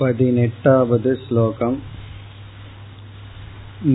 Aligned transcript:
पदिनेट्टावद् 0.00 1.06
श्लोकम् 1.14 1.76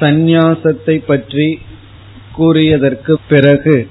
சந்நியாசத்தை 0.00 1.06
பற்றி 1.06 1.60
கூறியதற்கு 2.36 3.14
பிறகு 3.28 3.88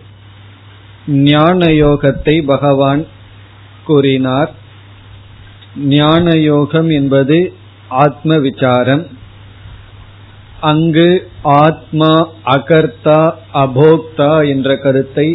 ஞான 1.27 1.75
யோகத்தை 1.75 2.45
பகவான் 2.45 3.05
கூறினார் 3.85 4.51
ஞான 5.89 6.41
யோகம் 6.41 6.89
என்பது 6.89 7.53
ஆத்ம 7.89 8.37
விசாரம் 8.37 9.07
அங்கு 10.68 11.08
ஆத்மா 11.64 12.12
அகர்த்தா 12.54 13.20
அபோக்தா 13.62 14.32
என்ற 14.52 14.68
கருத்தை 14.84 15.26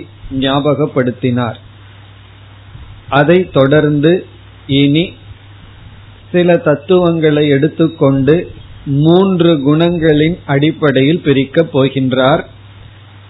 ஞாபகப்படுத்தினார். 0.43 1.57
அதை 3.19 3.37
தொடர்ந்து 3.57 4.11
இனி 4.81 5.05
சில 6.31 6.57
தத்துவங்களை 6.67 7.43
எடுத்துக்கொண்டு 7.55 8.35
மூன்று 9.03 9.51
குணங்களின் 9.65 10.37
அடிப்படையில் 10.53 11.23
பிரிக்கப் 11.25 11.71
போகின்றார். 11.73 12.43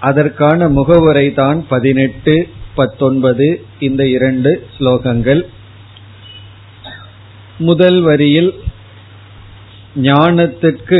அதற்கான 0.09 0.69
முகவுரை 0.77 1.27
தான் 1.39 1.59
பதினெட்டு 1.71 2.35
பத்தொன்பது 2.75 3.47
இந்த 3.87 4.01
இரண்டு 4.17 4.51
ஸ்லோகங்கள். 4.75 5.41
முதல் 7.67 7.99
வரியில் 8.01 8.51
ஞானத்திற்கு 10.07 10.99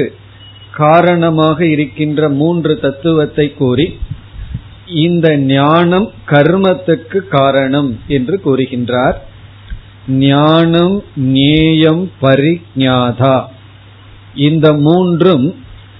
காரணமாக 0.72 1.66
இருக்கின்ற 1.66 2.30
மூன்று 2.30 2.80
தத்துவத்தை 2.80 3.54
கூறி 3.54 4.00
இந்த 4.86 5.38
ஞானம் 5.38 6.12
கர்மத்துக்கு 6.28 7.18
காரணம் 7.30 8.00
என்று 8.08 8.42
கூறுகின்றார். 8.46 9.14
ஞானம் 10.08 11.04
நேயம் 11.16 12.12
பரிஞாதா 12.22 13.46
இந்த 14.36 14.74
மூன்றும் 14.74 15.56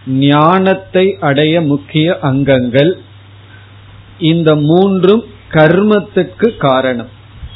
ஞானத்தை 0.08 1.18
அடைய 1.20 1.62
முக்கிய 1.62 2.18
அங்கங்கள். 2.22 2.98
இந்த 4.20 4.56
மூன்றும் 4.56 5.24
கர்மத்துக்கு 5.52 6.58
காரணம். 6.58 7.08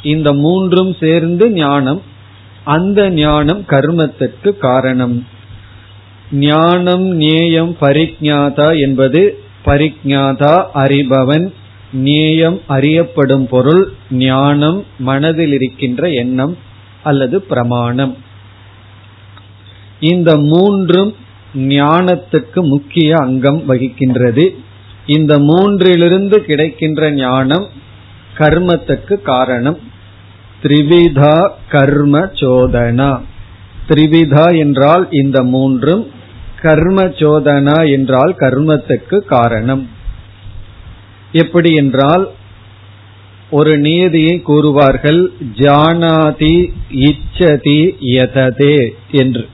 இந்த 0.02 0.32
மூன்றும் 0.32 0.96
சேர்ந்து 1.00 1.50
ஞானம் 1.50 2.02
அந்த 2.64 3.10
ஞானம் 3.10 3.62
கர்மத்துக்கு 3.62 4.58
காரணம். 4.58 5.26
ஞானம் 6.32 7.02
நேயம் 7.02 7.76
பரிஜாதா 7.80 8.80
என்பது 8.80 9.38
பரிஜாதா 9.64 10.64
அறிபவன். 10.74 11.52
நேயம் 11.92 12.60
அறியப்படும் 12.66 13.48
பொருள் 13.48 13.92
ஞானம் 14.10 14.84
மனதில் 14.98 15.52
இருக்கின்ற 15.52 16.10
எண்ணம் 16.10 16.58
அல்லது 17.02 17.42
பிரமாணம். 17.42 18.16
இந்த 20.00 20.38
மூன்றும் 20.38 21.14
ஞானத்துக்கு 21.54 22.62
முக்கிய 22.62 23.16
அங்கம் 23.16 23.62
வகிக்கின்றது. 23.68 24.48
இந்த 25.06 25.38
மூன்றிலிருந்து 25.38 26.36
கிடைக்கின்ற 26.36 27.12
ஞானம் 27.12 27.66
கர்மத்துக்கு 28.38 29.22
காரணம். 29.22 29.78
திரிவிதா 30.62 31.48
கர்ம 31.68 32.18
சோதனா. 32.18 33.20
த்ரிவிதா 33.88 34.58
என்றால் 34.58 35.08
இந்த 35.10 35.42
மூன்றும் 35.42 36.10
கர்ம 36.62 37.04
சோதனா 37.04 37.90
என்றால் 37.90 38.34
கர்மத்துக்கு 38.38 39.18
காரணம். 39.18 39.88
எப்படி 41.32 41.74
என்றால் 41.74 42.30
ஒரு 43.50 43.78
நியதியை 43.78 44.42
கூறுவார்கள் 44.48 45.26
ஜானாதி 45.54 46.72
இச்சதி 46.90 47.94
யததே 48.00 48.88
என்று. 49.10 49.48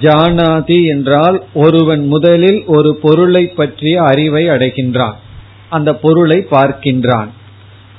ஜானாதி 0.00 0.84
என்றால் 0.84 1.44
ஒருவன் 1.54 2.06
முதலில் 2.06 2.64
ஒரு 2.66 2.98
பொருளை 3.02 3.46
பற்றிய 3.46 4.02
அறிவை 4.02 4.48
அடைகின்றான். 4.48 5.14
அந்த 5.68 5.94
பொருளை 5.94 6.46
பார்க்கின்றான். 6.50 7.28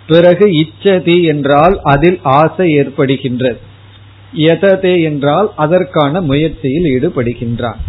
பிறகு 0.08 0.46
இச்சதி 0.46 1.24
என்றால் 1.24 1.80
அதில் 1.84 2.20
ஆசை 2.24 2.78
ஏற்படுகின்றது. 2.78 3.58
எததே 4.34 5.04
என்றால் 5.04 5.52
அதற்கான 5.56 6.22
முயற்சியில் 6.22 6.84
ஈடுபடுகின்றான். 6.84 7.82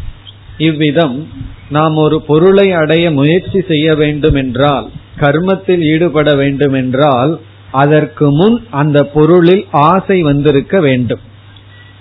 இவ்விதம் 0.58 1.28
நாம் 1.68 1.96
ஒரு 1.96 2.22
பொருளை 2.22 2.72
அடைய 2.72 3.10
முயற்சி 3.10 3.60
செய்ய 3.68 3.94
வேண்டும் 3.94 4.34
என்றால் 4.34 4.90
கர்மத்தில் 5.16 5.80
ஈடுபட 5.80 6.34
வேண்டும் 6.34 6.72
என்றால் 6.72 7.40
அதற்கு 7.70 8.30
முன் 8.30 8.66
அந்த 8.70 9.04
பொருளில் 9.04 9.66
ஆசை 9.70 10.22
வந்திருக்க 10.22 10.80
வேண்டும். 10.80 11.20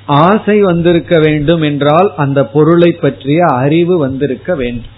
ஆசை 0.06 0.62
வந்திருக்க 0.62 1.20
வேண்டும் 1.20 1.62
என்றால் 1.62 2.14
அந்த 2.16 2.46
பொருளை 2.46 2.92
பற்றிய 2.92 3.46
அறிவு 3.46 3.98
வந்திருக்க 3.98 4.56
வேண்டும். 4.56 4.92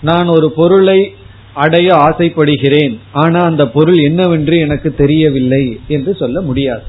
நான் 0.00 0.26
ஒரு 0.26 0.52
பொருளை 0.52 1.14
அடைய 1.54 1.94
ஆசைப்படுகிறேன் 1.94 2.98
ஆனா 3.12 3.40
அந்த 3.40 3.68
பொருள் 3.68 3.96
என்னவென்று 3.96 4.58
எனக்கு 4.58 4.94
தெரியவில்லை 4.94 5.80
என்று 5.88 6.14
சொல்ல 6.14 6.40
முடியாது. 6.40 6.82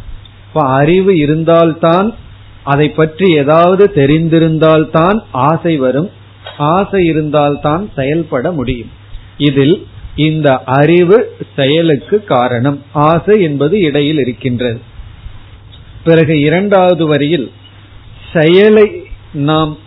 இப்ப 0.47 0.61
அறிவு 0.61 1.17
இருந்தால்தான் 1.17 2.15
அதை 2.63 2.89
பற்றி 2.89 3.35
ஏதாவது 3.35 3.91
தெரிந்திருந்தால்தான் 3.95 5.19
ஆசை 5.31 5.77
வரும். 5.77 6.09
ஆசை 6.57 7.05
இருந்தால்தான் 7.05 7.91
செயல்பட 7.95 8.51
முடியும். 8.51 8.91
இதில் 9.37 9.87
இந்த 10.15 10.61
அறிவு 10.65 11.35
செயலுக்கு 11.55 12.23
காரணம். 12.23 12.83
ஆசை 12.91 13.41
என்பது 13.41 13.79
இடையில் 13.79 14.17
இருக்கின்றது. 14.17 14.81
பிறகு 16.03 16.39
இரண்டாவது 16.39 17.07
வரியில் 17.07 17.51
செயலை 18.33 19.03
நாம் 19.33 19.77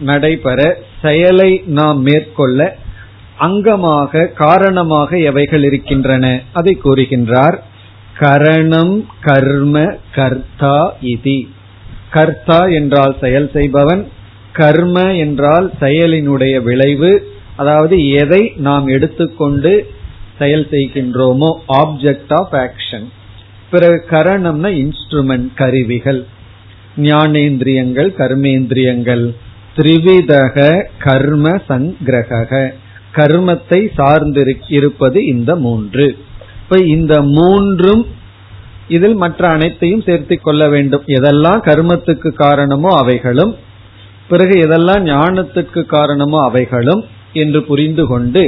நடைபெற 0.00 0.78
செயலை 1.02 1.62
நாம் 1.66 2.00
மேற்கொள்ள 2.00 2.76
அங்கமாக 3.40 4.32
காரணமாக 4.32 5.18
எவைகள் 5.18 5.62
இருக்கின்றன? 5.62 6.40
அதை 6.52 6.80
கூறுகின்றார். 6.84 7.58
கரணம் 8.18 9.06
கர்ம 9.20 9.96
கர்த்தா 10.14 10.96
இதி. 11.02 11.48
கர்த்தா 12.10 12.60
என்றால் 12.70 13.14
செயல் 13.20 13.50
செய்பவன் 13.52 14.02
கர்ம 14.52 14.98
என்றால் 15.14 15.66
செயலினுடைய 15.80 16.54
விளைவு 16.62 17.12
அதாவது 17.56 17.96
எதை 18.08 18.42
நாம் 18.56 18.86
எடுத்துக்கொண்டு 18.86 19.72
செயல் 20.38 20.66
செய்கின்றோமோ 20.70 21.50
ஆப்ஜெக்ட் 21.78 22.32
ஆஃப் 22.34 22.54
ஆக்ஷன் 22.64 23.06
பிறகு 23.70 23.98
கரணம்னா 24.10 24.70
இன்ஸ்ட்ருமெண்ட் 24.82 25.50
கருவிகள். 25.54 26.20
ஞானேந்திரியங்கள் 26.96 28.08
கர்மேந்திரியங்கள். 28.18 29.24
திரிவிதக 29.76 30.56
கர்ம 30.98 31.48
சங்கிரக 31.68 32.62
கர்மத்தை 33.14 33.80
சார்ந்திருப்பது 33.98 35.18
இந்த 35.26 35.50
மூன்று. 35.56 36.06
இப்ப 36.62 36.78
இந்த 36.86 37.14
மூன்றும் 37.22 38.02
இதில் 38.94 39.16
மற்ற 39.22 39.42
அனைத்தையும் 39.48 40.04
சேர்த்து 40.06 40.36
கொள்ள 40.40 40.62
வேண்டும். 40.68 41.04
எதெல்லாம் 41.16 41.60
கர்மத்துக்கு 41.68 42.30
காரணமோ 42.44 42.90
அவைகளும் 43.02 43.52
பிறகு 44.28 44.54
எதெல்லாம் 44.64 45.02
ஞானத்துக்கு 45.10 45.80
காரணமோ 45.94 46.38
அவைகளும் 46.48 47.02
என்று 47.42 47.60
புரிந்து 47.62 48.04
கொண்டு 48.06 48.44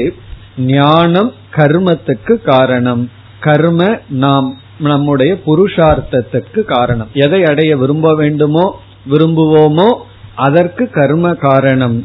ஞானம் 0.72 1.30
கர்மத்துக்கு 1.56 2.34
காரணம். 2.50 3.02
கர்ம 3.40 3.82
நாம் 4.24 4.48
நம்முடைய 4.88 5.32
புருஷார்த்தத்துக்கு 5.46 6.60
காரணம். 6.74 7.10
எதை 7.24 7.40
அடைய 7.44 7.72
விரும்ப 7.76 8.08
வேண்டுமோ 8.14 8.66
விரும்புவோமோ 9.10 9.90
அதற்கு 10.46 10.84
கர்ம 10.90 11.34
காரணம். 11.46 11.96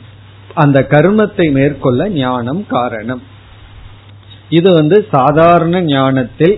அந்த 0.63 0.78
கர்மத்தை 0.94 1.45
மேற்கொள்ள 1.57 2.10
ஞானம் 2.22 2.62
காரணம். 2.68 3.22
இது 4.50 4.69
வந்து 4.74 4.98
சாதாரண 5.12 5.81
ஞானத்தில் 5.92 6.56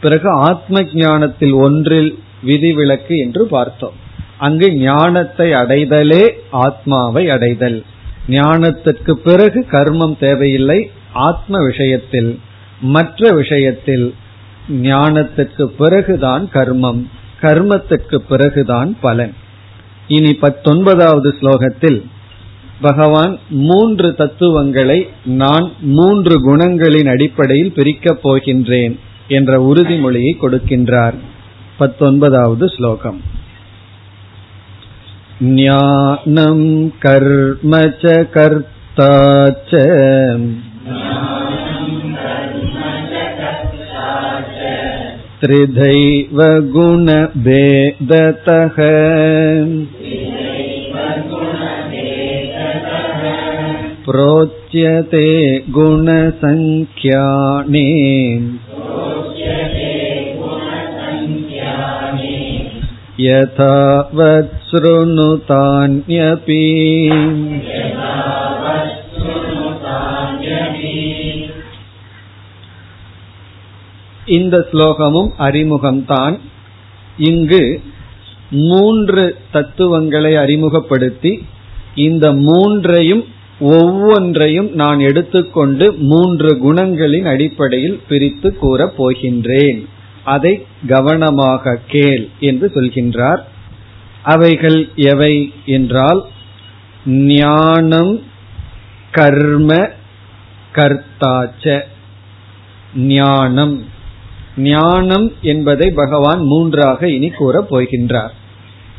பிறகு 0.00 0.30
ஆத்ம 0.30 0.82
ஞானத்தில் 0.94 1.52
ஒன்றில் 1.52 2.18
விதிவிலக்கு 2.42 3.16
என்று 3.16 3.46
பார்த்தோம். 3.46 3.92
அங்கு 4.38 4.74
ஞானத்தை 4.74 5.50
அடைதலே 5.50 6.30
ஆத்மாவை 6.50 7.30
அடைதல். 7.30 7.84
ஞானத்திற்கு 8.28 9.12
பிறகு 9.12 9.66
கர்மம் 9.70 10.18
தேவையில்லை 10.18 10.90
ஆத்ம 11.12 11.64
விஷயத்தில். 11.64 12.38
மற்ற 12.80 13.32
விஷயத்தில் 13.32 14.14
ஞானத்திற்கு 14.82 15.64
பிறகுதான் 15.64 16.50
கர்மம் 16.52 17.06
கர்மத்திற்கு 17.40 18.16
பிறகுதான் 18.16 18.96
பலன். 19.00 19.34
இனி 20.08 20.34
பத்தொன்பதாவது 20.34 21.34
ஸ்லோகத்தில் 21.40 22.04
பகவான் 22.80 23.38
மூன்று 23.48 24.14
தத்துவங்களை 24.14 25.08
நான் 25.24 25.72
மூன்று 25.80 26.34
குணங்களின் 26.46 27.08
அடிப்படையில் 27.08 27.72
பிரிக்கப் 27.72 28.20
போகின்றேன். 28.24 28.98
என்ற 29.27 29.61
உறுதிமொழியை 29.61 30.37
கொடுக்கின்றார் 30.37 31.15
பத்தொன்பதாவது 31.77 32.67
ஸ்லோகம் 32.67 33.21
ज्ञानं 35.43 36.59
कर्म 37.01 37.71
च 38.01 38.11
कर्ता 38.33 39.07
च 39.69 39.71
त्रिधैव 45.41 46.41
गुणभेदतः 46.75 48.77
प्रोच्यते 54.05 55.27
गुणसङ्ख्याने 55.77 56.51
यथावत् 63.25 64.53
शृणुतान्यपि 64.69 66.63
இந்த 74.27 74.55
ஸ்லோகமும் 74.71 75.31
அறிமுகம்தான் 75.37 76.35
இங்கு 77.17 77.61
மூன்று 78.63 79.23
தத்துவங்களை 79.51 80.31
அறிமுகப்படுத்தி 80.35 81.31
இந்த 82.05 82.25
மூன்றையும் 82.41 83.23
ஒவ்வொன்றையும் 83.60 84.72
நான் 84.72 85.00
எடுத்துக்கொண்டு 85.00 85.92
மூன்று 85.92 86.54
குணங்களின் 86.54 87.24
அடிப்படையில் 87.24 88.00
பிரித்து 88.08 88.56
கூறப் 88.56 89.04
போகின்றேன். 89.04 89.86
அதை 90.24 90.66
கவனமாக 90.86 91.80
கேள் 91.86 92.28
என்று 92.40 92.70
சொல்கின்றார். 92.74 93.38
அவைகள் 94.22 94.88
எவை 94.94 95.52
என்றால் 95.66 96.24
ஞானம் 97.06 98.22
கர்ம 99.10 99.88
கர்த்தாச்ச. 100.72 101.80
ஞானம். 102.96 103.84
ஞானம் 104.56 105.32
என்பதை 105.42 105.90
பகவான் 105.90 106.40
மூன்றாக 106.40 107.08
இனி 107.08 107.28
கூறப் 107.28 107.76
போகின்றார். 107.76 108.30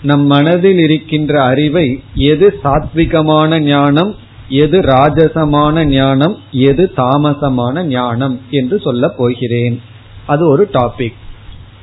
நம் 0.01 0.25
மனதில் 0.25 0.77
இருக்கின்ற 0.77 1.43
அறிவை 1.43 2.03
எது 2.15 2.59
சாத்விகமான 2.63 3.59
ஞானம் 3.59 4.15
எது 4.49 4.79
ராஜசமான 4.79 5.85
ஞானம் 5.85 6.37
எது 6.51 6.91
தாமசமான 6.97 7.83
ஞானம் 7.83 8.41
என்று 8.49 8.79
சொல்லப் 8.79 9.17
போகிறேன். 9.17 9.81
அது 10.25 10.49
ஒரு 10.49 10.69
டாபிக் 10.73 11.13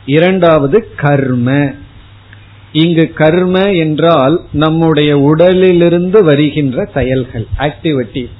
இரண்டாவது 0.06 0.88
கர்ம. 0.96 1.72
இங்கு 2.72 3.12
கர்ம 3.12 3.72
என்றால் 3.72 4.40
நம்முடைய 4.52 5.18
உடலிலிருந்து 5.18 6.24
வருகின்ற 6.24 6.90
செயல்கள் 6.94 7.46
ஆக்டிவிட்டி 7.58 8.30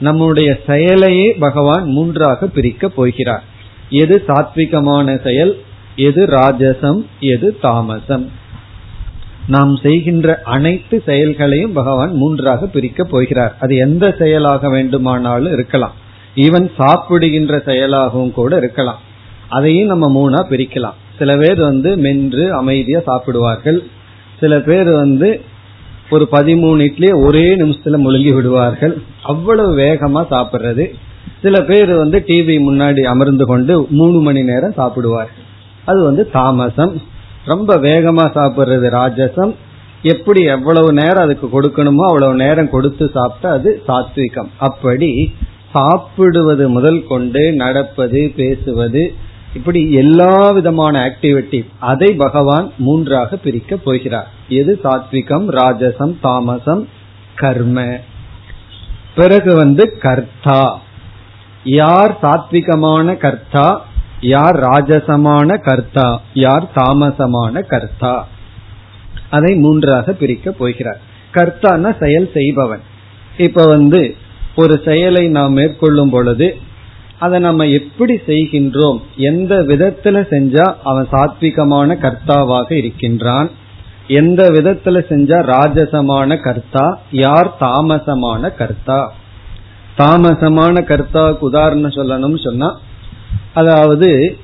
நம்முடைய 0.00 0.58
செயலையே 0.66 1.38
பகவான் 1.38 1.90
மூன்றாக 1.90 2.46
பிரிக்க 2.46 2.88
போகிறார். 2.88 3.44
எது 3.90 4.22
சாத்விகமான 4.26 5.22
செயல் 5.22 5.62
எது 5.96 6.26
ராஜசம் 6.26 7.06
எது 7.20 7.58
தாமசம். 7.60 8.30
நாம் 9.46 9.76
செய்கின்ற 9.76 10.40
அனைத்து 10.44 11.02
செயல்களையும் 11.06 11.72
பகவான் 11.72 12.12
மூன்றாக 12.12 12.66
பிரிக்க 12.66 13.04
போகிறார். 13.04 13.56
அது 13.60 13.76
எந்த 13.76 14.14
செயலாக 14.18 14.68
வேண்டுமானாலும் 14.68 15.52
இருக்கலாம். 15.52 15.92
ஈவன் 16.36 16.70
சாப்பிடுகின்ற 16.76 17.56
செயலாகவும் 17.56 18.32
கூட 18.32 18.56
இருக்கலாம். 18.56 19.00
அதையும் 19.48 19.86
நம்ம 19.86 20.08
மூணா 20.08 20.34
பிரிக்கலாம். 20.34 20.98
சில 21.18 21.36
பேர் 21.36 21.60
வந்து 21.60 21.96
மென்று 21.96 22.52
அமைதியா 22.52 23.00
சாப்பிடுவார்கள். 23.06 23.82
சில 24.40 24.60
பேர் 24.60 24.90
வந்து 24.90 25.40
ஒரு 26.10 26.28
பதிமூணு 26.32 26.78
இட்லி 26.78 27.10
ஒரே 27.10 27.56
நிமிஷத்துல 27.56 27.98
முழுங்கி 27.98 28.34
விடுவார்கள். 28.34 29.02
அவ்வளவு 29.22 29.76
வேகமா 29.76 30.26
சாப்பிடுறது. 30.30 30.90
சில 31.42 31.60
பேர் 31.60 31.94
வந்து 31.94 32.24
டிவி 32.26 32.56
முன்னாடி 32.70 33.00
அமர்ந்து 33.00 33.46
கொண்டு 33.46 33.86
மூணு 33.90 34.20
மணி 34.20 34.42
நேரம் 34.42 34.72
சாப்பிடுவார்கள். 34.72 35.44
அது 35.84 36.04
வந்து 36.04 36.30
தாமசம். 36.30 37.02
ரொம்ப 37.44 37.76
வேகமா 37.76 38.24
சாப்பிடுறது 38.34 38.88
ராஜசம். 38.90 39.54
எப்படி 40.02 40.42
எவ்வளவு 40.42 40.92
நேரம் 40.92 41.24
அதுக்கு 41.24 41.62
கொடுக்கணுமோ 41.62 42.06
அவ்வளவு 42.06 42.34
நேரம் 42.34 42.70
கொடுத்து 42.70 43.10
சாப்பிட்டா 43.14 43.50
அது 43.50 43.82
சாத்விகம். 43.88 44.48
அப்படி 44.58 45.34
சாப்பிடுவது 45.72 46.68
முதல் 46.68 47.06
கொண்டு 47.06 47.52
நடப்பது 47.52 48.32
பேசுவது 48.36 49.14
இப்படி 49.54 49.92
எல்லா 49.92 50.50
விதமான 50.50 51.06
ஆக்டிவிட்டி 51.06 51.66
அதை 51.78 52.14
பகவான் 52.14 52.72
மூன்றாக 52.78 53.36
பிரிக்க 53.36 53.76
போகிறார். 53.76 54.30
எது 54.48 54.80
சாத்விகம் 54.84 55.46
ராஜசம் 55.50 56.16
தாமசம் 56.20 56.88
கர்ம. 57.34 57.98
பிறகு 59.14 59.56
வந்து 59.56 59.98
கர்த்தா. 59.98 60.80
யார் 61.64 62.18
சாத்விகமான 62.22 63.16
கர்த்தா? 63.16 63.86
யார் 64.20 64.60
ராஜசமான 64.60 65.62
கர்த்தா 65.62 66.20
யார் 66.34 66.70
தாமசமான 66.74 67.66
கர்த்தா? 67.66 68.26
அதை 69.30 69.56
மூன்றாக 69.56 70.12
பிரிக்க 70.12 70.50
போகிறார். 70.50 71.00
கர்த்தான 71.34 71.98
செயல் 72.00 72.30
செய்பவன். 72.34 72.80
இப்ப 73.36 73.66
வந்து 73.66 74.14
ஒரு 74.56 74.80
செயலை 74.84 75.28
நாம் 75.28 75.52
மேற்கொள்ளும் 75.52 76.10
பொழுது 76.10 76.56
அதை 77.18 77.40
நம்ம 77.40 77.66
எப்படி 77.66 78.20
செய்கின்றோம் 78.26 79.00
எந்த 79.16 79.54
விதத்துல 79.54 80.26
செஞ்சா 80.30 80.74
அவன் 80.84 81.08
சாத்விகமான 81.12 81.96
கர்த்தாவாக 81.96 82.72
இருக்கின்றான் 82.72 83.50
எந்த 84.08 84.48
விதத்துல 84.48 84.98
செஞ்சா 85.08 85.38
ராஜசமான 85.46 86.40
கர்த்தா 86.40 87.00
யார் 87.10 87.54
தாமசமான 87.60 88.54
கர்த்தா? 88.54 89.12
தாமசமான 89.98 90.80
கர்த்தாவுக்கு 90.80 91.38
உதாரணம் 91.38 91.90
சொல்லணும்னு 91.90 92.42
சொன்னா 92.44 92.76
அதாவது 93.54 94.36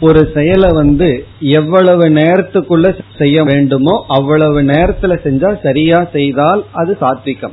ஒரு 0.00 0.30
செயலை 0.34 0.70
வந்து 0.72 1.26
எவ்வளவு 1.40 2.08
நேரத்துக்குள்ள 2.08 3.00
செய்ய 3.18 3.44
வேண்டுமோ 3.44 4.04
அவ்வளவு 4.08 4.62
நேரத்துல 4.62 5.16
செஞ்சா 5.24 5.62
சரியா 5.62 6.08
செய்தால் 6.12 6.64
அது 6.72 6.96
சாத்விகம். 7.00 7.52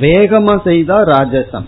வேகமா 0.00 0.62
செய்தா 0.64 1.04
ராஜசம். 1.04 1.64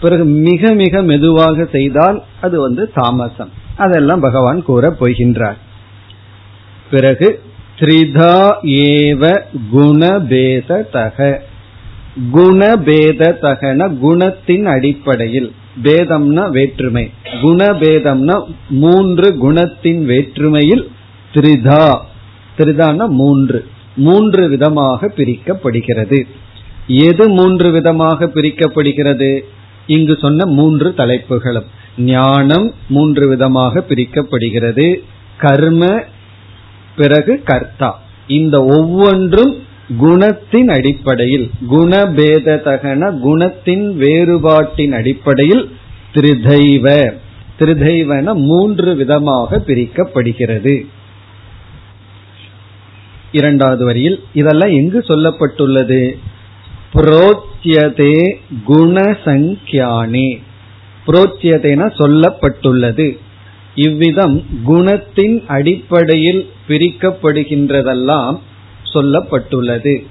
பிறகு 0.00 0.24
மிக 0.24 0.72
மிக 0.74 1.02
மெதுவாக 1.02 1.64
செய்தால் 1.64 2.22
அது 2.40 2.60
வந்து 2.60 2.90
தாமசம். 2.94 3.50
அதெல்லாம் 3.76 4.20
பகவான் 4.20 4.64
கூற 4.64 4.96
போகின்றார். 5.00 5.56
பிறகு 6.90 7.42
த்ரிதா 7.78 8.50
ஏவ 8.62 9.42
குணபேத 9.72 10.90
தக 10.90 11.42
குணபேத 12.32 13.36
தகன 13.42 13.98
குணத்தின் 14.02 14.64
அடிப்படையில். 14.64 15.52
பேதம்னா 15.82 16.50
வேற்றுமை. 16.50 17.10
குணபேதம்னா 17.42 18.44
மூன்று 18.68 19.34
குணத்தின் 19.34 20.04
வேற்றுமையில் 20.04 20.90
திரிதா. 21.34 22.00
த்ரிதான 22.58 23.08
மூன்று. 23.08 23.66
மூன்று 23.96 24.48
விதமாக 24.48 25.12
பிரிக்கப்படுகிறது. 25.16 26.26
எது 26.86 27.28
மூன்று 27.28 27.70
விதமாக 27.70 28.26
பிரிக்கப்படுகிறது? 28.26 29.40
இங்கு 29.86 30.18
சொன்ன 30.20 30.46
மூன்று 30.46 30.94
தலைப்புகளும். 30.96 31.66
ஞானம் 31.98 32.72
மூன்று 32.88 33.28
விதமாக 33.28 33.84
பிரிக்கப்படுகிறது. 33.88 34.96
கர்ம 35.36 36.02
பிறகு 36.96 37.42
கர்த்தா. 37.44 38.02
இந்த 38.26 38.64
ஒவ்வொன்றும் 38.64 39.56
குணத்தின் 39.98 40.70
அடிப்படையில் 40.70 41.50
குணபேததகன 41.70 43.18
குணத்தின் 43.24 43.94
வேறுபாட்டின் 43.94 44.92
அடிப்படையில் 44.92 45.70
திரிதைவ. 46.14 47.14
திரிதைவன 47.58 48.34
மூன்று 48.34 48.94
விதமாக 48.94 49.62
பிரிக்கப்படுகிறது. 49.66 50.86
இரண்டாவது 53.32 53.84
வரியில் 53.84 54.22
இதெல்லாம் 54.32 54.70
எங்கு 54.70 54.98
சொல்லப்பட்டுள்ளது? 54.98 56.18
புரோத்தியதே 56.94 58.36
குணசங்கியானே. 58.66 60.40
புரோச்சியதேன 61.06 61.90
சொல்லப்பட்டுள்ளது. 61.98 63.18
இவ்விதம் 63.74 64.44
குணத்தின் 64.66 65.46
அடிப்படையில் 65.46 66.50
பிரிக்கப்படுகின்றதெல்லாம் 66.68 68.40
சொல்லப்பட்டுள்ளது. 68.94 70.06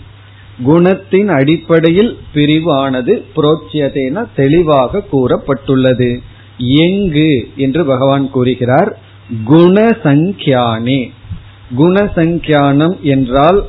குணத்தின் 0.68 1.28
அடிப்படையில் 1.28 2.18
பிரிவானது 2.34 3.24
புரோச்சியதேன 3.36 4.26
தெளிவாக 4.36 5.04
கூறப்பட்டுள்ளது. 5.12 6.22
எங்கு 6.58 7.50
என்று 7.56 7.86
பகவான் 7.86 8.32
கூறுகிறார். 8.32 9.00
குணசங்கியானே. 9.48 11.12
குணசங்கியானம் 11.78 13.00
என்றால் 13.02 13.66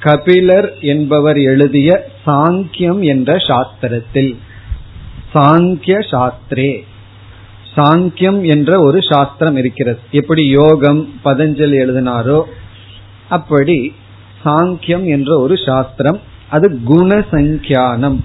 கபிலர் 0.00 0.74
என்பவர் 0.80 1.38
எழுதிய 1.38 2.08
சாங்கியம் 2.26 3.00
என்ற 3.00 3.36
சாஸ்திரத்தில். 3.36 4.36
சாங்கிய 5.34 6.08
சாஸ்திரே. 6.10 6.84
சாங்கியம் 7.76 8.46
என்ற 8.46 8.80
ஒரு 8.80 9.02
சாஸ்திரம் 9.02 9.56
இருக்கிறது. 9.56 9.98
எப்படி 10.10 10.46
யோகம் 10.46 11.08
பதஞ்சலி 11.24 11.76
எழுதினாரோ 11.84 12.42
அப்படி 13.28 13.92
சாங்கியம் 14.44 15.04
என்ற 15.04 15.40
ஒரு 15.40 15.56
சாஸ்திரம் 15.56 16.20
அது 16.50 16.80
குணசங்கியானம் 16.88 18.18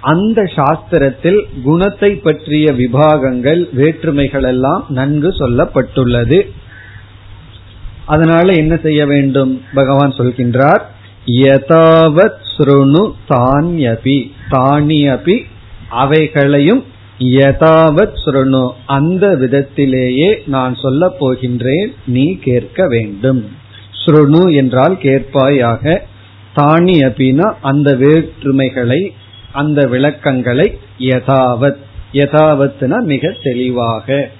அந்த 0.00 0.42
சாஸ்திரத்தில் 0.42 1.44
குணத்தை 1.62 2.14
பற்றிய 2.14 2.72
விபாகங்கள் 2.72 3.68
வேற்றுமைகள் 3.72 4.42
எல்லாம் 4.42 4.84
நன்கு 4.88 5.28
சொல்லப்பட்டுள்ளது. 5.28 6.50
அதனால 8.06 8.52
என்ன 8.52 8.78
செய்ய 8.82 9.06
வேண்டும்? 9.06 9.62
பகவான் 9.74 10.10
சொல்கின்றார் 10.10 10.80
யதாவத் 11.26 12.40
ஸ்ருணு 12.56 13.12
தானியபி. 13.28 14.30
தானியபி 14.50 15.42
அவைகளையும் 15.90 16.84
யதாவத் 17.18 18.14
ஸ்ருணு. 18.26 18.70
அந்த 18.86 19.36
விதத்திலேயே 19.36 20.42
நான் 20.46 20.74
சொல்ல 20.74 21.12
போகின்றேன் 21.20 21.92
நீ 22.06 22.38
கேட்க 22.38 22.86
வேண்டும். 22.86 23.60
ஸ்ருணு 24.04 24.54
என்றால் 24.54 24.94
கேட்பாயாக 25.02 26.00
தானி 26.56 26.96
அபினா 27.08 27.54
அந்த 27.60 27.90
வேற்றுமைகளை 27.92 29.10
அந்த 29.52 29.86
விளக்கங்களை 29.86 30.78
யதாவத் 30.98 31.82
யதாவத்னா 32.12 33.02
மிக 33.04 33.36
தெளிவாக. 33.42 34.30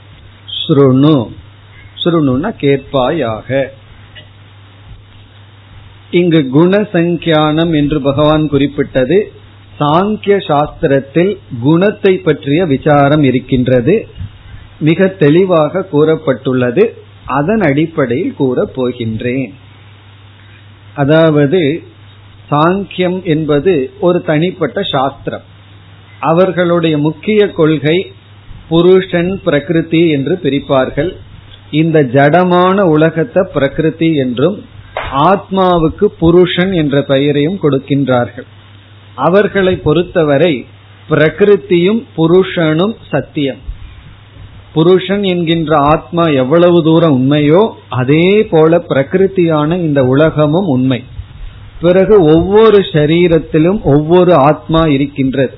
ஸ்ருணு 0.56 1.28
ஸ்ருணுனா 2.04 2.50
கேட்பாயாக. 2.60 3.68
இங்கு 6.10 6.40
குணசங்கியானம் 6.54 7.74
என்று 7.76 8.00
பகவான் 8.00 8.48
குறிப்பிட்டது 8.48 9.32
சாங்கிய 9.80 10.34
சாஸ்திரத்தில் 10.48 11.38
குணத்தை 11.62 12.18
பற்றிய 12.18 12.66
விசாரம் 12.66 13.22
இருக்கின்றது 13.22 14.08
மிக 14.78 15.06
தெளிவாக 15.06 15.86
கூறப்பட்டுள்ளது. 15.92 16.84
அதன் 17.38 17.62
அடிப்படையில் 17.68 18.34
கூறப் 18.34 18.74
போகின்றேன். 18.76 19.52
அதாவது 20.94 21.60
சாங்கியம் 22.50 23.18
என்பது 23.24 23.74
ஒரு 24.00 24.18
தனிப்பட்ட 24.22 24.80
சாஸ்திரம். 24.92 25.46
அவர்களுடைய 26.30 26.94
முக்கிய 26.98 27.40
கொள்கை 27.50 27.98
புருஷன் 28.68 29.30
பிரகிருதி 29.44 30.02
என்று 30.08 30.34
பிரிப்பார்கள். 30.42 31.12
இந்த 31.70 31.98
ஜடமான 32.14 32.80
உலகத்தை 32.94 33.42
பிரகிருதி 33.54 34.10
என்றும் 34.14 34.58
ஆத்மாவுக்கு 35.28 36.06
புருஷன் 36.22 36.72
என்ற 36.72 36.96
பெயரையும் 37.02 37.58
கொடுக்கின்றார்கள். 37.62 38.48
அவர்களை 39.26 39.74
பொறுத்தவரை 39.86 40.54
பிரகிருத்தியும் 41.10 42.00
புருஷனும் 42.16 42.94
சத்தியம். 43.10 43.62
புருஷன் 44.74 45.22
என்கின்ற 45.22 45.76
ஆத்மா 45.76 46.24
எவ்வளவு 46.42 46.82
தூரம் 46.82 47.16
உண்மையோ 47.16 47.68
அதே 47.88 48.46
போல 48.50 48.84
பிரகிருத்தியான 48.88 49.76
இந்த 49.78 50.04
உலகமும் 50.04 50.66
உண்மை. 50.66 51.02
பிறகு 51.80 52.22
ஒவ்வொரு 52.24 52.78
சரீரத்திலும் 52.92 53.82
ஒவ்வொரு 53.82 54.34
ஆத்மா 54.34 54.82
இருக்கின்றது 54.86 55.54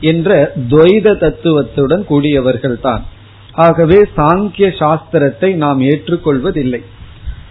என்ற 0.00 0.52
துவைத 0.70 1.16
தத்துவத்துடன் 1.18 2.04
கூடியவர்கள் 2.04 2.80
தான் 2.80 3.02
ஆகவே 3.52 3.98
சாங்கிய 4.16 4.68
சாஸ்திரத்தை 4.80 5.54
நாம் 5.54 5.80
ஏற்றுக்கொள்வதில்லை. 5.80 6.82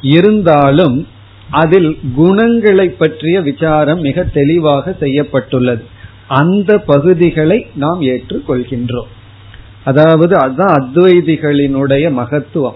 இருந்தாலும் 0.01 1.07
அதில் 1.50 1.98
குணங்களை 2.15 2.89
பற்றிய 2.89 3.41
விசாரம் 3.41 4.00
மிக 4.00 4.24
தெளிவாக 4.24 4.95
செய்யப்பட்டுள்ளது. 5.00 5.83
அந்த 6.27 6.77
பகுதிகளை 6.77 7.67
நாம் 7.75 8.01
ஏற்றுக்கொள்கின்றோம். 8.01 9.12
அதாவது 9.84 10.38
அதுதான் 10.38 10.76
அத்வைதிகளினுடைய 10.76 12.12
மகத்துவம். 12.12 12.76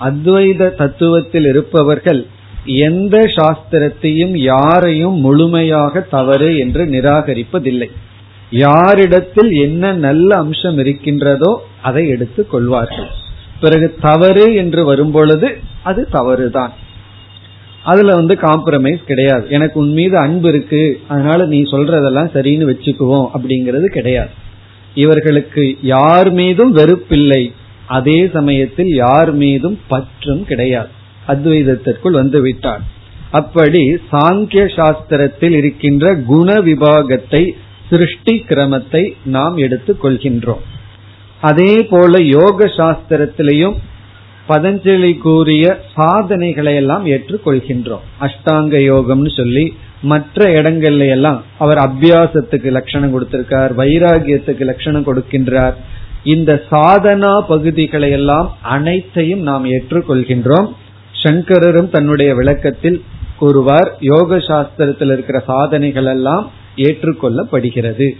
அத்வைத 0.00 0.70
தத்துவத்தில் 0.78 1.48
இருப்பவர்கள் 1.48 2.26
எந்த 2.64 3.18
சாஸ்திரத்தையும் 3.18 4.36
யாரையும் 4.36 5.14
முழுமையாக 5.14 6.00
தவறு 6.00 6.58
என்று 6.58 6.84
நிராகரிப்பதில்லை. 6.84 7.90
யாரிடத்தில் 8.50 9.50
என்ன 9.50 9.92
நல்ல 9.92 10.36
அம்சம் 10.36 10.78
இருக்கின்றதோ 10.78 11.64
அதை 11.82 12.08
எடுத்துக் 12.08 12.50
கொள்வார்கள். 12.50 13.10
பிறகு 13.60 13.94
தவறு 14.00 14.54
என்று 14.54 14.84
வரும்பொழுது 14.84 15.58
அது 15.82 16.08
தவறுதான். 16.10 16.72
அதுல 17.84 18.14
வந்து 18.14 18.34
காம்ப்ரமைஸ் 18.34 19.04
கிடையாது. 19.04 19.46
எனக்கு 19.48 19.80
உன் 19.80 19.92
மீது 19.92 20.18
அன்பு 20.18 20.48
இருக்கு. 20.48 21.00
அதனால 21.08 21.44
நீ 21.44 21.62
சொல்றதெல்லாம் 21.62 22.30
சரின்னு 22.34 22.68
வச்சுக்குவோம் 22.72 23.28
அப்படிங்கிறது 23.34 23.84
கிடையாது. 23.84 24.30
இவர்களுக்கு 24.94 25.64
யார் 25.82 26.30
மீதும் 26.32 26.72
வெறுப்பில்லை. 26.76 27.42
அதே 27.86 28.18
சமயத்தில் 28.32 28.90
யார் 28.94 29.32
மீதும் 29.34 29.78
பற்றும் 29.88 30.44
கிடையாது. 30.44 30.90
அத்வைதத்திற்குள் 31.26 32.18
வந்து 32.20 32.40
விட்டார் 32.40 32.82
அப்படி 33.30 33.82
சாங்கிய 34.12 34.64
சாஸ்திரத்தில் 34.78 35.54
இருக்கின்ற 35.56 36.14
குண 36.26 36.48
விபாகத்தை 36.60 37.42
சிருஷ்டி 37.90 38.34
கிரமத்தை 38.48 39.02
நாம் 39.24 39.56
எடுத்துக் 39.56 40.04
கொள்கின்றோம். 40.04 40.62
அதே 41.40 41.72
போல 41.90 42.22
யோக 42.22 42.66
சாஸ்திரத்திலையும் 42.76 43.76
பதஞ்சலி 44.48 45.18
கூறிய 45.18 45.64
சாதனைகளை 45.94 46.74
எல்லாம் 46.74 47.06
ஏற்றுக்கொள்கின்றோம் 47.06 48.04
அஷ்டாங்க 48.20 48.74
யோகம்னு 48.90 49.32
சொல்லி 49.36 49.64
மற்ற 50.02 50.62
இடங்கள்ல 50.62 51.08
எல்லாம் 51.08 51.42
அவர் 51.58 51.78
அபியாசத்துக்கு 51.78 52.70
லட்சணம் 52.70 53.12
கொடுத்திருக்கார் 53.14 53.72
வைராகியத்துக்கு 53.78 54.60
லட்சணம் 54.60 55.06
கொடுக்கின்றார். 55.06 55.74
இந்த 56.24 56.62
சாதனா 56.70 57.40
பகுதிகளை 57.40 58.10
எல்லாம் 58.10 58.56
அனைத்தையும் 58.62 59.40
நாம் 59.40 59.64
ஏற்றுக்கொள்கின்றோம். 59.64 60.68
சங்கரரும் 61.22 61.90
தன்னுடைய 61.90 62.34
விளக்கத்தில் 62.34 63.04
கூறுவார் 63.38 63.96
யோக 64.00 64.36
சாஸ்திரத்தில் 64.36 65.12
இருக்கிற 65.12 65.38
சாதனைகள் 65.46 66.04
எல்லாம் 66.04 66.50
ஏற்றுக்கொள்ளப்படுகிறது. 66.76 68.10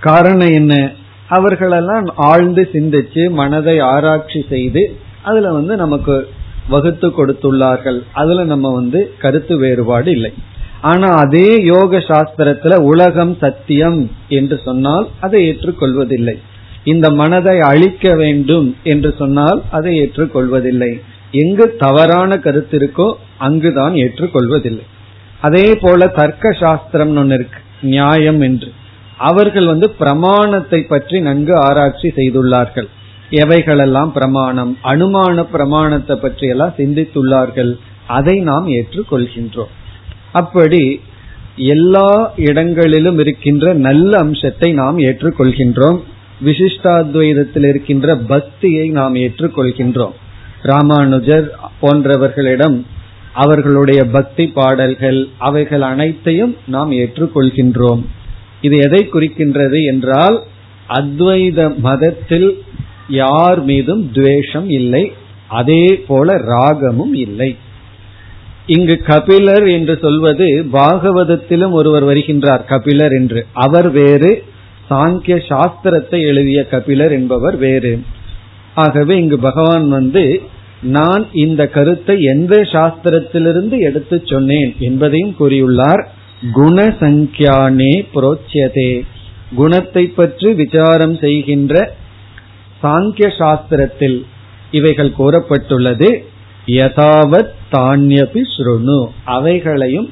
காரணம் 0.00 0.52
என்ன? 0.52 0.92
அவர்களெல்லாம் 1.28 2.06
ஆழ்ந்து 2.16 2.68
சிந்திச்சு 2.72 3.30
மனதை 3.30 3.78
ஆராய்ச்சி 3.78 4.44
செய்து 4.48 4.96
அதுல 5.22 5.52
வந்து 5.52 5.76
நமக்கு 5.76 6.28
வகுத்து 6.68 7.08
கொடுத்துள்ளார்கள். 7.08 8.00
அதுல 8.12 8.44
நம்ம 8.44 8.74
வந்து 8.74 9.14
கருத்து 9.18 9.56
வேறுபாடு 9.56 10.10
இல்லை. 10.10 10.32
ஆனா 10.80 11.08
அதே 11.14 11.48
யோக 11.64 11.98
சாஸ்திரத்துல 11.98 12.74
உலகம் 12.80 13.36
சத்தியம் 13.40 14.10
என்று 14.28 14.60
சொன்னால் 14.64 15.08
அதை 15.20 15.40
ஏற்றுக்கொள்வதில்லை. 15.50 16.36
இந்த 16.84 17.10
மனதை 17.10 17.60
அழிக்க 17.60 18.14
வேண்டும் 18.14 18.76
என்று 18.82 19.14
சொன்னால் 19.18 19.62
அதை 19.70 19.92
ஏற்றுக்கொள்வதில்லை. 20.00 21.00
எங்கு 21.32 21.76
தவறான 21.76 22.38
கருத்து 22.38 22.78
இருக்கோ 22.78 23.08
அங்குதான் 23.38 23.94
ஏற்றுக்கொள்வதில்லை. 23.94 24.84
அதே 25.40 25.74
போல 25.74 26.06
தர்க்க 26.06 26.52
சாஸ்திரம் 26.52 27.16
ஒன்னு 27.16 27.34
இருக்கு 27.34 27.60
நியாயம் 27.80 28.40
என்று. 28.40 28.72
அவர்கள் 29.16 29.66
வந்து 29.66 29.90
பிரமாணத்தை 29.90 30.80
பற்றி 30.82 31.20
நன்கு 31.20 31.54
ஆராய்ச்சி 31.58 32.08
செய்துள்ளார்கள். 32.08 32.88
எவைகளெல்லாம் 33.30 34.10
பிரமாணம் 34.10 34.78
அனுமான 34.82 35.42
பிரமாணத்தை 35.42 36.16
பற்றி 36.16 36.48
எல்லாம் 36.48 36.76
சிந்தித்துள்ளார்கள் 36.76 37.72
அதை 38.06 38.40
நாம் 38.40 38.66
ஏற்றுக்கொள்கின்றோம். 38.68 39.72
அப்படி 40.40 40.82
எல்லா 41.74 42.10
இடங்களிலும் 42.48 43.18
இருக்கின்ற 43.18 43.72
நல்ல 43.86 44.10
அம்சத்தை 44.18 44.68
நாம் 44.80 44.98
ஏற்றுக்கொள்கின்றோம். 45.08 45.98
விசிஷ்டாத்வைதத்தில் 46.46 47.66
இருக்கின்ற 47.68 48.16
பக்தியை 48.32 48.86
நாம் 48.98 49.14
ஏற்றுக்கொள்கின்றோம். 49.24 50.14
ராமானுஜர் 50.70 51.46
போன்றவர்களிடம் 51.82 52.76
அவர்களுடைய 53.42 54.00
பக்தி 54.16 54.44
பாடல்கள் 54.58 55.18
அவைகள் 55.48 55.84
அனைத்தையும் 55.92 56.54
நாம் 56.66 56.92
ஏற்றுக்கொள்கின்றோம். 57.02 58.02
இது 58.66 58.76
எதை 58.86 59.02
குறிக்கின்றது 59.08 59.80
என்றால் 59.92 60.36
அத்வைத 60.98 61.68
மதத்தில் 61.86 62.48
யார் 63.22 63.60
மீதும் 63.70 64.02
துவேஷம் 64.16 64.68
இல்லை 64.78 65.04
அதே 65.60 65.84
போல 66.08 66.34
ராகமும் 66.52 67.14
இல்லை. 67.26 67.50
இங்கு 68.68 68.96
கபிலர் 69.02 69.66
என்று 69.66 69.98
சொல்வது 70.00 70.66
பாகவதத்திலும் 70.72 71.70
ஒருவர் 71.70 72.04
வருகின்றார் 72.04 72.64
கபிலர் 72.64 73.12
என்று. 73.12 73.46
அவர் 73.52 73.90
வேறு. 73.90 74.42
சாங்கிய 74.90 75.40
சாஸ்திரத்தை 75.48 76.20
எழுதிய 76.20 76.64
கபிலர் 76.64 77.12
என்பவர் 77.12 77.56
வேறு. 77.56 78.02
ஆகவே 78.74 79.16
இங்கு 79.16 79.38
பகவான் 79.38 79.88
வந்து 79.88 80.42
நான் 80.82 81.26
இந்த 81.32 81.68
கருத்தை 81.68 82.20
எந்த 82.20 82.56
சாஸ்திரத்திலிருந்து 82.56 83.78
எடுத்து 83.78 84.22
சொன்னேன் 84.24 84.76
என்பதையும் 84.78 85.36
கூறியுள்ளார். 85.40 86.04
குணசங்கியானே 86.54 87.92
புரோச்சியதே. 88.14 89.02
குணத்தை 89.54 90.06
பற்றி 90.06 90.52
விசாரம் 90.52 91.16
செய்கின்ற 91.16 91.94
சாங்கிய 92.82 93.30
சாஸ்திரத்தில் 93.38 94.22
இவைகள் 94.70 95.12
கூறப்பட்டுள்ளது. 95.18 96.24
யதாவத் 96.66 97.56
தானியபி 97.72 98.42
ஸ்ருணு 98.56 99.08
அவைகளையும் 99.24 100.10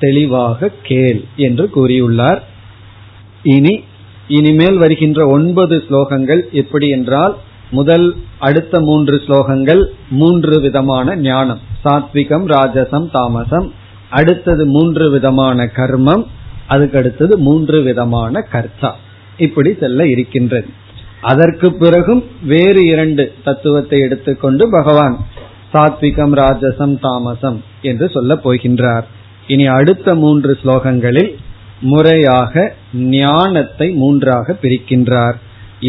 தெளிவாக 0.00 0.70
கேள் 0.82 1.24
என்று 1.36 1.70
கூறியுள்ளார். 1.74 2.40
இனி 3.42 3.84
இனிமேல் 4.28 4.76
வருகின்ற 4.76 5.26
ஒன்பது 5.26 5.84
ஸ்லோகங்கள் 5.88 6.50
எப்படி 6.50 6.88
என்றால் 6.88 7.36
முதல் 7.70 8.14
அடுத்த 8.38 8.80
மூன்று 8.80 9.22
ஸ்லோகங்கள் 9.26 9.84
மூன்று 10.10 10.60
விதமான 10.60 11.16
ஞானம். 11.16 11.60
சாத்விகம் 11.84 12.46
ராஜசம் 12.46 13.10
தாமசம். 13.10 13.72
அடுத்தது 14.10 14.66
மூன்று 14.66 15.10
விதமான 15.10 15.70
கர்மம். 15.76 16.24
அதுக்கு 16.66 16.98
அடுத்தது 16.98 17.38
மூன்று 17.38 17.82
விதமான 17.82 18.40
கர்த்தா. 18.40 18.96
இப்படி 19.38 19.76
செல்ல 19.80 20.06
இருக்கின்றது. 20.06 20.66
அதற்கு 21.20 21.72
பிறகும் 21.72 22.24
வேறு 22.42 22.84
இரண்டு 22.84 23.32
தத்துவத்தை 23.44 24.00
எடுத்துக்கொண்டு 24.00 24.70
பகவான் 24.70 25.16
சாத்விகம் 25.73 26.33
ராஜசம் 26.35 26.95
தாமசம் 26.99 27.59
என்று 27.81 28.05
சொல்ல 28.07 28.35
போகின்றார் 28.43 29.05
இனி 29.47 29.65
அடுத்த 29.71 30.15
மூன்று 30.15 30.53
ஸ்லோகங்களில் 30.61 31.31
முறையாக 31.81 32.63
ஞானத்தை 33.15 33.87
மூன்றாக 33.95 34.57
பிரிக்கின்றார் 34.61 35.37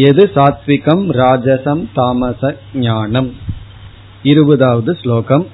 எது 0.01 0.25
சாத்விகம் 0.35 1.05
ராஜசம் 1.17 1.83
தாமச 1.93 2.51
ஞானம் 2.81 3.31
இருபதாவது 4.23 4.91
ஸ்லோகம் 5.01 5.45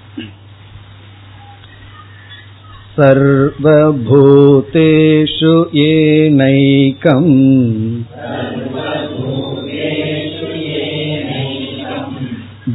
सर्वभूतेषु 4.17 5.53
येनैकम् 5.73 7.31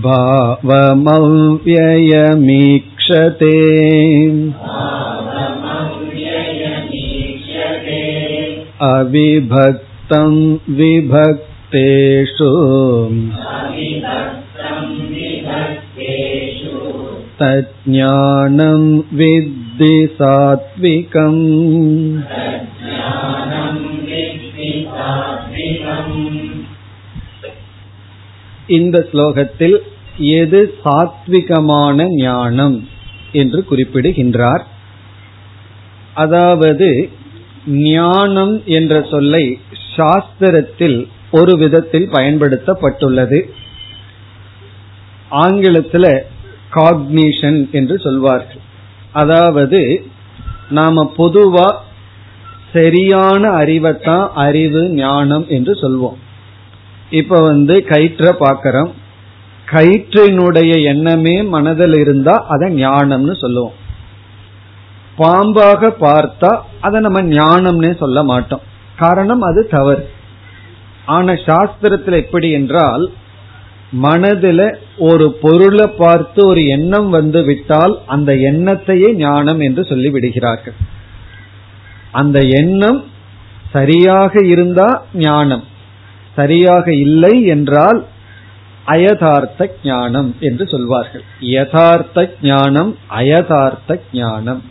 भावमव्ययमीक्षते 0.05 1.13
अविभक्तं 8.89 10.35
विभक्तेषु 10.79 12.51
तज्ज्ञानं 17.43 18.83
विद्धि 19.19 19.95
सात्विकम् 20.19 21.43
இந்த 28.68 29.08
ஸ்லோகத்தில் 29.12 29.78
எது 30.18 30.76
சாத்விகமான 30.84 32.06
ஞானம் 32.08 32.88
என்று 33.32 33.64
குறிப்பிடுகின்றார். 33.64 34.68
அதாவது 36.14 37.10
ஞானம் 37.68 38.66
என்ற 38.66 39.02
சொல்லை 39.02 39.60
சாஸ்திரத்தில் 39.98 41.08
ஒரு 41.32 41.58
விதத்தில் 41.58 42.10
பயன்படுத்தப்பட்டுள்ளது. 42.10 43.50
ஆங்கிலத்தில் 45.30 46.26
காக்னிஷன் 46.72 47.72
என்று 47.72 48.00
சொல்வார்கள். 48.00 48.62
அதாவது 49.12 50.06
நாம 50.70 51.14
பொதுவா 51.18 51.76
சரியான 52.74 53.50
அறிவைத்தான் 53.50 54.32
அறிவு 54.34 54.90
ஞானம் 54.90 55.46
என்று 55.48 55.74
சொல்வோம். 55.74 56.18
இப்ப 57.10 57.42
வந்து 57.42 57.84
கயிற்ற 57.88 58.36
பாக்கிறோம் 58.40 58.92
கயிற்றினுடைய 59.66 60.84
எண்ணமே 60.84 61.44
மனதில் 61.44 61.94
இருந்தா 61.94 62.46
அதை 62.48 62.86
ஞானம்னு 62.86 63.34
சொல்லுவோம். 63.34 63.74
பாம்பாக 65.18 65.94
பார்த்தா 66.00 66.60
அதை 66.82 67.00
நம்ம 67.00 67.22
ஞானம்னே 67.22 67.98
சொல்ல 67.98 68.24
மாட்டோம். 68.24 68.62
காரணம் 68.96 69.42
அது 69.42 69.68
தவறு. 69.68 70.10
ஆனா 71.06 71.34
சாஸ்திரத்தில் 71.34 72.14
எப்படி 72.14 72.52
என்றால் 72.52 73.10
மனதில் 73.92 74.80
ஒரு 74.98 75.38
பொருளை 75.42 75.88
பார்த்து 75.88 76.48
ஒரு 76.48 76.66
எண்ணம் 76.68 77.10
வந்து 77.10 77.44
விட்டால் 77.44 78.00
அந்த 78.06 78.34
எண்ணத்தையே 78.34 79.14
ஞானம் 79.14 79.60
என்று 79.60 79.86
சொல்லி 79.86 80.10
விடுகிறார்கள். 80.10 80.74
அந்த 82.12 82.40
எண்ணம் 82.40 83.04
சரியாக 83.72 84.46
இருந்தா 84.46 85.06
ஞானம். 85.14 85.64
சரியாக 86.40 86.86
இல்லை 87.06 87.36
என்றால் 87.56 88.00
அயதார்த்த 88.94 89.64
ஞானம் 89.84 90.30
என்று 90.40 90.66
சொல்வார்கள். 90.74 91.24
யதார்த்த 91.56 92.26
ஞானம் 92.42 92.92
அயதார்த்த 93.20 94.00
ஞானம். 94.14 94.62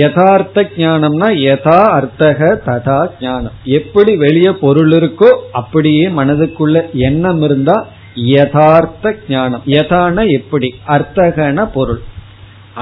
யதார்த்த 0.00 0.62
ஞானம்னா 0.82 1.28
யதா 1.46 1.80
அர்த்தக 1.96 2.48
ததா 2.66 3.00
ஞானம். 3.20 3.56
எப்படி 3.78 4.12
வெளியே 4.24 4.52
பொருள் 4.64 4.92
இருக்கோ 4.98 5.30
அப்படியே 5.52 6.06
மனதுக்குள்ள 6.18 6.76
எண்ணம் 7.08 7.42
இருந்தா 7.42 7.76
யதார்த்த 8.34 9.14
ஞானம். 9.28 9.64
யதான 9.76 10.24
எப்படி? 10.38 10.68
அர்த்தகன 10.94 11.66
பொருள். 11.76 12.02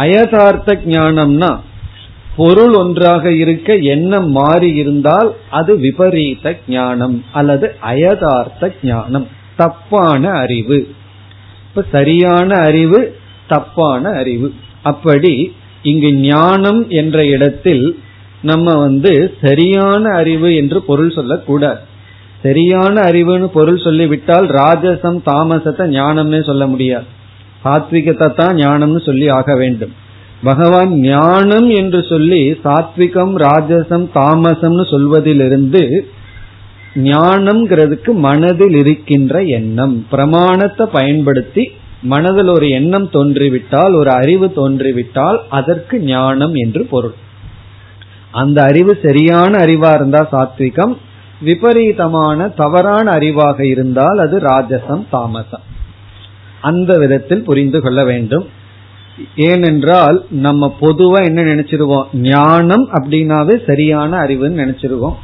அயதார்த்த 0.03 0.79
ஞானம்னா 0.95 1.51
பொருள் 2.37 2.75
ஒன்றாக 2.75 3.33
இருக்க 3.33 3.77
எண்ணம் 3.77 4.31
மாறி 4.31 4.75
இருந்தால் 4.75 5.35
அது 5.51 5.79
விபரீத 5.79 6.59
ஞானம் 6.69 7.25
அல்லது 7.33 7.75
அயதார்த்த 7.81 8.73
ஞானம். 8.83 9.27
தப்பான 9.57 10.31
அறிவு. 10.31 10.79
இப்ப 11.69 11.85
சரியான 11.93 12.55
அறிவு 12.57 13.17
தப்பான 13.47 14.11
அறிவு. 14.11 14.53
அப்படி 14.83 15.55
இங்கு 15.83 16.13
ஞானம் 16.13 16.91
என்ற 16.91 17.27
இடத்தில் 17.27 17.99
நம்ம 18.43 18.73
வந்து 18.79 19.35
சரியான 19.41 20.15
அறிவு 20.15 20.55
என்று 20.55 20.83
பொருள் 20.83 21.11
சொல்லக்கூடாது. 21.11 21.81
சரியான 22.43 23.01
அறிவுன்னு 23.01 23.47
பொருள் 23.47 23.79
சொல்லிவிட்டால் 23.79 24.47
ராஜசம் 24.47 25.21
தாமசத்தை 25.27 25.85
ஞானம்னு 25.91 26.45
சொல்ல 26.45 26.67
முடியாது. 26.67 27.05
சாத்விகத்தை 27.65 28.35
தான் 28.35 28.57
ஞானம்னு 28.57 29.01
சொல்லி 29.03 29.29
ஆக 29.29 29.57
வேண்டும். 29.57 29.95
பகவான் 30.43 30.91
ஞானம் 31.01 31.71
என்று 31.71 32.05
சொல்லி 32.09 32.51
சாத்விகம் 32.65 33.35
ராஜசம் 33.37 34.07
தாமசம்னு 34.15 34.91
சொல்வதிலிருந்து 34.91 36.07
ஞானம்ங்கிறதுக்கு 36.95 38.13
மனதில் 38.13 38.75
இருக்கின்ற 38.75 39.43
எண்ணம். 39.43 40.07
பிரமாணத்தை 40.11 40.87
பயன்படுத்தி 40.87 41.71
மனதில் 42.03 42.49
ஒரு 42.49 42.69
எண்ணம் 42.69 43.09
தோன்றிவிட்டால் 43.13 43.95
ஒரு 43.95 44.11
அறிவு 44.11 44.47
தோன்றிவிட்டால் 44.47 45.39
அதற்கு 45.49 46.01
ஞானம் 46.01 46.55
என்று 46.55 46.85
பொருள். 46.85 47.15
அந்த 48.31 48.63
அறிவு 48.63 48.99
சரியான 49.03 49.59
அறிவா 49.59 49.95
இருந்தா 49.95 50.29
சாத்விகம் 50.33 50.97
விபரீதமான 51.41 52.49
தவறான 52.49 53.13
அறிவாக 53.13 53.61
இருந்தால் 53.61 54.19
அது 54.19 54.39
ராஜசம் 54.39 55.05
தாமசம். 55.11 55.63
அந்த 56.61 56.99
விதத்தில் 56.99 57.45
புரிந்து 57.45 57.81
கொள்ள 57.81 58.05
வேண்டும். 58.05 58.47
ஏனென்றால் 59.37 60.27
நம்ம 60.31 60.77
பொதுவா 60.81 61.25
என்ன 61.25 61.43
நினைச்சிருவோம்? 61.43 62.05
ஞானம் 62.13 62.89
அப்படின்னாவே 62.93 63.67
சரியான 63.67 64.17
அறிவுன்னு 64.19 64.63
நினைச்சிருவோம். 64.65 65.15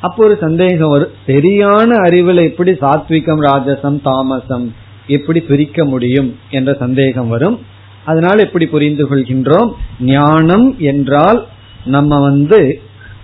அப்போ 0.00 0.24
ஒரு 0.24 0.38
சந்தேகம் 0.40 0.90
வரும். 0.90 1.10
சரியான 1.26 1.96
அறிவுல 1.96 2.42
எப்படி 2.42 2.72
சாத்விகம் 2.72 3.42
ராஜசம் 3.42 4.00
தாமசம் 4.02 4.74
எப்படி 5.06 5.40
பிரிக்க 5.40 5.84
முடியும் 5.84 6.36
என்ற 6.50 6.76
சந்தேகம் 6.78 7.28
வரும். 7.28 7.58
அதனால 8.04 8.42
எப்படி 8.42 8.66
புரிந்து 8.66 9.08
கொள்கின்றோம்? 9.08 9.72
ஞானம் 10.00 10.76
என்றால் 10.78 11.46
நம்ம 11.84 12.20
வந்து 12.20 12.80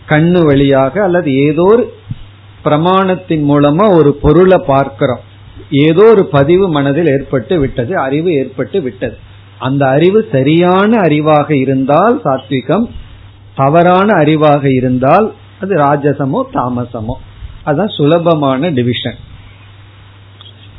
கண்ணு 0.08 0.44
வழியாக 0.44 1.02
அல்லது 1.02 1.34
ஏதோ 1.34 1.62
ஒரு 1.62 1.94
பிரமாணத்தின் 2.64 3.44
மூலமா 3.52 3.94
ஒரு 3.96 4.14
பொருளை 4.14 4.62
பார்க்கிறோம். 4.66 5.20
ஏதோ 5.70 6.04
ஒரு 6.04 6.26
பதிவு 6.26 6.68
மனதில் 6.68 7.06
ஏற்பட்டு 7.06 7.58
விட்டது 7.58 7.96
அறிவு 7.96 8.32
ஏற்பட்டு 8.32 8.80
விட்டது. 8.80 9.16
அந்த 9.58 9.86
அறிவு 9.86 10.28
சரியான 10.32 11.00
அறிவாக 11.00 11.60
இருந்தால் 11.60 12.20
சாத்விகம் 12.24 12.86
தவறான 13.54 14.24
அறிவாக 14.24 14.76
இருந்தால் 14.76 15.34
அது 15.60 15.74
ராஜசமோ 15.76 16.42
தாமசமோ. 16.52 17.14
அதுதான் 17.64 17.94
சுலபமான 17.96 18.70
டிவிஷன் 18.70 19.14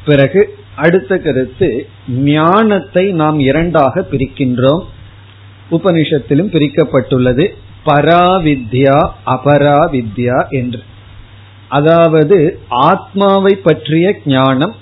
பிறகு 0.05 0.59
அடுத்த 0.75 1.17
கருத்து 1.17 1.87
ஞானத்தை 2.09 3.11
நாம் 3.11 3.39
இரண்டாக 3.39 4.05
பிரிக்கின்றோம். 4.11 4.83
உபனிஷத்திலும் 5.71 6.51
பிரிக்கப்பட்டுள்ளது 6.51 7.53
பராவித்யா 7.85 9.09
அபராவித்யா 9.25 10.49
என்று. 10.49 10.83
அதாவது 11.69 12.59
ஆத்மாவை 12.69 13.55
பற்றிய 13.55 14.15
ஞானம் 14.25 14.75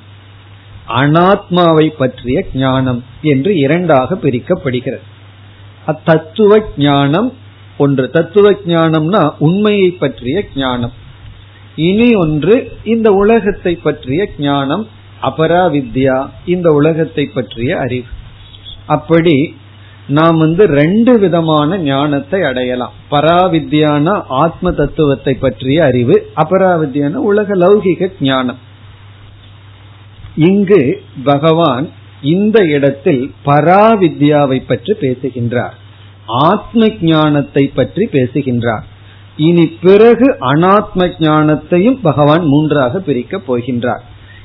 அனாத்மாவை 0.88 1.88
பற்றிய 1.98 2.46
ஞானம் 2.54 3.04
என்று 3.22 3.56
இரண்டாக 3.56 4.16
பிரிக்கப்படுகிறது. 4.16 5.06
அத்தத்துவ 5.88 6.60
ஞானம் 6.78 7.34
ஒன்று 7.78 8.10
தத்துவ 8.10 8.52
ஞானம்னா 8.52 9.32
உண்மையை 9.38 9.92
பற்றிய 9.92 10.46
ஞானம். 10.56 10.92
இனி 11.76 12.16
ஒன்று 12.16 12.72
இந்த 12.84 13.12
உலகத்தை 13.12 13.76
பற்றிய 13.76 14.30
ஞானம் 14.38 14.88
அபராவித்யா 15.22 16.28
இந்த 16.46 16.72
உலகத்தை 16.72 17.26
பற்றிய 17.26 17.78
அறிவு. 17.78 18.08
அப்படி 18.86 19.56
நாம் 20.08 20.38
வந்து 20.38 20.66
ரெண்டு 20.66 21.20
விதமான 21.20 21.78
ஞானத்தை 21.78 22.42
அடையலாம். 22.42 22.92
பராவித்யான 23.12 24.22
ஆத்ம 24.28 24.72
தத்துவத்தை 24.72 25.34
பற்றிய 25.34 25.84
அறிவு 25.84 26.32
அபராவித்யான 26.36 27.14
உலக 27.14 27.56
லௌகிக 27.56 28.12
ஞானம். 28.20 28.65
இங்கு 30.36 31.02
பகவான் 31.24 31.90
இந்த 32.22 32.64
இடத்தில் 32.64 33.34
பராவித்யாவை 33.46 34.64
பற்றி 34.68 34.94
பேசுகின்றார். 34.94 35.74
ஆத்ம 36.26 36.88
ஞானத்தை 37.02 37.72
பற்றி 37.76 38.06
பேசுகின்றார். 38.06 38.86
இனி 39.38 39.68
பிறகு 39.68 40.38
அனாத்ம 40.42 41.12
ஞானத்தையும் 41.20 41.98
பகவான் 42.02 42.46
மூன்றாக 42.46 43.00
பிரிக்கப் 43.00 43.54
போகின்றார். 43.54 44.00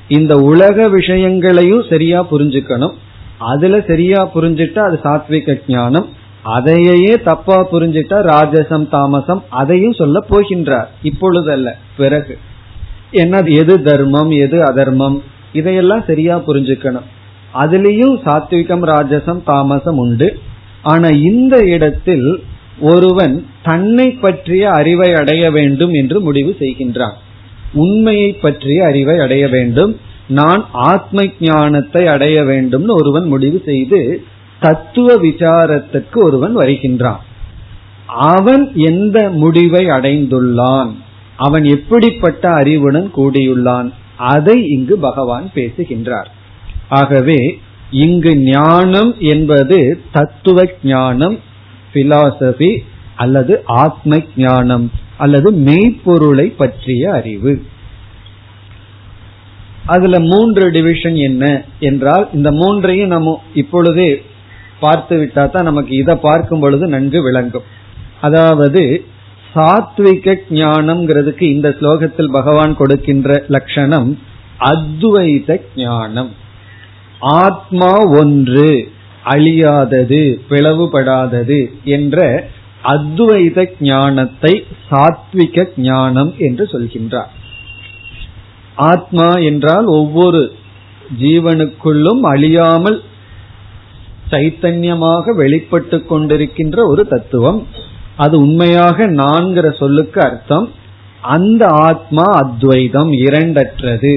இந்த 0.07 0.35
உலக 0.35 0.87
விஷயங்களையும் 0.87 1.85
சரியா 1.89 2.25
புரிஞ்சுக்கணும். 2.31 2.93
அதுல 3.39 3.81
சரியா 3.87 4.29
புரிஞ்சிட்டா 4.35 4.79
அது 4.79 4.99
சாத்விக 5.03 5.61
ஞானம். 5.67 6.09
அதையே 6.43 7.13
தப்பா 7.23 7.67
புரிஞ்சிட்டா 7.71 8.19
ராஜசம் 8.23 8.89
தாமசம் 8.89 9.43
அதையும் 9.49 9.93
சொல்ல 9.93 10.19
போகின்றார். 10.29 10.85
இப்பொழுதல்ல 11.03 11.71
பிறகு. 11.97 12.37
என்ன 13.11 13.37
எது 13.37 13.81
தர்மம் 13.81 14.29
எது 14.29 14.63
அதர்மம்? 14.63 15.23
இதையெல்லாம் 15.53 16.03
சரியா 16.07 16.43
புரிஞ்சுக்கணும். 16.47 17.09
அதுலேயும் 17.53 18.15
சாத்விகம் 18.25 18.85
ராஜசம் 18.85 19.43
தாமசம் 19.43 19.97
உண்டு. 19.97 20.39
ஆனா 20.81 21.07
இந்த 21.07 21.57
இடத்தில் 21.57 22.43
ஒருவன் 22.79 23.45
தன்னை 23.63 24.11
பற்றிய 24.11 24.69
அறிவை 24.69 25.13
அடைய 25.13 25.51
வேண்டும் 25.51 25.91
என்று 25.91 26.19
முடிவு 26.19 26.55
செய்கின்றான். 26.59 27.13
உண்மையை 27.73 28.33
பற்றிய 28.33 28.85
அறிவை 28.85 29.19
அடைய 29.19 29.47
வேண்டும். 29.47 29.99
நான் 30.27 30.65
ஆத்ம 30.71 31.23
ஞானத்தை 31.39 32.07
அடைய 32.07 32.41
வேண்டும்னு 32.41 32.87
ஒருவன் 32.87 33.27
முடிவு 33.27 33.61
செய்து 33.65 34.23
தத்துவ 34.59 35.15
விசாரத்துக்கு 35.15 36.23
ஒருவன் 36.23 36.57
வருகின்றான். 36.57 37.23
அவன் 38.07 38.71
எந்த 38.75 39.29
முடிவை 39.29 39.85
அடைந்துள்ளான்? 39.85 40.91
அவன் 41.37 41.63
எப்படிப்பட்ட 41.63 42.49
அறிவுடன் 42.49 43.11
கூடியுள்ளான்? 43.15 43.91
அதை 44.29 44.55
இங்கு 44.75 44.95
பகவான் 45.07 45.45
பேசுகின்றார். 45.57 46.29
ஆகவே 46.99 47.39
இங்கு 48.05 48.31
ஞானம் 48.47 49.11
என்பது 49.33 49.77
தத்துவ 50.15 50.65
ஞானம் 50.91 51.37
பிலாசபி 51.93 52.71
அல்லது 53.23 53.53
ஆத்ம 53.83 54.19
ஞானம் 54.37 54.85
அல்லது 55.17 55.49
மெய்ப்பொருளை 55.67 56.47
பற்றிய 56.61 57.03
அறிவு. 57.19 57.53
அதுல 59.85 60.15
மூன்று 60.31 60.65
டிவிஷன் 60.75 61.17
என்ன 61.27 61.45
என்றால் 61.89 62.25
இந்த 62.37 62.49
மூன்றையும் 62.61 63.13
நம்ம 63.15 63.35
இப்பொழுதே 63.61 64.09
பார்த்து 64.83 65.15
விட்டா 65.21 65.43
தான் 65.49 65.67
நமக்கு 65.69 65.93
இதை 66.01 66.15
பார்க்கும் 66.27 66.61
பொழுது 66.63 66.85
நன்கு 66.87 67.19
விளங்கும். 67.27 67.67
அதாவது 68.27 68.83
சாத்விக 69.55 70.35
ஞானம்ங்கிறதுக்கு 70.49 71.41
இந்த 71.41 71.69
ஸ்லோகத்தில் 71.79 72.31
பகவான் 72.31 72.73
கொடுக்கின்ற 72.75 73.43
லட்சணம் 73.47 74.09
அத்வைத 74.59 75.59
ஞானம். 75.75 76.31
ஆத்மா 77.19 77.91
ஒன்று 78.21 78.69
அழியாதது 79.25 80.21
பிளவுபடாதது 80.49 81.59
என்ற 81.83 82.47
அத்வைத 82.83 83.65
ஞானத்தை 83.79 84.53
சாத்விக 84.89 85.65
ஞானம் 85.77 86.31
என்று 86.37 86.63
சொல்கின்றார். 86.71 87.31
ஆத்மா 88.75 89.29
என்றால் 89.49 89.85
ஒவ்வொரு 89.85 90.41
ஜீவனுக்குள்ளும் 91.19 92.21
அழியாமல் 92.33 92.99
சைத்தன்யமாக 94.31 95.33
வெளிப்பட்டு 95.35 95.97
கொண்டிருக்கின்ற 96.09 96.77
ஒரு 96.87 97.03
தத்துவம். 97.07 97.61
அது 98.21 98.37
உண்மையாக 98.39 99.07
நான்கிற 99.07 99.77
சொல்லுக்கு 99.77 100.21
அர்த்தம். 100.21 100.67
அந்த 101.21 101.67
ஆத்மா 101.67 102.23
அத்வைதம் 102.23 103.11
இரண்டற்றது. 103.11 104.13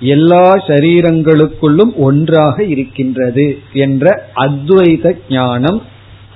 எல்லா 0.00 0.54
சரீரங்களுக்குள்ளும் 0.54 1.96
ஒன்றாக 1.96 2.64
இருக்கின்றது 2.64 3.58
என்ற 3.72 4.30
அத்வைத 4.36 5.18
ஞானம் 5.28 5.82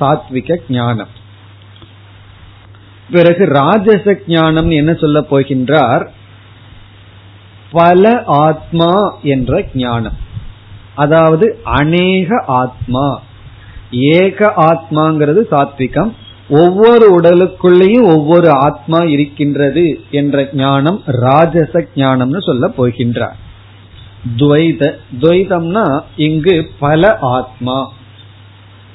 சாத்விக 0.00 0.56
ஞானம். 0.68 1.08
பிறகு 3.10 3.44
ராஜச 3.44 4.16
ஞானம் 4.26 4.70
என்ன 4.70 4.94
சொல்ல 4.94 5.20
போகின்றார்? 5.30 6.08
பல 7.70 8.22
ஆத்மா 8.26 9.16
என்ற 9.22 9.64
ஞானம். 9.74 10.16
அதாவது 10.94 11.58
அநேக 11.64 12.44
ஆத்மா. 12.46 13.20
ஏக 13.90 14.52
ஆத்மாங்கிறது 14.56 15.42
சாத்விகம் 15.50 16.12
ஒவ்வொரு 16.48 17.20
உடலுக்குள்ளேயும் 17.20 18.16
ஒவ்வொரு 18.16 18.50
ஆத்மா 18.50 18.98
இருக்கின்றது 18.98 20.00
என்ற 20.10 20.48
ஞானம் 20.52 21.02
ராஜச 21.06 21.86
ஞானம்னு 21.94 22.38
சொல்ல 22.40 22.68
போகின்றார். 22.68 23.34
துவைத 24.36 24.92
துவைதம்னா 25.20 26.00
இங்கு 26.16 26.70
பல 26.78 27.18
ஆத்மா. 27.20 27.92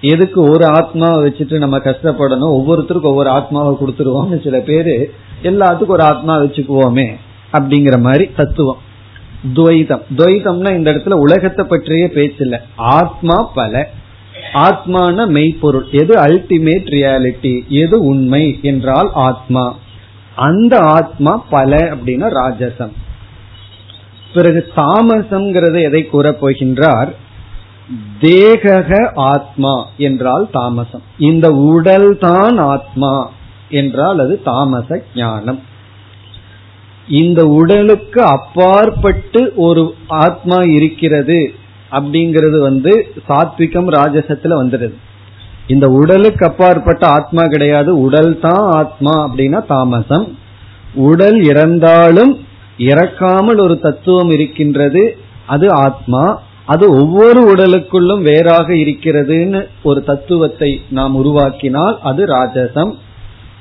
எதுக்கு 0.02 0.42
ஒரு 0.42 0.66
ஆத்மாவை 0.66 1.32
வச்சுட்டு 1.32 1.58
நம்ம 1.58 1.78
கஷ்டப்படணும்? 1.78 2.56
ஒவ்வொருத்தருக்கும் 2.58 3.02
ஒவ்வொரு 3.02 3.30
ஆத்மாவை 3.30 3.76
கொடுத்துருவோம்னு 3.76 4.44
சில 4.44 4.60
பேரு 4.60 5.14
எல்லாத்துக்கும் 5.44 5.88
ஒரு 5.88 6.04
ஆத்மா 6.04 6.38
வச்சுக்குவோமே 6.38 7.16
அப்படிங்கிற 7.54 8.02
மாதிரி 8.02 8.30
தத்துவம். 8.36 8.78
துவைதம். 9.54 10.02
துவைதம்னா 10.18 10.76
இந்த 10.76 10.92
இடத்துல 10.92 11.12
உலகத்தை 11.12 11.66
பற்றிய 11.66 12.10
பேச்சு 12.10 12.60
ஆத்மா 12.76 13.52
பல. 13.56 13.90
ஆத்மான 14.54 15.28
மெய்ப்பொருள் 15.28 15.88
எது 15.92 16.16
அல்டிமேட் 16.16 16.90
ரியாலிட்டி 16.90 17.68
எது 17.68 18.04
உண்மை 18.04 18.60
என்றால் 18.62 19.10
ஆத்மா. 19.14 19.76
அந்த 20.36 20.80
ஆத்மா 20.80 21.46
பல 21.50 21.78
அப்படின்னா 21.78 22.30
ராஜசம். 22.30 22.92
பிறகு 24.34 24.72
தாமசம்ங்கிறத 24.76 25.82
எதை 25.82 26.06
கூறப் 26.06 26.48
போகின்றார்? 26.48 27.12
தேகக 28.22 29.12
ஆத்மா 29.16 29.88
என்றால் 29.98 30.50
தாமசம். 30.52 31.02
இந்த 31.18 31.50
உடல் 31.50 32.18
தான் 32.18 32.58
ஆத்மா 32.58 33.32
என்றால் 33.70 34.20
அது 34.20 34.42
தாமச 34.44 35.04
ஞானம். 35.16 35.60
இந்த 37.08 37.46
உடலுக்கு 37.46 38.22
அப்பாற்பட்டு 38.22 39.54
ஒரு 39.56 39.96
ஆத்மா 40.08 40.58
இருக்கிறது 40.58 41.54
அப்படிங்கிறது 41.92 42.60
வந்து 42.60 43.06
சாத்விகம் 43.30 43.90
ராஜசத்துல 43.98 44.54
வந்துடுது. 44.62 44.94
இந்த 45.68 45.88
உடலுக்கு 45.88 46.46
அப்பாற்பட்ட 46.46 47.08
ஆத்மா 47.08 47.44
கிடையாது. 47.44 48.02
உடல் 48.02 48.40
தான் 48.40 48.68
ஆத்மா 48.72 49.30
அப்படின்னா 49.30 49.66
தாமசம். 49.68 50.38
உடல் 50.94 51.42
இறந்தாலும் 51.42 52.38
இறக்காமல் 52.78 53.60
ஒரு 53.60 53.80
தத்துவம் 53.80 54.30
இருக்கின்றது. 54.30 55.18
அது 55.48 55.72
ஆத்மா. 55.72 56.42
அது 56.66 56.90
ஒவ்வொரு 56.90 57.56
உடலுக்குள்ளும் 57.56 58.22
வேறாக 58.22 58.74
இருக்கிறதுன்னு 58.74 59.68
ஒரு 59.84 60.04
தத்துவத்தை 60.04 60.82
நாம் 60.90 61.26
உருவாக்கினால் 61.26 61.98
அது 62.00 62.26
ராஜசம். 62.26 62.92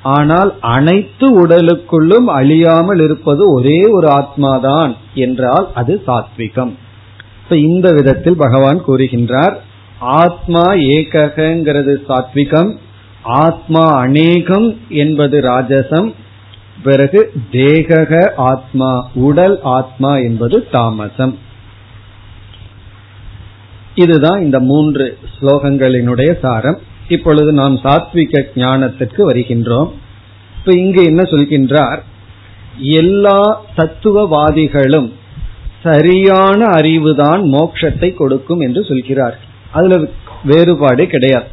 ஆனால் 0.01 0.53
அனைத்து 0.59 1.47
உடலுக்குள்ளும் 1.47 2.25
அழியாமல் 2.25 2.99
இருப்பது 2.99 3.53
ஒரே 3.53 3.79
ஒரு 3.85 4.07
ஆத்மாதான் 4.07 4.95
என்றால் 5.13 5.67
அது 5.73 6.01
சாத்விகம். 6.07 6.73
இந்த 7.57 7.91
விதத்தில் 7.91 8.35
பகவான் 8.35 8.85
கூறுகின்றார் 8.87 9.55
ஆத்மா 9.99 10.73
ஏகங்கிறது 10.73 11.95
சாத்விகம் 12.09 12.77
ஆத்மா 13.23 13.97
அநேகம் 13.97 14.79
என்பது 14.89 15.39
ராஜசம் 15.39 16.13
பிறகு 16.83 17.31
தேகக 17.51 18.31
ஆத்மா 18.35 19.09
உடல் 19.13 19.61
ஆத்மா 19.61 20.17
என்பது 20.17 20.67
தாமசம். 20.71 21.37
இதுதான் 23.95 24.43
இந்த 24.43 24.59
மூன்று 24.59 25.17
ஸ்லோகங்களினுடைய 25.39 26.39
சாரம். 26.39 26.79
இப்பொழுது 27.09 27.51
நாம் 27.51 27.75
சாத்விக 27.75 28.45
ஞானத்திற்கு 28.55 29.31
வருகின்றோம். 29.31 29.91
இப்ப 30.57 30.77
இங்கு 30.77 31.03
என்ன 31.03 31.21
சொல்கின்றார்? 31.21 31.99
எல்லா 32.77 33.61
தத்துவவாதிகளும் 33.77 35.13
சரியான 35.83 36.65
அறிவுதான் 36.65 37.41
மோட்சத்தை 37.53 38.13
கொடுக்கும் 38.13 38.59
என்று 38.59 38.83
சொல்கிறார். 38.83 39.39
அதுல 39.71 40.07
வேறுபாடு 40.43 41.07
கிடையாது. 41.07 41.47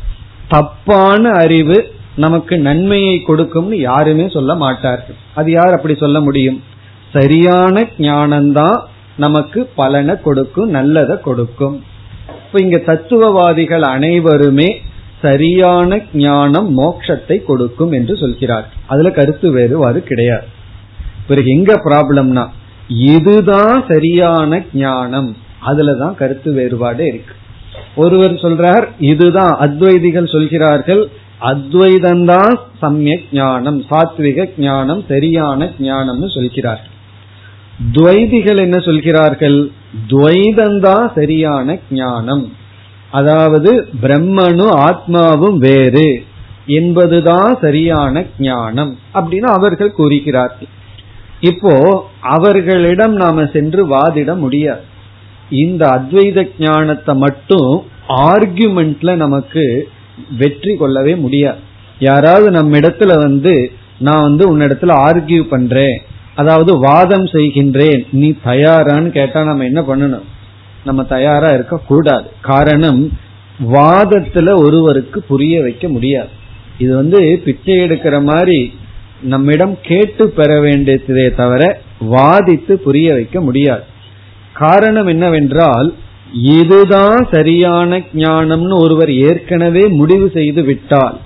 தப்பான 0.49 1.31
அறிவு 1.31 1.91
நமக்கு 2.17 2.59
நன்மையை 2.59 3.21
கொடுக்கும்னு 3.21 3.79
யாருமே 3.79 4.29
சொல்ல 4.29 4.55
மாட்டார்கள். 4.55 5.17
அது 5.35 5.51
யார் 5.51 5.75
அப்படி 5.75 5.95
சொல்ல 5.95 6.21
முடியும்? 6.21 6.62
சரியான 7.12 7.83
ஞானம்தான் 7.99 8.81
நமக்கு 9.17 9.71
பலனை 9.75 10.15
கொடுக்கும் 10.21 10.71
நல்லதை 10.71 11.21
கொடுக்கும். 11.21 11.85
இப்ப 12.47 12.62
இங்க 12.62 12.79
தத்துவவாதிகள் 12.79 13.83
அனைவருமே 13.83 14.81
சரியான 15.23 16.01
ஞானம் 16.15 16.79
மோட்சத்தை 16.79 17.45
கொடுக்கும் 17.45 17.93
என்று 17.93 18.17
சொல்கிறார். 18.17 18.73
அதுல 18.87 19.11
கருத்து 19.11 19.51
வேறுபாடு 19.51 20.03
கிடையாது. 20.03 20.47
பிறகு 21.27 21.51
எங்க 21.51 21.75
ப்ராப்ளம்னா 21.85 22.49
இதுதான் 22.88 23.85
சரியான 23.88 24.62
ஞானம். 24.75 25.37
அதுலதான் 25.66 26.14
கருத்து 26.14 26.53
வேறுபாடு 26.53 27.07
இருக்கு. 27.07 27.35
ஒருவர் 27.96 28.33
சொல்றார் 28.33 28.88
இதுதான் 28.99 29.57
அத்வைதிகள் 29.61 30.33
சொல்கிறார்கள் 30.33 31.11
அத்வைதந்தான் 31.40 32.57
சமயக் 32.81 33.25
ஞானம் 33.33 33.81
சாத்விக 33.81 34.51
ஞானம் 34.59 35.05
சரியான 35.09 35.72
ஞானம்னு 35.79 36.35
சொல்கிறார்கள். 36.35 36.94
துவைதிகள் 37.92 38.57
என்ன 38.57 38.79
சொல்கிறார்கள் 38.79 39.70
துவைதந்தான் 40.09 41.14
சரியான 41.14 41.79
ஞானம். 41.90 42.53
அதாவது 43.11 43.88
பிரம்மனும் 44.03 44.75
ஆத்மாவும் 44.88 45.57
வேறு 45.57 46.25
என்பதுதான் 46.66 47.59
சரியான 47.61 48.25
ஞானம் 48.38 48.99
அப்படின்னு 49.14 49.49
அவர்கள் 49.59 49.92
கூறுகிறார்கள். 49.92 50.68
இப்போ 51.40 51.72
அவர்களிடம் 52.20 53.12
நாம 53.12 53.44
சென்று 53.44 53.88
வாதிட 53.88 54.38
முடியாது. 54.38 54.81
இந்த 55.51 55.87
அத்வைத 55.87 56.49
ஞானத்தை 56.59 57.14
மட்டும் 57.14 57.85
ஆர்குமெண்ட்ல 58.09 59.16
நமக்கு 59.16 59.88
வெற்றி 60.38 60.77
கொள்ளவே 60.77 61.14
முடியாது. 61.16 61.59
யாராவது 61.99 62.51
நம்ம 62.51 62.79
இடத்துல 62.79 63.20
வந்து 63.22 63.72
நான் 63.99 64.22
வந்து 64.22 64.57
உன்னிடத்துல 64.57 64.94
ஆர்கியூ 65.07 65.42
பண்றேன் 65.42 66.03
அதாவது 66.35 66.79
வாதம் 66.79 67.25
செய்கின்றேன் 67.25 68.07
நீ 68.11 68.35
தயாரான்னு 68.44 69.09
கேட்டா 69.09 69.44
நம்ம 69.44 69.64
என்ன 69.64 69.81
பண்ணணும்? 69.81 70.27
நம்ம 70.85 71.03
தயாரா 71.03 71.55
இருக்க 71.55 71.77
கூடாது. 71.77 72.31
காரணம் 72.40 73.12
வாதத்துல 73.72 74.49
ஒருவருக்கு 74.64 75.22
புரிய 75.22 75.62
வைக்க 75.62 75.88
முடியாது. 75.88 76.29
இது 76.79 76.94
வந்து 76.96 77.40
பிச்சை 77.44 77.77
எடுக்கிற 77.77 78.22
மாதிரி 78.22 78.75
நம்மிடம் 79.22 79.74
கேட்டு 79.83 80.24
பெற 80.29 80.61
வேண்டியதே 80.61 81.26
தவிர 81.35 81.62
வாதித்து 82.14 82.72
புரிய 82.72 83.12
வைக்க 83.12 83.40
முடியாது. 83.40 83.85
காரணம் 84.52 85.07
என்னவென்றால் 85.07 85.94
இதுதான் 86.57 87.26
சரியான 87.35 87.98
ஞானம்னு 88.22 88.76
ஒருவர் 88.85 89.12
ஏற்கனவே 89.29 89.85
முடிவு 89.88 90.31
செய்து 90.31 90.62
விட்டால் 90.62 91.16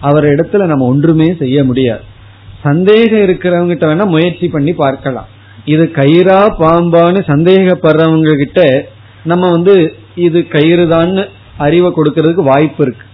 அவர் 0.00 0.24
இடத்துல 0.24 0.66
நம்ம 0.66 0.86
ஒன்றுமே 0.86 1.28
செய்ய 1.42 1.64
முடியாது. 1.64 2.04
சந்தேகம் 2.62 3.24
இருக்கிறவங்க 3.26 3.74
வேணா 3.90 4.06
முயற்சி 4.06 4.48
பண்ணி 4.48 4.72
பார்க்கலாம். 4.72 5.28
இது 5.64 5.84
கயிறா 6.00 6.40
பாம்பான்னு 6.60 7.20
சந்தேகப்படுறவங்க 7.32 8.34
கிட்ட 8.36 8.60
நம்ம 9.24 9.50
வந்து 9.50 9.74
இது 10.14 10.48
கயிறு 10.48 10.88
தான் 10.88 11.12
அறிவை 11.56 11.90
கொடுக்கறதுக்கு 11.96 12.44
வாய்ப்பு 12.52 12.82
இருக்கு. 12.84 13.04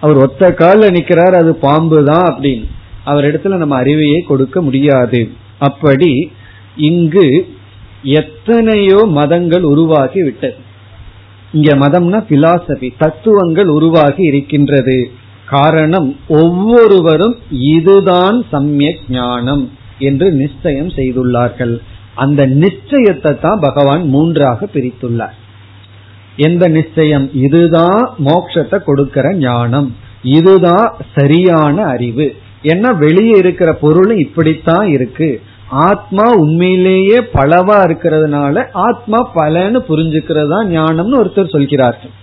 அவர் 0.00 0.16
ஒத்த 0.16 0.50
கால 0.52 0.88
நிக்கிறார் 0.90 1.36
அது 1.42 1.54
பாம்பு 1.56 2.04
தான் 2.04 2.26
அப்படின்னு. 2.32 2.66
அவரிடத்துல 3.06 3.56
நம்ம 3.56 3.82
அறிவையே 3.82 4.26
கொடுக்க 4.26 4.62
முடியாது. 4.62 5.30
அப்படி 5.58 6.32
இங்கு 6.76 7.54
எத்தனையோ 8.02 9.06
மதங்கள் 9.08 9.62
உருவாகி 9.62 10.22
விட்டது. 10.22 10.54
இங்க 11.52 11.76
மதம்னா 11.76 12.18
பிலாசபி 12.30 12.88
தத்துவங்கள் 12.98 13.66
உருவாகி 13.66 14.22
இருக்கின்றது. 14.22 15.10
காரணம் 15.44 16.16
ஒவ்வொருவரும் 16.28 17.36
இதுதான் 17.50 18.44
சமயக் 18.50 19.04
ஞானம் 19.08 19.70
என்று 19.98 20.32
நிச்சயம் 20.32 20.88
செய்துள்ளார்கள். 20.88 21.78
அந்த 22.14 22.46
நிச்சயத்தை 22.46 23.40
தான் 23.40 23.58
பகவான் 23.60 24.08
மூன்றாக 24.08 24.68
பிரித்துள்ளார். 24.74 25.36
எந்த 26.36 26.68
நிச்சயம்? 26.68 27.30
இதுதான் 27.34 28.10
மோட்சத்தை 28.24 28.78
கொடுக்கிற 28.78 29.34
ஞானம். 29.34 29.96
இதுதான் 30.22 30.96
சரியான 31.14 31.82
அறிவு. 31.82 32.34
ஏன்னா 32.66 32.98
வெளியே 32.98 33.36
இருக்கிற 33.36 33.72
பொருளும் 33.72 34.18
இப்படித்தான் 34.18 34.86
இருக்கு. 34.88 35.40
ஆத்மா 35.68 36.32
உண்மையிலேயே 36.32 37.18
பலவா 37.34 37.78
இருக்கிறதுனால 37.84 38.66
ஆத்மா 38.72 39.32
பலன்னு 39.34 39.78
புரிஞ்சுக்கிறதா 39.88 40.58
ஞானம்னு 40.66 41.20
ஒருத்தர் 41.22 41.48
சொல்கிறார்கள். 41.48 42.14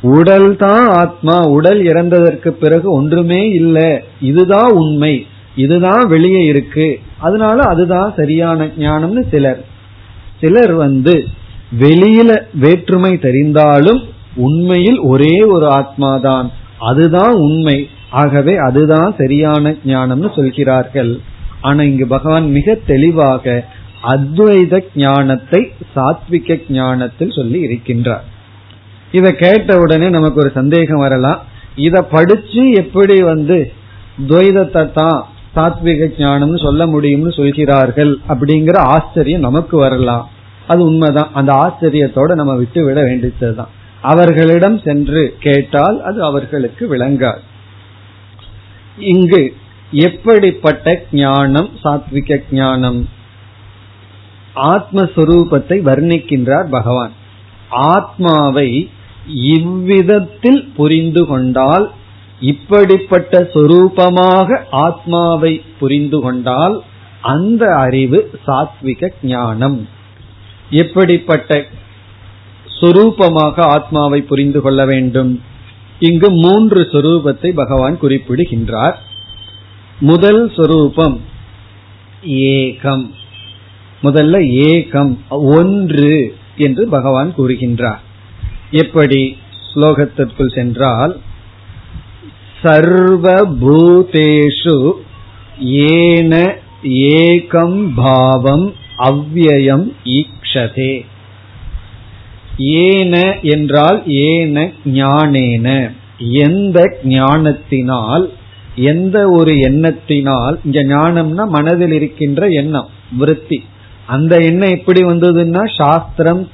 உடல் 0.00 0.56
தான் 0.56 0.86
ஆத்மா. 0.88 1.42
உடல் 1.42 1.80
இறந்ததற்கு 1.82 2.48
பிறகு 2.48 2.92
ஒன்றுமே 2.92 3.48
இல்லை. 3.48 4.00
இதுதான் 4.20 4.70
உண்மை. 4.72 5.26
இதுதான் 5.56 6.02
வெளியே 6.08 6.42
இருக்கு. 6.42 6.98
அதனால 7.18 7.62
அதுதான் 7.62 8.12
சரியான 8.16 8.64
ஞானம்னு 8.78 9.22
சிலர். 9.30 9.64
சிலர் 10.40 10.72
வந்து 10.72 11.24
வெளியில 11.80 12.30
வேற்றுமை 12.54 13.12
தெரிந்தாலும் 13.12 14.00
உண்மையில் 14.36 14.98
ஒரே 14.98 15.36
ஒரு 15.40 15.66
ஆத்மா 15.68 16.16
தான் 16.16 16.50
அதுதான் 16.78 17.34
உண்மை. 17.34 17.88
ஆகவே 18.20 18.54
அதுதான் 18.66 19.14
சரியான 19.18 19.74
ஞானம்னு 19.86 20.30
சொல்கிறார்கள். 20.36 21.12
ஆனா 21.60 21.82
இங்கு 21.82 22.06
பகவான் 22.06 22.46
மிக 22.56 22.74
தெளிவாக 22.86 23.54
அத்வைத 24.12 24.80
ஞானத்தை 25.02 25.60
சாத்விக 25.94 26.56
ஞானத்தில் 26.78 27.36
சொல்லி 27.38 27.60
இருக்கின்றார். 27.66 28.24
இத 29.12 29.26
கேட்ட 29.42 29.76
உடனே 29.78 30.08
நமக்கு 30.08 30.40
ஒரு 30.40 30.50
சந்தேகம் 30.54 31.04
வரலாம். 31.06 31.40
இத 31.86 32.02
படிச்சு 32.14 32.64
எப்படி 32.82 33.16
வந்து 33.22 33.58
துவைதத்தை 34.28 34.82
தான் 34.92 35.18
சாத்விக 35.56 36.10
ஞானம்னு 36.18 36.60
சொல்ல 36.66 36.82
முடியும்னு 36.86 37.32
சொல்கிறார்கள் 37.38 38.12
அப்படிங்கிற 38.28 38.76
ஆச்சரியம் 38.94 39.46
நமக்கு 39.48 39.76
வரலாம். 39.76 40.24
அது 40.66 40.80
உண்மைதான். 40.84 41.32
அந்த 41.32 41.52
ஆச்சரியத்தோட 41.64 42.30
நம்ம 42.34 42.52
விட்டு 42.54 42.80
விட 42.84 43.00
வேண்டியதுதான். 43.02 43.72
அவர்களிடம் 44.12 44.78
சென்று 44.84 45.22
கேட்டால் 45.40 45.98
அது 46.02 46.18
அவர்களுக்கு 46.22 46.84
விளங்காது. 46.96 47.42
இங்கு 48.98 49.54
எப்படிப்பட்ட 49.90 51.06
ஞானம் 51.12 51.70
சாத்விக 51.84 52.42
ஞானம்? 52.50 53.08
ஆத்மஸ்வரூபத்தை 54.54 55.78
வர்ணிக்கின்றார் 55.82 56.68
பகவான். 56.70 57.12
ஆத்மாவை 57.70 58.90
இவ்விதத்தில் 59.34 60.72
புரிந்து 60.76 61.26
கொண்டால் 61.26 61.90
இப்படிப்பட்ட 62.40 63.40
சொரூபமாக 63.40 64.64
ஆத்மாவை 64.70 65.62
புரிந்து 65.78 66.20
கொண்டால் 66.20 66.82
அந்த 67.20 67.76
அறிவு 67.76 68.38
சாத்விக 68.46 69.12
ஞானம். 69.22 69.88
எப்படிப்பட்ட 70.70 71.66
சொரூபமாக 72.80 73.60
ஆத்மாவை 73.60 74.20
புரிந்து 74.20 74.60
கொள்ள 74.60 74.84
வேண்டும்? 74.84 75.40
இங்கு 75.98 76.30
மூன்று 76.30 76.88
சொரூபத்தை 76.92 77.48
பகவான் 77.48 77.98
குறிப்பிடுகின்றார். 77.98 79.02
முதல் 80.00 80.52
சொரூபம் 80.56 81.20
ஏகம். 82.24 83.10
முதல்ல 84.02 84.64
ஏகம் 84.68 85.16
ஒன்று 85.28 86.36
என்று 86.56 86.88
பகவான் 86.88 87.34
கூறுகின்றார். 87.38 87.98
எப்படி? 88.70 89.36
ஸ்லோகத்திற்குள் 89.74 90.54
சென்றால் 90.54 91.20
சர்வபூதேஷு 92.62 94.92
ஏன 95.58 96.58
ஏகம் 96.82 97.92
பாவம் 97.96 98.74
அவ்வயம் 98.98 99.92
ஈக்ஷதே. 100.04 101.04
ஏன 102.58 103.38
என்றால் 103.42 104.06
ஏன 104.06 104.72
ஞானேன. 104.84 105.90
எந்த 106.18 106.98
ஞானத்தினால் 107.04 108.30
எந்த 108.76 109.28
ஒரு 109.28 109.54
எண்ணத்தினால் 109.54 110.56
இங்க 110.64 110.82
ஞானம்னா 110.82 111.46
மனதில் 111.46 111.92
இருக்கின்ற 111.92 112.48
எண்ணம் 112.48 112.88
விருத்தி. 113.18 113.64
அந்த 114.06 114.36
எண்ணம் 114.36 114.70
எப்படி 114.70 115.02
வந்ததுன்னா 115.02 115.62
சாஸ்திரம் 115.76 116.48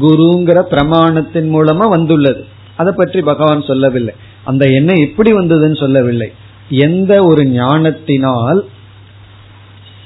குருங்கிற 0.00 0.58
பிரமாணத்தின் 0.70 1.48
மூலமா 1.54 1.88
வந்துள்ளது. 1.88 2.44
அதை 2.76 2.92
பற்றி 2.96 3.20
பகவான் 3.20 3.62
சொல்லவில்லை. 3.62 4.14
அந்த 4.44 4.66
எண்ணம் 4.66 4.96
எப்படி 4.96 5.32
வந்ததுன்னு 5.32 5.76
சொல்லவில்லை. 5.76 6.32
எந்த 6.68 7.22
ஒரு 7.22 7.44
ஞானத்தினால் 7.44 8.64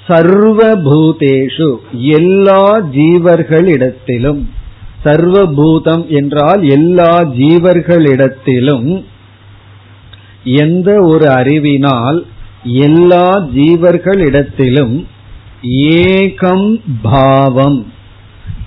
சர்வபூதேஷு 0.09 1.77
எல்லா 1.93 2.81
ஜீவர்களிடத்திலும் 2.81 4.47
சர்வபூதம் 5.05 6.07
என்றால் 6.09 6.63
எல்லா 6.71 7.23
ஜீவர்களிடத்திலும் 7.23 9.05
எந்த 10.45 11.01
ஒரு 11.03 11.29
அறிவினால் 11.31 12.27
எல்லா 12.65 13.39
ஜீவர்களிடத்திலும் 13.39 15.07
ஏகம் 15.91 16.81
பாவம் 17.03 17.93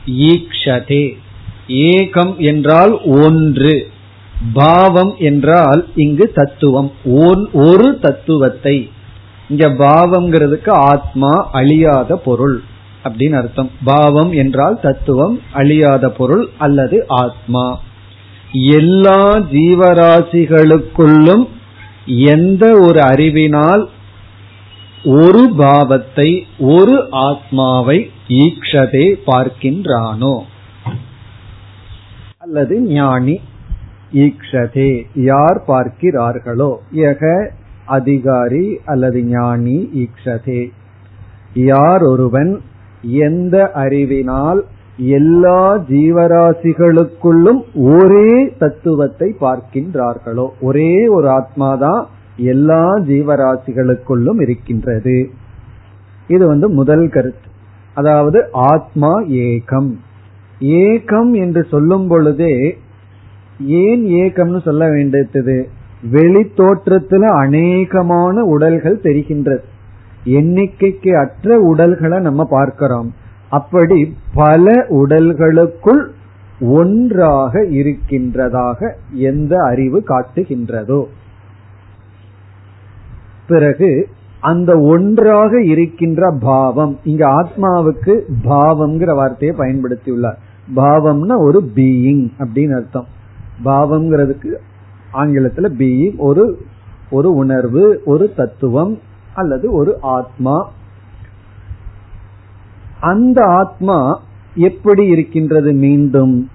ஈக்ஷதே. 0.08 1.06
ஏகம் 1.68 2.38
என்றால் 2.38 3.02
ஒன்று. 3.02 3.88
பாவம் 4.54 5.16
என்றால் 5.20 5.88
இங்கு 5.96 6.32
தத்துவம். 6.36 6.92
ஒரு 7.54 8.00
தத்துவத்தை. 8.02 8.90
இங்க 9.50 9.70
பாவம்ங்கிறதுக்கு 9.70 10.70
ஆத்மா 10.70 11.50
அழியாத 11.52 12.16
பொருள். 12.16 12.64
அப்படின்னு 13.04 13.32
அர்த்தம். 13.32 13.70
பாவம் 13.84 14.32
என்றால் 14.32 14.82
தத்துவம் 14.82 15.40
அழியாத 15.54 16.10
பொருள் 16.10 16.50
அல்லது 16.58 17.06
ஆத்மா. 17.08 17.80
எல்லா 18.52 19.36
ஜீவராசிகளுக்குள்ளும் 19.36 21.48
எந்த 22.06 22.80
ஒரு 22.80 23.02
அறிவினால் 23.02 23.90
ஒரு 25.04 25.54
பாவத்தை 25.58 26.48
ஒரு 26.60 27.08
ஆத்மாவை 27.12 28.12
ஈக்ஷதே 28.28 29.16
பார்க்கின்றானோ? 29.28 30.42
அல்லது 32.38 32.82
ஞானி 32.82 33.40
ஈக்ஷதே 34.14 35.06
யார் 35.14 35.64
பார்க்கிறார்களோ? 35.68 36.76
எக 36.92 37.52
அதிகாரி 37.86 38.80
அல்லது 38.86 39.24
ஞானி 39.24 39.90
ஈக்ஷதே. 39.96 40.72
யார் 41.54 42.02
ஒருவன் 42.02 42.62
எந்த 43.04 43.72
அறிவினால் 43.72 44.66
எல்லா 44.98 45.78
ஜீவராசிகளுக்குள்ளும் 45.78 47.64
ஒரே 47.76 48.54
தத்துவத்தை 48.60 49.36
பார்க்கின்றார்களோ? 49.42 50.50
ஒரே 50.62 51.08
ஒரு 51.08 51.28
ஆத்மாதான் 51.28 52.06
எல்லா 52.38 52.94
ஜீவராசிகளுக்குள்ளும் 52.94 54.42
இருக்கின்றது. 54.42 55.30
இது 56.28 56.48
வந்து 56.48 56.70
முதல் 56.70 57.10
கருத்து. 57.10 57.48
அதாவது 57.94 58.50
ஆத்மா 58.52 59.22
ஏகம். 59.22 59.96
ஏகம் 60.60 61.34
என்று 61.34 61.64
சொல்லும் 61.64 62.08
பொழுதே 62.08 62.78
ஏன் 63.60 64.06
ஏகம்னு 64.06 64.62
சொல்ல 64.62 64.90
வேண்டியது? 64.90 65.70
வெளி 66.12 66.42
தோற்றத்துல 66.58 67.26
அநேகமான 67.26 68.40
உடல்கள் 68.40 69.00
தெரிகின்றது. 69.04 69.64
எண்ணிக்கைக்கு 70.26 71.20
அற்ற 71.20 71.60
உடல்களை 71.60 72.20
நம்ம 72.20 72.46
பார்க்கிறோம். 72.50 73.14
அப்படி 73.50 74.14
பல 74.34 74.86
உடல்களுக்குள் 74.90 76.08
ஒன்றாக 76.60 77.66
இருக்கின்றதாக 77.66 78.96
எந்த 79.12 79.56
அறிவு 79.64 80.04
காட்டுகின்றதோ. 80.08 81.06
பிறகு 83.48 84.08
அந்த 84.40 84.80
ஒன்றாக 84.80 85.64
இருக்கின்ற 85.64 86.38
பாவம் 86.40 87.00
இங்க 87.04 87.28
ஆத்மாவுக்கு 87.28 88.22
பாவம்ங்கிற 88.44 89.16
வார்த்தையை 89.16 89.58
பயன்படுத்தியுள்ளார். 89.58 90.38
பாவம்னா 90.76 91.38
ஒரு 91.38 91.72
பீயிங் 91.76 92.30
அப்படின்னு 92.40 92.76
அர்த்தம். 92.76 93.08
பாவம்ங்கிறதுக்கு 93.66 94.56
ஆங்கிலத்துல 95.14 95.68
பீயிங் 95.78 96.18
ஒரு 96.18 96.58
ஒரு 97.12 97.34
உணர்வு 97.34 98.02
ஒரு 98.06 98.34
தத்துவம் 98.36 99.00
அல்லது 99.36 99.72
ஒரு 99.72 99.98
ஆத்மா. 100.02 100.70
அந்த 103.00 103.42
ஆத்மா 103.42 104.20
எப்படி 104.56 105.06
இருக்கின்றது 105.06 105.72
மீண்டும்? 105.72 106.50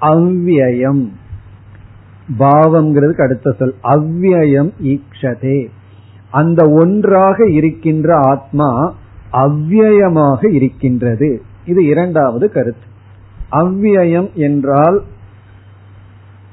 அவ்வியம். 0.00 1.08
பாவம்ங்கிறதுக்கு 2.38 3.22
அடுத்த 3.22 3.52
சொல். 3.52 3.74
அவ்வியம் 3.82 4.70
ஈக்ஷதே. 4.82 5.68
அந்த 6.30 6.70
ஒன்றாக 6.70 7.48
இருக்கின்ற 7.48 8.16
ஆத்மா 8.16 8.94
அவ்வியமாக 9.32 10.52
இருக்கின்றது. 10.52 11.42
இது 11.66 11.84
இரண்டாவது 11.84 12.50
கருத்து. 12.50 12.86
அவ்வியம் 13.52 14.32
என்றால் 14.32 15.02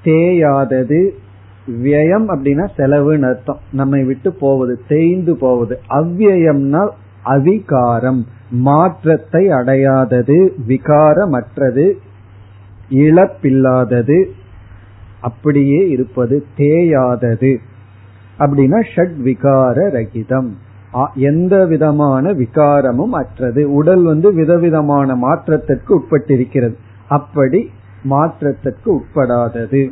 தேயாதது 0.04 1.20
வியம் 1.68 2.28
அப்படின்னா 2.34 2.66
செலவுன்னு 2.78 3.28
அர்த்தம். 3.30 3.60
நம்மை 3.72 4.04
விட்டு 4.04 4.32
போவது 4.34 4.80
தேய்ந்து 4.88 5.36
போவது. 5.36 5.80
அவ்வியம்னா 5.90 6.84
அவிகாரம் 7.26 8.22
மாற்றத்தை 8.50 9.48
அடையாதது 9.50 10.38
விகாரமற்றது 10.68 11.86
இழப்பில்லாதது 12.90 14.26
அப்படியே 15.22 15.90
இருப்பது 15.90 16.46
தேயாதது. 16.56 17.60
அப்படின்னா 18.40 18.80
ஷட் 18.96 19.18
விகார 19.24 19.78
ரகிதம். 19.98 20.50
எந்த 21.16 21.66
விதமான 21.66 22.32
விகாரமும் 22.32 23.16
அற்றது. 23.22 23.62
உடல் 23.74 24.04
வந்து 24.04 24.34
விதவிதமான 24.34 25.16
மாற்றத்திற்கு 25.16 25.92
உட்பட்டிருக்கிறது. 26.00 26.76
அப்படி 27.10 27.70
மாற்றத்திற்கு 28.04 28.90
உட்படாதது. 28.96 29.92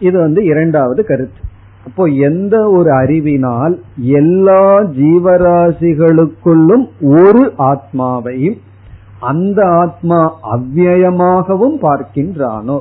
இது 0.00 0.18
வந்து 0.18 0.44
இரண்டாவது 0.44 1.04
கருத்து. 1.04 1.40
அப்போ 1.86 2.04
எந்த 2.04 2.70
ஒரு 2.70 2.92
அறிவினால் 2.92 3.82
எல்லா 3.96 4.80
ஜீவராசிகளுக்குள்ளும் 4.80 6.88
ஒரு 7.00 7.52
ஆத்மாவையும் 7.58 8.56
அந்த 9.20 9.66
ஆத்மா 9.66 10.34
அவ்வியமாகவும் 10.54 11.82
பார்க்கின்றானோ? 11.82 12.80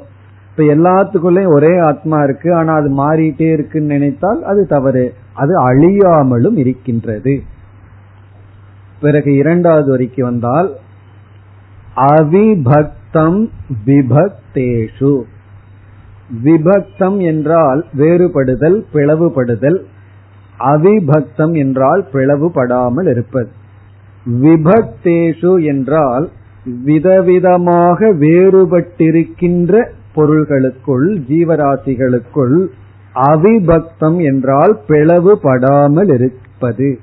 இப்ப 0.49 0.57
எல்லாத்துக்குள்ளயும் 0.57 1.47
ஒரே 1.47 1.79
ஆத்மா 1.79 2.23
இருக்கு 2.23 2.55
ஆனா 2.55 2.73
அது 2.73 2.97
மாறிட்டே 2.97 3.51
இருக்குன்னு 3.51 3.87
நினைத்தால் 3.87 4.43
அது 4.43 4.67
தவறு. 4.67 5.13
அது 5.33 5.69
அழியாமலும் 5.69 6.57
இருக்கின்றது. 6.57 7.43
பிறகு 9.01 9.35
இரண்டாவது 9.35 9.89
வரைக்கும் 9.89 10.29
வந்தால் 10.29 10.75
அவிபக்தம் 11.95 13.49
விபக்தேஷு. 13.85 15.21
விபக்தம் 16.43 17.17
என்றால் 17.21 17.85
வேறுபடுதல் 17.97 18.79
பிளவுபடுதல். 18.93 19.79
அவிபக்தம் 20.59 21.57
என்றால் 21.57 22.07
பிளவுபடாமல் 22.13 23.09
இருப்பது. 23.09 23.49
விபக்தேஷு 24.41 25.63
என்றால் 25.65 26.29
விதவிதமாக 26.85 27.99
வேறுபட்டிருக்கின்ற 28.19 29.83
பொருள்களுக்குள் 30.13 31.07
ஜீவராசிகளுக்குள் 31.29 32.67
அவிபக்தம் 33.15 34.17
என்றால் 34.23 34.79
பிளவுபடாமல் 34.87 36.13
இருப்பது. 36.13 36.99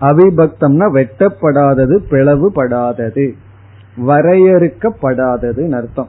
அவிபக்தம்னா 0.00 0.86
வெட்டப்படாதது 0.96 1.96
பிளவுபடாதது 2.10 3.26
வரையறுக்கப்படாதது 4.06 5.74
அர்த்தம். 5.74 6.08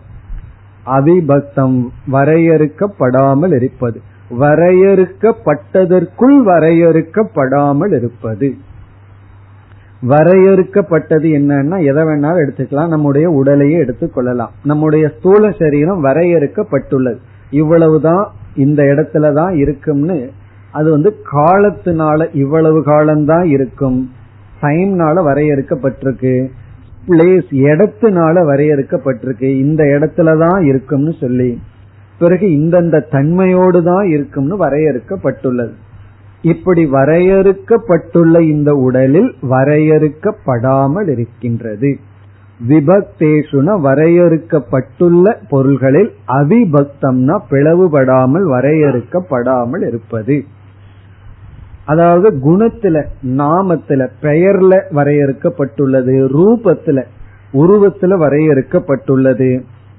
அவிபக்தம் 0.85 1.87
வரையறுக்கப்படாமல் 2.11 3.55
இருப்பது. 3.55 4.01
வரையறுக்கப்பட்டதற்குள் 4.39 6.37
வரையறுக்கப்படாமல் 6.45 7.95
இருப்பது. 7.95 8.53
வரையறுக்கப்பட்டது 10.07 11.27
என்னன்னா 11.27 11.79
எதை 11.79 12.03
வேணாலும் 12.03 12.43
எடுத்துக்கலாம். 12.45 12.87
நம்முடைய 12.87 13.29
உடலையே 13.29 13.77
எடுத்துக்கொள்ளலாம் 13.77 14.49
நம்முடைய 14.63 15.11
ஸ்தூல 15.17 15.51
சரீரம் 15.51 16.05
வரையறுக்கப்பட்டுள்ளது. 16.05 17.17
இவ்வளவுதான் 17.51 18.31
இந்த 18.55 18.83
இடத்துலதான் 18.83 19.55
இருக்கும்னு 19.55 20.29
அது 20.71 20.91
வந்து 20.91 21.15
காலத்தினால 21.31 22.27
இவ்வளவு 22.33 22.83
காலம்தான் 22.83 23.43
இருக்கும். 23.43 24.11
டைம்னால 24.61 25.23
வரையறுக்கப்பட்டிருக்கு. 25.23 26.47
பிளேஸ் 27.07 27.49
இடத்தினால 27.51 28.45
வரையறுக்கப்பட்டிருக்கு. 28.45 29.43
இந்த 29.43 29.83
இடத்துலதான் 29.83 30.65
இருக்கும்னு 30.65 31.13
சொல்லி. 31.19 31.61
பிறகு 32.19 32.47
இந்தந்த 32.47 33.03
தன்மையோடு 33.11 33.83
தான் 33.83 34.09
இருக்கும்னு 34.09 34.65
வரையறுக்கப்பட்டுள்ளது. 34.65 35.71
இப்படி 36.41 36.85
வரையறுக்கப்பட்டுள்ள 36.85 38.41
இந்த 38.41 38.73
உடலில் 38.73 39.35
வரையறுக்கப்படாமல் 39.49 41.09
இருக்கின்றது. 41.09 41.99
விபக்தேஷுன 42.69 43.79
வரையறுக்கப்பட்டுள்ள 43.83 45.35
பொருள்களில் 45.49 46.11
அவிபக்தம்னா 46.27 47.37
பிளவுபடாமல் 47.51 48.47
வரையறுக்கப்படாமல் 48.51 49.87
இருப்பது. 49.87 50.45
அதாவது 51.89 52.27
குணத்துல 52.47 52.97
நாமத்துல 53.37 54.07
பெயர்ல 54.21 54.73
வரையறுக்கப்பட்டுள்ளது 54.91 56.15
ரூபத்துல 56.35 57.03
உருவத்துல 57.53 58.13
வரையறுக்கப்பட்டுள்ளது. 58.23 59.49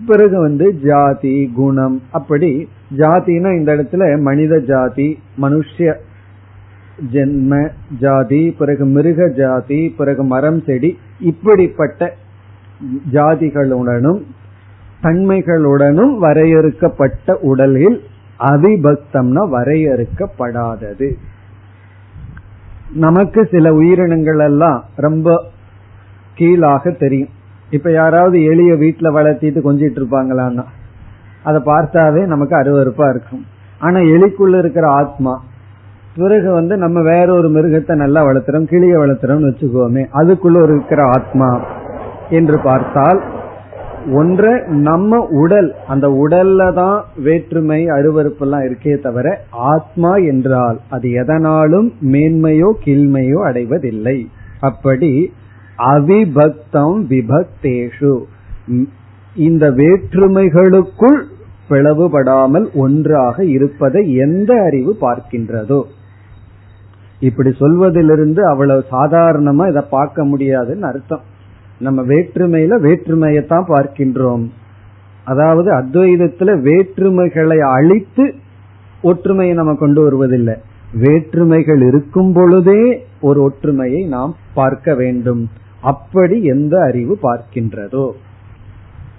பிறகு 0.06 0.40
வந்து 0.40 0.66
ஜாதி 0.84 1.50
குணம் 1.54 2.02
அப்படி 2.10 2.68
ஜாதினா 2.96 3.50
இந்த 3.58 3.70
இடத்துல 3.76 4.20
மனித 4.20 4.60
ஜாதி 4.60 5.08
மனுஷ 5.42 5.94
ஜென்ம 7.12 7.68
ஜாதி 8.00 8.54
பிறகு 8.58 8.84
மிருக 8.84 9.28
ஜாதி 9.36 9.94
பிறகு 9.98 10.24
மரம் 10.24 10.60
செடி 10.66 10.98
இப்படிப்பட்ட 11.20 12.12
ஜாதிகளுடனும் 13.12 14.20
தன்மைகளுடனும் 15.02 16.14
வரையறுக்கப்பட்ட 16.18 17.36
உடலில் 17.50 17.98
அவிபக்தம்னா 18.40 19.42
வரையறுக்கப்படாதது. 19.56 21.08
நமக்கு 22.94 23.48
சில 23.50 23.74
உயிரினங்கள் 23.74 24.38
எல்லாம் 24.38 24.84
ரொம்ப 24.96 25.44
கீழாக 26.34 26.90
தெரியும். 26.90 27.30
இப்ப 27.70 27.90
யாராவது 27.90 28.42
எளிய 28.44 28.72
வீட்டுல 28.74 29.08
வளர்த்திட்டு 29.16 29.60
கொஞ்சிட்டு 29.66 29.98
இருப்பாங்களான்னா 30.00 30.64
அதை 31.42 31.62
பார்த்தாவே 31.66 32.26
நமக்கு 32.26 32.56
அருவறுப்பா 32.56 33.08
இருக்கும். 33.08 33.44
ஆனா 33.78 33.98
எலிக்குள்ள 33.98 34.58
இருக்கிற 34.58 34.88
ஆத்மா 34.88 35.40
பிறகு 36.16 36.52
வந்து 36.52 36.76
நம்ம 36.76 37.02
வேற 37.02 37.32
ஒரு 37.32 37.48
மிருகத்தை 37.48 37.94
நல்லா 37.94 38.24
வளர்த்துறோம் 38.24 38.64
கிளிய 38.64 38.98
வளர்த்துறோம்னு 38.98 39.50
வச்சுக்கோமே 39.50 40.02
அதுக்குள்ள 40.20 40.62
இருக்கிற 40.62 41.02
ஆத்மா 41.02 41.60
என்று 42.28 42.58
பார்த்தால் 42.58 43.20
ஒன்று 44.18 44.52
நம்ம 44.66 45.18
உடல் 45.40 45.74
அந்த 45.88 46.06
உடல்ல 46.22 46.66
தான் 46.74 47.04
வேற்றுமை 47.24 47.78
அருவறுப்பு 47.86 48.44
எல்லாம் 48.46 48.64
இருக்கே 48.68 49.00
தவிர 49.00 49.26
ஆத்மா 49.50 50.12
என்றால் 50.16 50.78
அது 50.88 51.08
எதனாலும் 51.12 51.88
மேன்மையோ 52.12 52.70
கீழ்மையோ 52.84 53.40
அடைவதில்லை. 53.48 54.16
அப்படி 54.60 55.32
அவிபக்தம் 55.78 56.98
விபக்தேஷு. 57.12 58.14
இந்த 59.36 59.70
வேற்றுமைகளுக்குள் 59.70 61.20
பிளவுபடாமல் 61.70 62.66
ஒன்றாக 62.74 63.44
இருப்பதை 63.44 64.02
எந்த 64.16 64.62
அறிவு 64.62 64.96
பார்க்கின்றதோ? 65.00 65.80
இப்படி 67.20 67.50
சொல்வதிலிருந்து 67.58 68.42
அவ்வளவு 68.44 68.82
சாதாரணமா 68.90 69.68
இதை 69.68 69.82
பார்க்க 69.90 70.24
முடியாதுன்னு 70.24 70.86
அர்த்தம். 70.86 71.24
நம்ம 71.80 72.02
வேற்றுமையில 72.02 72.78
வேற்றுமையத்தான் 72.80 73.64
பார்க்கின்றோம். 73.68 74.50
அதாவது 75.24 75.72
அத்வைதத்துல 75.72 76.60
வேற்றுமைகளை 76.60 77.58
அழித்து 77.58 78.34
ஒற்றுமையை 79.02 79.54
நம்ம 79.54 79.74
கொண்டு 79.74 80.02
வருவதில்லை. 80.02 80.54
வேற்றுமைகள் 80.94 81.80
இருக்கும் 81.80 82.32
பொழுதே 82.32 83.06
ஒரு 83.20 83.42
ஒற்றுமையை 83.42 84.08
நாம் 84.08 84.36
பார்க்க 84.54 84.94
வேண்டும். 84.94 85.50
அப்படி 85.82 86.42
எந்த 86.44 86.80
அறிவு 86.80 87.18
பார்க்கின்றதோ. 87.22 88.14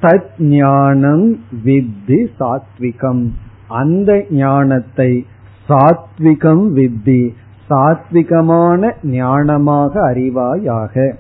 தத் 0.01 0.39
ஞானம் 0.39 1.39
வித்தி 1.65 2.27
சாத்விகம். 2.39 3.29
அந்த 3.67 4.25
ஞானத்தை 4.29 5.25
சாத்விகம் 5.69 6.63
வித்தி 6.75 7.33
சாத்விகமான 7.69 8.93
ஞானமாக 9.03 9.93
அறிவாயாக. 10.13 11.13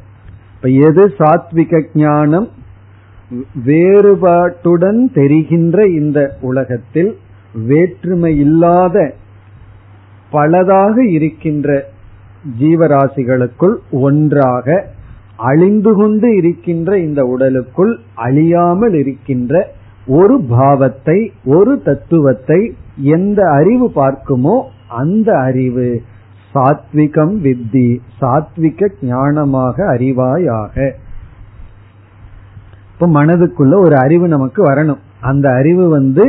இப்ப 0.61 0.71
எது 0.87 1.03
சாத்விக 1.17 1.79
ஞானம் 1.93 2.45
வேறுபாட்டுடன் 3.65 4.99
தெரிகின்ற 5.13 5.77
இந்த 5.91 6.19
உலகத்தில் 6.41 7.09
வேற்றுமை 7.61 8.31
இல்லாத 8.37 8.97
பலதாக 10.31 10.95
இருக்கின்ற 11.09 11.69
ஜீவராசிகளுக்குள் 12.59 13.75
ஒன்றாக 14.01 14.67
அழிந்து 15.45 15.93
கொண்டு 15.95 16.29
இருக்கின்ற 16.35 16.99
இந்த 16.99 17.23
உடலுக்குள் 17.25 17.93
அழியாமல் 18.19 18.93
இருக்கின்ற 18.93 19.63
ஒரு 20.13 20.37
பாவத்தை 20.51 21.19
ஒரு 21.49 21.75
தத்துவத்தை 21.81 22.61
எந்த 23.11 23.41
அறிவு 23.51 23.89
பார்க்குமோ 23.95 24.57
அந்த 24.97 25.29
அறிவு 25.39 25.89
சாத்விகம் 26.53 27.35
வித்தி 27.45 27.87
சாத்விக 28.21 28.89
ஞானமாக 29.01 29.77
அறிவாயாக. 29.95 30.75
இப்ப 32.93 33.07
மனதுக்குள்ள 33.07 33.75
ஒரு 33.85 33.95
அறிவு 33.95 34.27
நமக்கு 34.27 34.61
வரணும். 34.69 35.01
அந்த 35.19 35.47
அறிவு 35.59 35.89
வந்து 35.89 36.25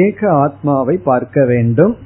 ஏக 0.00 0.20
ஆத்மாவை 0.32 0.96
பார்க்க 1.10 1.44
வேண்டும் 1.44 1.96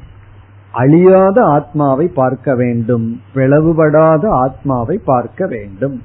அழியாத 0.74 1.38
ஆத்மாவை 1.44 2.06
பார்க்க 2.20 2.54
வேண்டும் 2.54 3.20
பிளவுபடாத 3.34 4.24
ஆத்மாவை 4.44 4.96
பார்க்க 5.04 5.46
வேண்டும். 5.46 5.96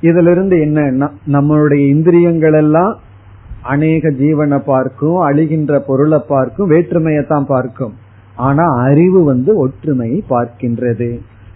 இதிலிருந்து 0.00 0.56
என்னன்னா 0.56 1.08
நம்மளுடைய 1.32 1.82
இந்திரியங்கள் 1.88 2.52
எல்லாம் 2.52 2.94
அநேக 3.62 4.10
ஜீவனை 4.10 4.58
பார்க்கும் 4.72 5.20
அழிகின்ற 5.28 5.78
பொருளை 5.86 6.18
பார்க்கும் 6.28 6.68
வேற்றுமையை 6.68 7.22
தான் 7.26 7.46
பார்க்கும். 7.46 7.94
ஆனா 8.36 8.64
அறிவு 8.82 9.24
வந்து 9.24 9.56
ஒற்றுமையை 9.56 10.24
பார்க்கின்றது. 10.30 11.10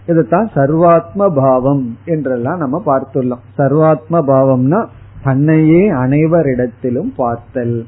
இதுதான் 0.07 0.49
சர்வாத்ம 0.55 1.27
பாவம் 1.35 1.97
என்றெல்லாம் 2.05 2.57
நம்ம 2.57 2.77
பார்த்துள்ளோம். 2.85 3.43
சர்வாத்ம 3.57 4.21
பாவம்னா 4.27 4.79
தன்னையே 5.23 5.89
அனைவரிடத்திலும் 5.89 7.11
பார்த்தல். 7.15 7.85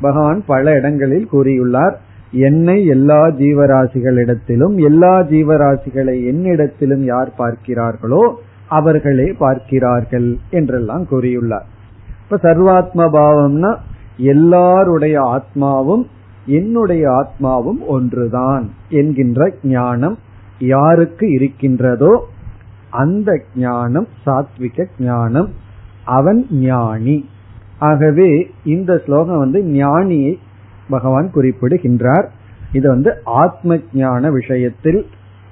பகவான் 0.00 0.42
பல 0.46 0.74
இடங்களில் 0.74 1.28
கூறியுள்ளார் 1.32 1.94
என்னை 2.30 2.86
எல்லா 2.86 3.20
ஜீவராசிகளிடத்திலும் 3.28 4.74
எல்லா 4.82 5.20
ஜீவராசிகளை 5.20 6.16
என்னிடத்திலும் 6.32 7.04
யார் 7.04 7.30
பார்க்கிறார்களோ 7.38 8.22
அவர்களே 8.68 9.28
பார்க்கிறார்கள் 9.38 10.38
என்றெல்லாம் 10.50 11.04
கூறியுள்ளார். 11.10 11.66
இப்ப 12.22 12.38
சர்வாத்ம 12.42 13.08
பாவம்னா 13.12 13.72
எல்லாருடைய 14.16 15.16
ஆத்மாவும் 15.34 16.04
என்னுடைய 16.46 17.10
ஆத்மாவும் 17.10 17.86
ஒன்றுதான் 17.86 18.70
என்கின்ற 18.88 19.54
ஞானம் 19.62 20.18
யாருக்கு 20.58 21.30
இருக்கின்றதோ 21.30 22.26
அந்த 22.90 23.42
ஞானம் 23.56 24.08
சாத்விக 24.26 24.86
ஞானம் 24.98 25.48
அவன் 26.04 26.46
ஞானி. 26.50 27.28
ஆகவே 27.78 28.50
இந்த 28.64 29.02
ஸ்லோகம் 29.06 29.38
வந்து 29.38 29.62
ஞானியை 29.62 30.38
பகவான் 30.90 31.30
குறிப்பிடுகின்றார். 31.30 32.30
இது 32.72 32.88
வந்து 32.88 33.22
ஆத்ம 33.24 33.78
ஞான 33.92 34.30
விஷயத்தில் 34.30 35.06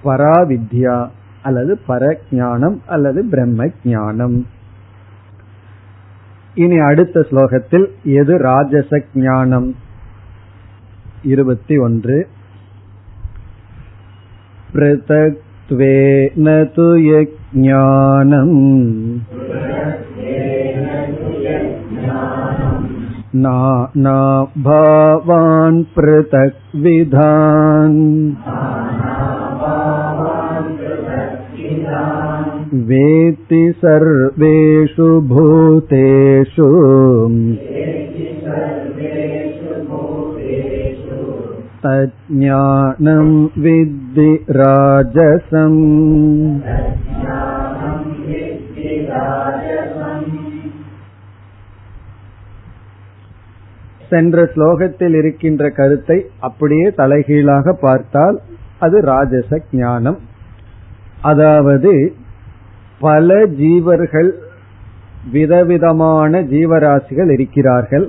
பராவித்யா 0.05 1.07
அல்லது 1.43 1.81
பரஜானம் 1.89 2.77
அல்லது 2.87 3.25
பிரம்ம 3.25 3.69
ஞானம் 3.85 4.47
இனி 6.55 6.79
அடுத்த 6.79 7.21
ஸ்லோகத்தில் 7.21 7.87
எது 8.05 8.39
ராஜச 8.39 9.03
ஞானம் 9.15 9.75
இருபத்தி 11.32 11.78
ஒன்று 11.86 12.18
पृथक्त्वेन 14.74 16.48
तु 16.76 16.88
यज्ञानम् 17.10 18.58
नानाभावान् 23.44 24.64
पृथक् 25.96 26.76
विधान् 26.84 28.00
वेत्ति 32.90 33.62
सर्वेषु 33.82 35.10
भूतेषु 35.32 36.70
तज्ज्ञानं 41.84 43.30
विद्धि 43.58 44.32
राजसम् 44.56 45.82
சென்ற 54.12 54.44
ஸ்லோகத்தில் 54.54 55.16
இருக்கின்ற 55.16 55.64
கருத்தை 55.70 56.18
அப்படியே 56.40 56.88
தலைகீழாக 56.92 57.74
பார்த்தால் 57.82 58.38
அது 58.80 58.98
ராஜச 59.04 59.60
ஞானம் 59.74 60.20
அதாவது 61.22 61.92
பல 63.02 63.36
ஜீவர்கள் 63.56 64.32
விதவிதமான 65.32 66.42
ஜீவராசிகள் 66.48 67.32
இருக்கிறார்கள் 67.32 68.06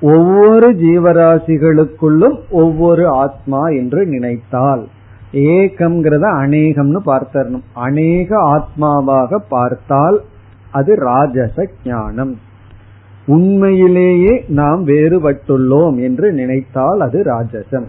ஒவ்வொரு 0.00 0.72
ஜீவராசிகளுக்குள்ளும் 0.72 2.38
ஒவ்வொரு 2.50 3.08
ஆத்மா 3.08 3.68
என்று 3.68 4.06
நினைத்தால் 4.06 4.86
ஏகம்ங்கிறத 5.32 6.26
அநேகம்னு 6.42 7.00
பார்த்தரணும். 7.06 7.62
அநேக 7.72 8.36
ஆத்மாவாக 8.38 9.38
பார்த்தால் 9.48 10.20
அது 10.70 10.94
ராஜச 10.94 11.68
ஞானம். 11.84 12.38
உண்மையிலேயே 13.26 14.44
நாம் 14.48 14.86
வேறுபட்டுள்ளோம் 14.86 15.96
என்று 16.00 16.32
நினைத்தால் 16.32 17.00
அது 17.00 17.22
ராஜசம். 17.22 17.88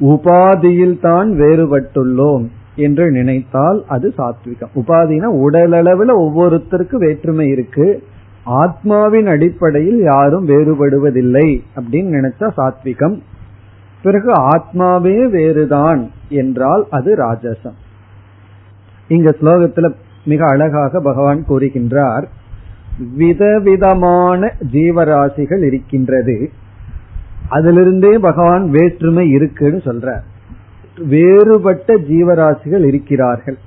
உபாதியில் 0.00 1.00
தான் 1.00 1.30
வேறுபட்டுள்ளோம் 1.30 2.46
என்று 2.76 3.10
நினைத்தால் 3.10 3.84
அது 3.88 4.12
சாத்விகம். 4.18 4.72
உபாதினா 4.74 5.28
உடலளவில் 5.46 6.12
ஒவ்வொருத்தருக்கு 6.14 6.96
வேற்றுமை 6.96 7.48
இருக்கு. 7.48 8.02
ஆத்மாவின் 8.50 9.26
அடிப்படையில் 9.26 10.00
யாரும் 10.02 10.48
வேறுபடுவதில்லை 10.48 11.48
அப்படின்னு 11.76 12.12
நினைச்சா 12.16 12.50
சாத்விகம். 12.56 13.20
பிறகு 14.02 14.32
ஆத்மாவே 14.32 15.30
வேறுதான் 15.30 16.10
என்றால் 16.28 16.86
அது 16.90 17.16
ராஜசம். 17.16 17.78
இங்க 19.08 19.30
ஸ்லோகத்துல 19.30 19.94
மிக 20.24 20.46
அழகாக 20.46 21.00
பகவான் 21.00 21.44
கூறுகின்றார் 21.48 22.24
விதவிதமான 23.16 24.52
ஜீவராசிகள் 24.72 25.62
இருக்கின்றது. 25.62 26.50
அதிலிருந்தே 27.50 28.18
பகவான் 28.18 28.70
வேற்றுமை 28.70 29.30
இருக்குன்னு 29.30 29.80
சொல்ற 29.84 30.18
வேறுபட்ட 30.98 31.96
ஜீவராசிகள் 31.96 32.84
இருக்கிறார்கள். 32.84 33.58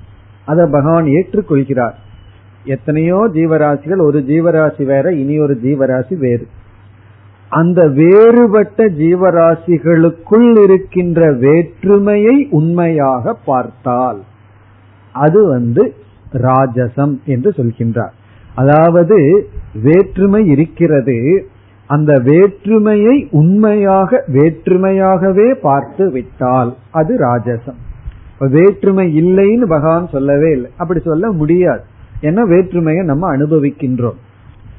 அதை 0.46 0.66
பகவான் 0.70 1.04
ஏற்றுக்கொள்கிறார். 1.04 2.02
எத்தனையோ 2.64 3.28
ஜீவராசிகள் 3.32 4.02
ஒரு 4.02 4.18
ஜீவராசி 4.28 4.84
வேற 4.84 5.12
இனி 5.12 5.38
ஒரு 5.38 5.54
ஜீவராசி 5.62 6.16
வேறு. 6.18 6.46
அந்த 7.48 7.80
வேறுபட்ட 7.88 8.84
ஜீவராசிகளுக்குள் 8.84 10.48
இருக்கின்ற 10.62 11.32
வேற்றுமையை 11.32 12.36
உண்மையாக 12.50 13.34
பார்த்தால் 13.44 14.20
அது 15.12 15.48
வந்து 15.48 15.94
ராஜசம் 16.32 17.14
என்று 17.24 17.50
சொல்கின்றார். 17.50 18.14
அதாவது 18.54 19.48
வேற்றுமை 19.82 20.46
இருக்கிறது 20.46 21.48
அந்த 21.86 22.12
வேற்றுமையை 22.24 23.28
உண்மையாக 23.30 24.24
வேற்றுமையாகவே 24.28 25.54
பார்த்து 25.54 26.10
விட்டால் 26.10 26.76
அது 26.90 27.14
ராஜசம். 27.16 27.80
வேற்றுமை 28.38 29.06
இல்லைன்னு 29.22 29.66
பகவான் 29.66 30.06
சொல்லவே 30.08 30.50
இல்லை. 30.50 30.70
அப்படி 30.76 31.00
சொல்ல 31.00 31.32
முடியாது. 31.32 31.84
ஏன்னா 32.24 32.42
வேற்றுமையை 32.48 33.04
நம்ம 33.04 33.36
அனுபவிக்கின்றோம். 33.36 34.18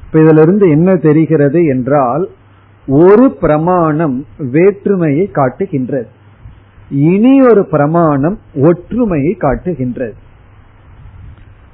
இப்ப 0.06 0.20
இதுல 0.20 0.42
இருந்து 0.42 0.66
என்ன 0.70 0.96
தெரிகிறது 1.06 1.60
என்றால் 1.64 2.24
ஒரு 2.86 3.24
பிரமாணம் 3.40 4.16
வேற்றுமையை 4.38 5.26
காட்டுகின்றது. 5.26 6.08
இனி 6.90 7.32
ஒரு 7.42 7.62
பிரமாணம் 7.66 8.38
ஒற்றுமையை 8.54 9.32
காட்டுகின்றது. 9.34 10.14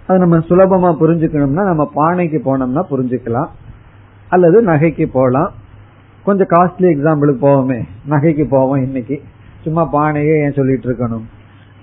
அது 0.06 0.18
நம்ம 0.18 0.38
சுலபமா 0.38 0.90
புரிஞ்சுக்கணும்னா 1.00 1.64
நம்ம 1.70 1.90
பானைக்கு 1.96 2.38
போனோம்னா 2.46 2.82
புரிஞ்சுக்கலாம். 2.90 3.50
அல்லது 4.28 4.64
நகைக்கு 4.64 5.06
போகலாம் 5.06 5.52
கொஞ்சம் 6.24 6.46
காஸ்ட்லி 6.46 6.88
எக்ஸாம்பிளுக்கு 6.94 7.42
போவோமே. 7.42 7.80
நகைக்கு 8.08 8.44
போவோம் 8.48 8.82
இன்னைக்கு. 8.82 9.20
சும்மா 9.62 9.82
பானையே 9.92 10.34
ஏன் 10.44 10.52
சொல்லிட்டு 10.52 10.88
இருக்கணும்? 10.88 11.26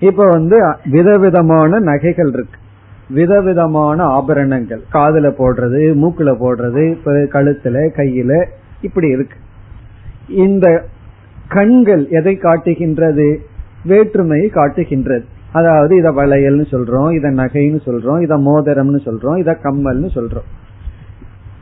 இப்ப 0.00 0.24
வந்து 0.24 0.58
விதவிதமான 0.84 1.78
நகைகள் 1.78 2.32
இருக்கு. 2.32 2.58
விதவிதமான 3.10 3.98
ஆபரணங்கள். 4.18 4.82
காதுல 4.92 5.28
போடுறது 5.38 5.80
மூக்குல 6.02 6.30
போடுறது 6.42 6.84
கழுத்துல 7.34 7.76
கையில 7.98 8.32
இப்படி 8.80 9.08
இருக்கு. 9.08 9.36
இந்த 10.44 10.66
கண்கள் 11.48 12.02
எதை 12.08 12.34
காட்டுகின்றது? 12.36 13.28
வேற்றுமையை 13.84 14.48
காட்டுகின்றது. 14.48 15.24
அதாவது 15.52 15.92
இத 15.96 16.08
வளையல்னு 16.10 16.64
சொல்றோம் 16.70 17.10
இத 17.12 17.28
நகைன்னு 17.30 17.80
சொல்றோம் 17.86 18.20
இத 18.22 18.34
மோதிரம்னு 18.38 19.00
சொல்றோம் 19.06 19.38
இத 19.38 19.52
கம்மல்னு 19.62 20.10
சொல்றோம். 20.14 20.48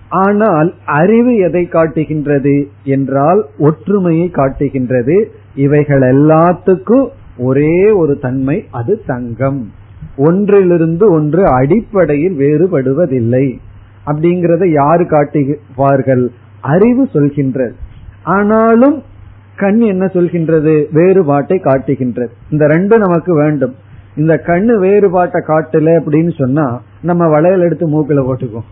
ஆனால் 0.09 0.68
அறிவு 0.84 1.32
எதை 1.36 1.64
காட்டுகின்றது 1.66 2.57
என்றால் 2.84 3.40
ஒற்றுமையை 3.59 4.28
காட்டுகின்றது. 4.30 5.16
இவைகள் 5.55 6.01
எல்லாத்துக்கும் 6.01 7.07
ஒரே 7.38 7.74
ஒரு 7.90 8.14
தன்மை 8.18 8.57
அது 8.70 8.94
தங்கம். 9.07 9.61
ஒன்றிலிருந்து 10.19 11.12
ஒன்று 11.12 11.47
அடிப்படையில் 11.47 12.37
வேறுபடுவதில்லை 12.39 13.47
அப்படிங்கறத 14.07 14.71
யாரு 14.71 15.07
காட்டுவார்கள்? 15.07 16.31
அறிவு 16.61 17.09
சொல்கின்றது. 17.14 17.73
ஆனாலும் 18.23 19.03
கண் 19.57 19.81
என்ன 19.81 20.05
சொல்கின்றது? 20.07 20.85
வேறுபாட்டை 20.93 21.59
காட்டுகின்றது. 21.59 22.33
இந்த 22.51 22.66
ரெண்டு 22.66 22.99
நமக்கு 22.99 23.35
வேண்டும். 23.35 23.75
இந்த 24.16 24.43
கண்ணு 24.47 24.75
வேறுபாட்டை 24.75 25.41
காட்டல 25.47 25.91
அப்படின்னு 25.99 26.33
சொன்னா 26.39 26.81
நம்ம 27.03 27.29
வளையல் 27.29 27.61
எடுத்து 27.61 27.87
மூக்கில 27.89 28.27
போட்டுக்குவோம். 28.29 28.69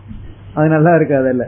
அது 0.53 0.67
நல்லா 0.67 0.91
இருக்காதுல்ல 0.91 1.45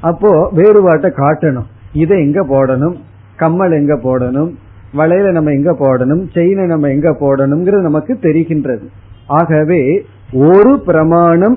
அப்போ 0.00 0.48
வேறுபாட்டை 0.52 1.10
காட்டணும். 1.10 1.68
இதை 1.92 2.20
எங்க 2.20 2.46
போடணும்? 2.46 2.96
கம்மல் 3.36 3.72
எங்க 3.72 3.94
போடணும்? 3.94 4.50
வளையல 4.96 5.32
நம்ம 5.32 5.50
எங்க 5.50 5.72
போடணும்? 5.72 6.32
செயினை 6.32 6.66
நம்ம 6.66 6.88
எங்க 6.88 7.16
போடணுங்கிறது 7.20 7.80
நமக்கு 7.80 8.18
தெரிகின்றது. 8.22 8.86
ஆகவே 9.38 9.82
ஒரு 10.48 10.72
பிரமாணம் 10.88 11.56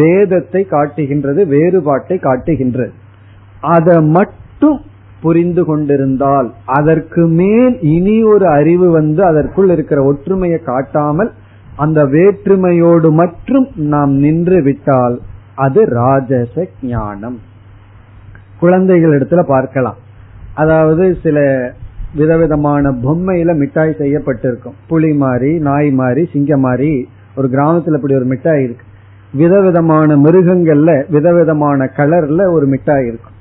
வேதத்தை 0.00 0.62
காட்டுகின்றது 0.72 1.40
வேறுபாட்டை 1.52 2.16
காட்டுகின்றது. 2.18 2.92
அதை 3.74 3.96
மட்டும் 4.16 4.78
புரிந்து 5.22 5.62
கொண்டிருந்தால் 5.64 6.48
அதற்கு 6.78 7.22
மேல் 7.40 7.76
இனி 7.94 8.16
ஒரு 8.32 8.46
அறிவு 8.58 8.86
வந்து 8.90 9.22
அதற்குள் 9.30 9.70
இருக்கிற 9.74 10.00
ஒற்றுமையை 10.10 10.58
காட்டாமல் 10.62 11.30
அந்த 11.84 12.00
வேற்றுமையோடு 12.16 13.08
மட்டும் 13.20 13.66
நாம் 13.92 14.12
நின்று 14.24 14.58
விட்டால் 14.62 15.16
அது 15.64 15.80
ராஜச 16.00 16.66
ஞானம். 16.90 17.38
குழந்தைகள் 18.60 19.14
இடத்துல 19.16 19.42
பார்க்கலாம். 19.54 19.98
அதாவது 20.62 21.04
சில 21.22 21.38
விதவிதமான 22.14 22.90
பொம்மையில 23.04 23.56
மிட்டாய் 23.56 23.98
செய்யப்பட்டிருக்கும். 23.98 24.76
புலி 24.88 25.12
மாதிரி 25.12 25.58
நாய் 25.58 25.90
மாதிரி 25.90 26.28
சிங்கம் 26.32 26.60
மாதிரி 26.60 27.08
ஒரு 27.36 27.48
கிராமத்துல 27.48 27.98
இப்படி 27.98 28.14
ஒரு 28.14 28.24
மிட்டாய் 28.24 28.62
இருக்கு. 28.62 28.84
விதவிதமான 29.32 30.16
மிருகங்கள்ல 30.16 30.90
விதவிதமான 31.08 31.90
கலர்ல 31.96 32.52
ஒரு 32.52 32.66
மிட்டாய் 32.66 33.06
இருக்கும். 33.06 33.32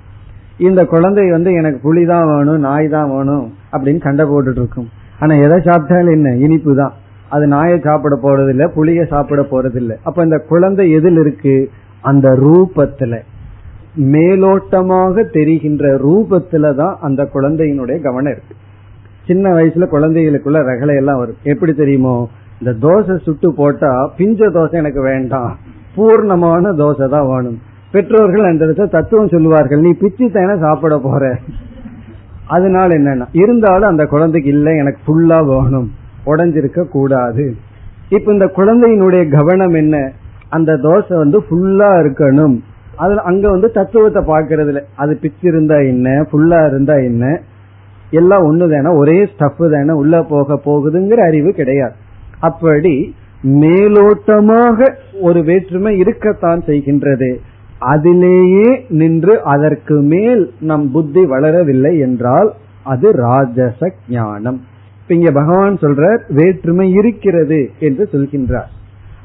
இந்த 0.57 0.85
குழந்தை 0.85 1.31
வந்து 1.31 1.53
எனக்கு 1.53 1.79
புலி 1.79 2.05
தான் 2.05 2.27
வேணும் 2.27 2.59
நாய் 2.59 2.87
தான் 2.87 3.09
வேணும் 3.09 3.45
அப்படின்னு 3.71 4.01
சண்டை 4.01 4.25
போட்டுட்டு 4.25 4.61
இருக்கும் 4.63 4.89
ஆனா 5.19 5.35
எதை 5.35 5.57
சாப்பிட்டாலும் 5.59 6.11
என்ன? 6.11 6.29
இனிப்பு 6.35 6.75
தான் 6.75 6.93
அது 7.29 7.47
நாயை 7.47 7.79
சாப்பிட 7.79 8.15
போறதில்ல 8.23 8.63
புளிய 8.67 9.05
சாப்பிட 9.05 9.41
போறதில்ல. 9.41 9.93
அப்ப 10.03 10.23
இந்த 10.23 10.37
குழந்தை 10.37 10.91
எதில் 10.91 11.17
இருக்கு? 11.17 11.69
அந்த 12.01 12.29
ரூபத்துல. 12.29 13.13
மேலோட்டமாக 13.97 15.23
தெரிகின்ற 15.31 15.97
ரூபத்துல 15.97 16.75
தான் 16.75 16.97
அந்த 17.01 17.29
குழந்தையினுடைய 17.33 18.01
கவனம் 18.01 18.31
இருக்கு. 18.31 18.55
சின்ன 19.25 19.49
வயசுல 19.49 19.87
குழந்தைகளுக்குள்ள 19.91 20.61
ரகலை 20.61 20.95
எல்லாம் 20.95 21.17
வரும். 21.17 21.35
எப்படி 21.43 21.73
தெரியுமோ? 21.73 22.27
இந்த 22.61 22.87
தோசை 22.87 23.21
சுட்டு 23.21 23.53
போட்டா 23.53 24.13
பிஞ்ச 24.17 24.49
தோசை 24.49 24.71
எனக்கு 24.71 25.01
வேண்டாம். 25.01 25.57
பூர்ணமான 25.97 26.71
தோசை 26.71 27.09
தான் 27.09 27.27
வேணும். 27.27 27.59
பெற்றோர்கள் 27.91 28.43
அந்த 28.43 28.65
இடத்துல 28.65 28.89
தத்துவம் 28.89 29.27
சொல்லுவார்கள் 29.27 29.79
நீ 29.79 29.91
பிச்சு 29.93 30.31
தானே 30.31 30.59
சாப்பிட 30.59 30.97
போற? 30.97 31.37
அதனால 32.47 32.97
என்னன்னா 32.97 33.25
இருந்தாலும் 33.31 33.89
அந்த 33.89 34.05
குழந்தைக்கு 34.05 34.49
இல்லை 34.49 34.77
எனக்கு 34.77 34.99
ஃபுல்லா 35.05 35.45
வேணும். 35.45 35.91
உடஞ்சிருக்க 36.25 36.83
கூடாது. 36.83 37.55
இப்ப 38.09 38.31
இந்த 38.31 38.45
குழந்தையினுடைய 38.45 39.29
கவனம் 39.29 39.73
என்ன? 39.73 40.11
அந்த 40.49 40.73
தோசை 40.73 41.17
வந்து 41.17 41.39
ஃபுல்லா 41.39 41.89
இருக்கணும். 42.03 42.59
அதுல 42.97 43.21
அங்க 43.21 43.49
வந்து 43.49 43.71
தத்துவத்தை 43.71 44.23
பாக்குறது 44.23 44.67
இல்ல 44.67 44.83
அது 44.95 45.17
பிச்சு 45.21 45.47
இருந்தா 45.49 45.75
என்ன 45.75 46.27
ஃபுல்லா 46.31 46.67
இருந்தா 46.67 46.93
என்ன 46.93 47.39
எல்லாம் 48.11 48.43
ஒண்ணு 48.51 48.65
தானே 48.73 48.97
ஒரே 48.97 49.25
ஸ்டஃப் 49.25 49.71
தானே 49.71 49.91
உள்ள 49.91 50.23
போக 50.23 50.59
போகுதுங்கிற 50.65 51.27
அறிவு 51.27 51.53
கிடையாது. 51.53 51.93
அப்படி 52.39 53.15
மேலோட்டமாக 53.43 54.93
ஒரு 55.21 55.43
வேற்றுமை 55.43 55.97
இருக்கத்தான் 55.97 56.59
செய்கின்றது. 56.59 57.35
அதிலேயே 57.79 58.85
நின்று 58.89 59.41
அதற்கு 59.43 59.95
மேல் 60.01 60.51
நம் 60.59 60.91
புத்தி 60.91 61.25
வளரவில்லை 61.25 61.99
என்றால் 61.99 62.53
அது 62.83 63.11
ராஜச 63.11 63.91
ஞானம். 64.09 64.61
இங்க 65.07 65.31
பகவான் 65.31 65.75
சொல்ற 65.75 66.19
வேற்றுமை 66.29 66.91
இருக்கிறது 66.91 67.69
என்று 67.79 68.09
சொல்கின்றார். 68.11 68.69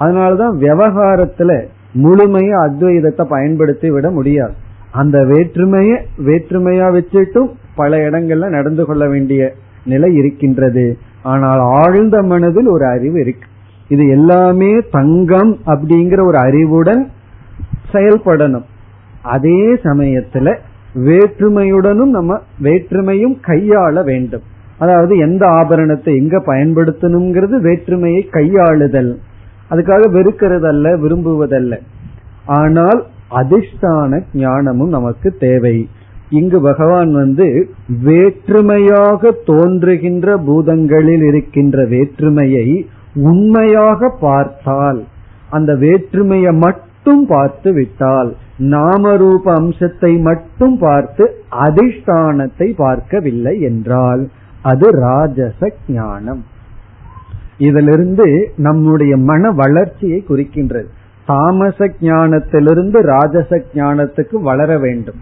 அதனாலதான் 0.00 0.56
விவகாரத்துல 0.56 1.64
முழுமைய 1.94 2.50
அத்வைதத்தை 2.56 3.24
பயன்படுத்தி 3.28 3.90
விட 3.90 4.10
முடியாது. 4.10 4.52
அந்த 4.90 5.18
வேற்றுமைய 5.18 6.00
வேற்றுமையா 6.18 6.86
வச்சுட்டும் 6.96 7.50
பல 7.74 7.96
இடங்கள்ல 7.96 8.48
நடந்து 8.48 8.84
கொள்ள 8.84 9.08
வேண்டிய 9.08 9.54
நிலை 9.84 10.14
இருக்கின்றது. 10.14 10.98
ஆனால் 11.22 11.58
ஆழ்ந்த 11.58 12.22
மனதில் 12.22 12.66
ஒரு 12.66 12.86
அறிவு 12.86 13.20
இருக்கு. 13.20 13.46
இது 13.88 14.08
எல்லாமே 14.08 14.78
தங்கம் 14.90 15.58
அப்படிங்கிற 15.66 16.26
ஒரு 16.26 16.38
அறிவுடன் 16.38 17.08
செயல்படணும். 17.92 18.66
அதே 19.22 19.74
சமயத்துல 19.74 20.56
வேற்றுமையுடனும் 20.94 22.10
நம்ம 22.10 22.40
வேற்றுமையும் 22.62 23.36
கையாள 23.46 24.04
வேண்டும். 24.04 24.42
அதாவது 24.78 25.16
எந்த 25.16 25.46
ஆபரணத்தை 25.46 26.16
எங்க 26.16 26.36
பயன்படுத்தணுங்கிறது 26.46 27.60
வேற்றுமையை 27.60 28.28
கையாளுதல். 28.30 29.18
அதுக்காக 29.70 30.08
வெறுக்கிறதல்ல 30.16 30.92
விரும்புவதல்ல. 30.98 31.74
ஆனால் 32.44 33.00
அதிஷ்டான 33.30 34.20
ஞானமும் 34.32 34.88
நமக்கு 34.88 35.36
தேவை. 35.38 35.88
இங்கு 36.30 36.60
பகவான் 36.60 37.12
வந்து 37.12 37.46
வேற்றுமையாக 38.02 39.30
தோன்றுகின்ற 39.44 40.36
பூதங்களில் 40.38 41.24
இருக்கின்ற 41.28 41.84
வேற்றுமையை 41.84 42.66
உண்மையாக 43.14 44.10
பார்த்தால் 44.20 45.00
அந்த 45.50 45.74
வேற்றுமையை 45.74 46.52
மட்டும் 46.52 47.26
பார்த்து 47.26 47.72
விட்டால் 47.72 48.30
நாமரூப 48.58 49.44
அம்சத்தை 49.54 50.12
மட்டும் 50.18 50.78
பார்த்து 50.78 51.24
அதிஷ்டானத்தை 51.66 52.68
பார்க்கவில்லை 52.76 53.60
என்றால் 53.60 54.22
அது 54.62 54.90
ராஜச 54.90 55.70
ஞானம். 55.88 56.42
இதிலிருந்து 57.58 58.50
நம்முடைய 58.56 59.16
மன 59.16 59.50
வளர்ச்சியை 59.50 60.24
குறிக்கின்றது. 60.28 60.84
தாமச 61.26 61.90
ஞானத்திலிருந்து 62.00 63.00
ராஜச 63.00 63.62
ஞானத்துக்கு 63.74 64.40
வளர 64.42 64.78
வேண்டும். 64.78 65.14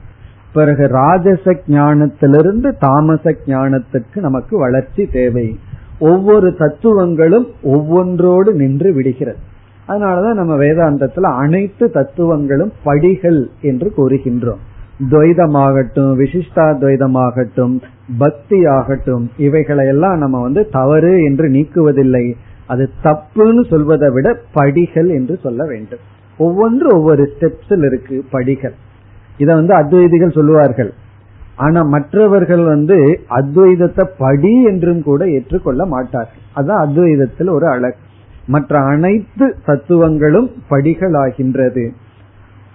பிறகு 0.52 0.86
ராஜச 0.86 1.56
ஞானத்திலிருந்து 1.66 2.72
தாமச 2.78 3.34
ஞானத்துக்கு 3.46 4.16
நமக்கு 4.16 4.58
வளர்ச்சி 4.58 5.06
தேவை. 5.06 5.58
ஒவ்வொரு 5.98 6.56
தத்துவங்களும் 6.56 7.46
ஒவ்வொன்றோடு 7.62 8.52
நின்று 8.52 8.92
விடுகிறது. 8.92 9.38
அதனாலதான் 9.88 10.34
நம்ம 10.34 10.56
வேதாந்தத்துல 10.56 11.20
அனைத்து 11.20 11.90
தத்துவங்களும் 11.90 12.72
படிகள் 12.84 13.48
என்று 13.60 13.92
கூறுகின்றோம். 13.96 14.62
துவைதமாகட்டும் 15.10 16.16
விசிஷ்டா 16.16 16.76
துவைதமாகட்டும் 16.80 17.80
பக்தி 18.18 18.66
ஆகட்டும் 18.66 19.30
இவைகளையெல்லாம் 19.36 20.18
நம்ம 20.18 20.42
வந்து 20.42 20.68
தவறு 20.68 21.22
என்று 21.22 21.48
நீக்குவதில்லை. 21.48 22.32
அது 22.66 22.90
தப்புன்னு 23.04 23.68
சொல்வதை 23.68 24.10
விட 24.10 24.38
படிகள் 24.52 25.08
என்று 25.08 25.38
சொல்ல 25.42 25.64
வேண்டும். 25.64 25.98
ஒவ்வொன்று 26.38 26.92
ஒவ்வொரு 26.92 27.32
ஸ்டெப்ஸில் 27.32 27.86
இருக்கு 27.86 28.24
படிகள். 28.30 28.74
இதை 29.38 29.54
வந்து 29.54 29.74
அத்வைதிகள் 29.74 30.32
சொல்லுவார்கள். 30.32 30.92
ஆனா 31.56 31.82
மற்றவர்கள் 31.82 32.64
வந்து 32.64 33.20
அத்வைதத்தை 33.30 34.10
படி 34.18 34.62
என்றும் 34.62 35.02
கூட 35.02 35.28
ஏற்றுக்கொள்ள 35.30 35.84
மாட்டார்கள். 35.84 36.42
அதுதான் 36.54 36.88
அத்வைதத்தில் 36.88 37.48
ஒரு 37.48 37.66
அழகு. 37.68 37.96
மற்ற 38.46 38.78
அனைத்து 38.78 39.54
தத்துவங்களும் 39.66 40.50
படிகள் 40.68 41.14
ஆகின்றது 41.14 41.92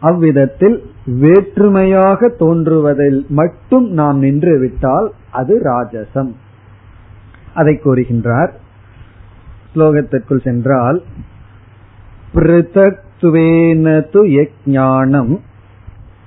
அவ்விதத்தில் 0.02 0.78
வேற்றுமையாக 1.06 2.30
தோன்றுவதில் 2.30 3.26
மட்டும் 3.30 3.90
நாம் 3.92 4.20
நின்று 4.20 4.60
விட்டால் 4.60 5.12
அது 5.32 5.62
ராஜசம். 5.64 6.32
அதை 7.54 7.80
கூறுகின்றார். 7.84 8.52
ஸ்லோகத்திற்குள் 9.76 10.44
சென்றால் 10.44 11.02
பிருத்தக்துவேனது 12.34 14.22
யஜானம் 14.28 15.40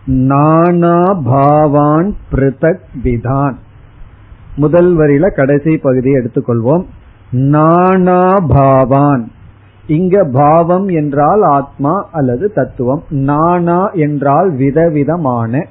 நானா 0.04 1.02
பாவான் 1.24 2.16
விதான். 3.04 3.54
முதல் 4.56 4.98
வரியில 4.98 5.34
கடைசி 5.34 5.76
பகுதியை 5.76 6.22
எடுத்துக்கொள்வோம். 6.22 6.84
நானாபாவான் 7.32 9.24
இங்க 9.86 10.24
பாவம் 10.24 10.88
என்றால் 10.88 11.42
ஆத்மா 11.42 12.08
அல்லது 12.12 12.52
தத்துவம். 12.52 13.02
நானா 13.08 13.90
என்றால் 13.90 14.52
விதவிதமான 14.52 15.66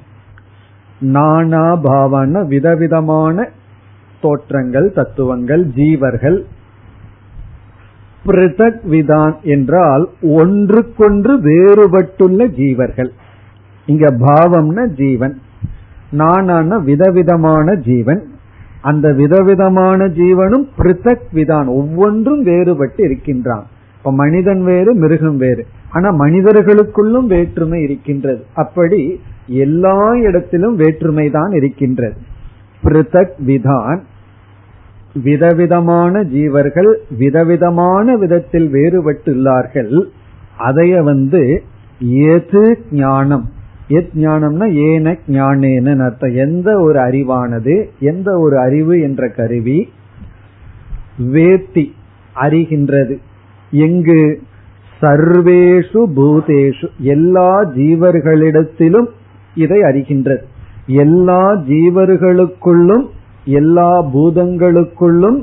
நானா 1.00 1.76
பாவன 1.76 2.42
விதவிதமான 2.42 3.48
தோற்றங்கள் 4.20 4.92
தத்துவங்கள் 4.92 5.66
ஜீவர்கள். 5.66 6.42
பிருதக் 8.26 8.80
விதான் 8.90 9.40
என்றால் 9.42 10.08
ஒன்றுக்கொன்று 10.22 11.38
வேறுபட்டுள்ள 11.38 12.46
ஜீவர்கள். 12.46 13.10
இங்க 13.86 14.10
பாவம்னா 14.10 14.86
ஜீவன் 14.86 15.38
நானான 16.10 16.78
விதவிதமான 16.78 17.74
ஜீவன். 17.74 18.22
அந்த 18.80 19.12
விதவிதமான 19.12 20.04
ஜீவனும் 20.04 20.68
பிருத்தக் 20.78 21.28
விதான் 21.32 21.66
ஒவ்வொன்றும் 21.66 22.46
வேறுபட்டு 22.46 23.04
இருக்கின்றான். 23.04 23.66
இப்ப 24.04 24.16
மனிதன் 24.16 24.64
வேறு 24.64 24.94
மிருகம் 24.94 25.36
வேறு. 25.36 25.66
ஆனா 25.90 26.10
மனிதர்களுக்குள்ளும் 26.18 27.26
வேற்றுமை 27.26 27.82
இருக்கின்றது. 27.82 28.44
அப்படி 28.54 29.20
எல்லா 29.46 30.14
இடத்திலும் 30.14 30.76
வேற்றுமை 30.76 31.30
தான் 31.30 31.50
இருக்கின்றது. 31.50 32.16
பிருதக் 32.84 33.30
விதான் 33.46 34.00
விதவிதமான 35.22 36.22
ஜீவர்கள் 36.22 36.94
விதவிதமான 37.18 38.16
விதத்தில் 38.16 38.72
வேறுபட்டுள்ளார்கள். 38.72 40.02
அதைய 40.58 41.02
வந்து 41.02 41.62
எது 41.98 42.78
ஞானம்? 42.90 43.48
எத் 43.88 44.10
ஞானம்னா 44.14 44.72
ஏன 44.72 45.16
ஞானேன 45.26 46.04
அர்த்தம். 46.04 46.34
எந்த 46.34 46.80
ஒரு 46.80 46.98
அறிவானது 46.98 47.88
எந்த 48.00 48.38
ஒரு 48.38 48.58
அறிவு 48.58 49.00
என்ற 49.00 49.28
கருவி 49.28 49.88
வேத்தி 51.32 51.92
அறிகின்றது. 52.36 53.16
எங்கு 53.74 54.20
சர்வேஷு 55.00 56.00
பூதேஷு 56.16 56.88
எல்லா 56.98 57.64
ஜீவர்களிடத்திலும் 57.64 59.08
இதை 59.54 59.80
அறிகின்றது. 59.80 60.42
எல்லா 60.86 61.42
ஜீவர்களுக்குள்ளும் 61.68 63.04
எல்லா 63.44 63.90
பூதங்களுக்குள்ளும் 64.04 65.42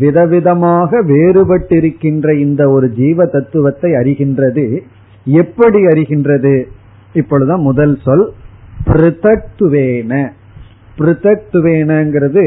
விதவிதமாக 0.00 1.02
வேறுபட்டிருக்கின்ற 1.06 2.38
இந்த 2.38 2.70
ஒரு 2.70 2.90
ஜீவ 2.90 3.26
தத்துவத்தை 3.26 3.90
அறிகின்றது. 3.90 4.80
எப்படி 5.24 5.86
அறிகின்றது? 5.86 6.64
இப்பொழுதுதான் 7.12 7.60
முதல் 7.60 7.98
சொல் 8.04 8.32
பிருத்தத்துவேன. 8.86 10.28
பிருத்தத்துவேனங்கிறது 10.98 12.44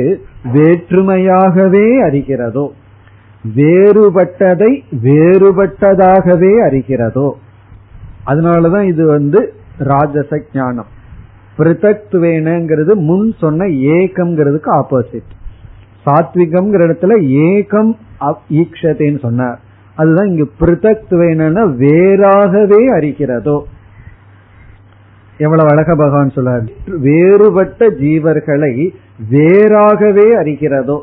வேற்றுமையாகவே 0.53 1.85
அறிகிறதோ. 2.09 2.67
வேறுபட்டதை 3.55 4.79
வேறுபட்டதாகவே 5.03 6.51
அறிகிறதோ. 6.69 7.31
அதனாலதான் 8.27 8.83
இது 8.83 9.05
வந்து 9.05 9.53
ராஜச 9.77 10.41
ஞானம் 10.53 10.85
பிருத்தத்துவேனங்கிறது 11.57 12.93
முன் 12.93 13.33
சொன்ன 13.39 13.65
ஏகம்ங்கிறதுக்கு 13.65 14.81
ஆப்போசிட் 14.81 15.31
சாத்விகம்ங்கிற 16.05 16.79
இடத்துல 16.85 17.13
ஏகம் 17.21 17.95
ஈக்ஷதேன்னு 18.49 19.19
சொன்னார். 19.19 19.59
அதுதான் 19.95 20.27
இங்கு 20.27 20.51
பிருத்தத்துவேன 20.59 21.51
வேறாகவே 21.77 22.87
அறிகிறதோ. 22.89 23.61
எவ்வளவு 25.37 25.69
அழக 25.69 25.95
பகவான் 25.95 26.31
சொல்றார். 26.35 26.67
வேறுபட்ட 26.97 27.89
ஜீவர்களை 27.89 28.89
வேறாகவே 29.31 30.27
அறிகிறதோ. 30.35 31.01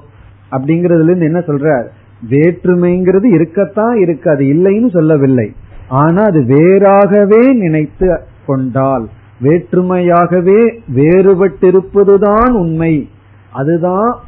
அப்படிங்கறதுல 0.50 1.02
இருந்து 1.02 1.24
என்ன 1.24 1.38
சொல்றார்? 1.38 1.86
வேற்றுமைங்கிறது 2.28 3.24
இருக்கத்தான் 3.24 4.00
இருக்கு 4.00 4.30
அது 4.30 4.44
இல்லைன்னு 4.44 4.90
சொல்லவில்லை. 4.90 5.52
ஆனா 5.88 6.22
அது 6.22 6.40
வேறாகவே 6.40 7.52
நினைத்து 7.52 8.20
கொண்டால் 8.46 9.08
வேற்றுமையாகவே 9.42 10.78
வேறுபட்டிருப்பதுதான் 10.94 12.50
உண்மை. 12.50 13.08
அதுதான் 13.52 14.18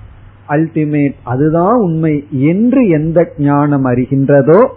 அல்டிமேட் 0.48 1.14
அதுதான் 1.22 1.74
உண்மை 1.74 2.26
என்று 2.30 2.88
எந்த 2.88 3.32
ஞானம் 3.38 3.84
அறிகின்றதோ 3.84 4.68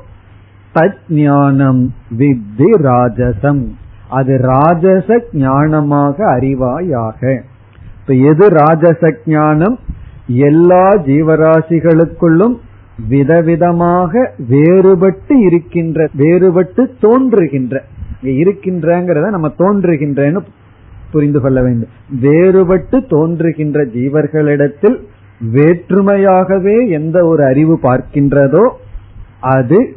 தத் 0.74 1.04
ஞானம் 1.10 1.94
வித்தி 2.18 2.70
ராஜசம். 2.84 3.68
அது 4.10 4.38
ராஜச 4.38 5.24
ஞானமாக 5.34 6.16
அறிவாயாக. 6.18 7.42
இப்ப 8.02 8.14
எது 8.14 8.50
ராஜச 8.50 9.16
ஞானம்? 9.26 9.80
எல்லா 10.28 10.90
ஜீவராசிகளுக்குள்ளும் 10.96 12.56
விதவிதமாக 13.10 14.32
வேறுபட்டு 14.50 15.34
இருக்கின்ற 15.46 16.10
வேறுபட்டு 16.18 16.88
தோன்றுகின்ற. 17.02 17.84
இருக்கின்றங்கிறத 18.24 19.30
நம்ம 19.30 19.48
தோன்றுகின்றன்னு 19.48 20.46
புரிந்து 21.12 21.42
கொள்ள 21.42 21.62
வேண்டும். 21.62 21.90
வேறுபட்டு 22.22 23.08
தோன்றுகின்ற 23.08 23.86
ஜீவர்களிடத்தில் 23.86 24.98
வேற்றுமையாகவே 25.54 26.90
எந்த 26.90 27.26
ஒரு 27.26 27.46
அறிவு 27.46 27.80
பார்க்கின்றதோ 27.82 28.78
அது 29.40 29.96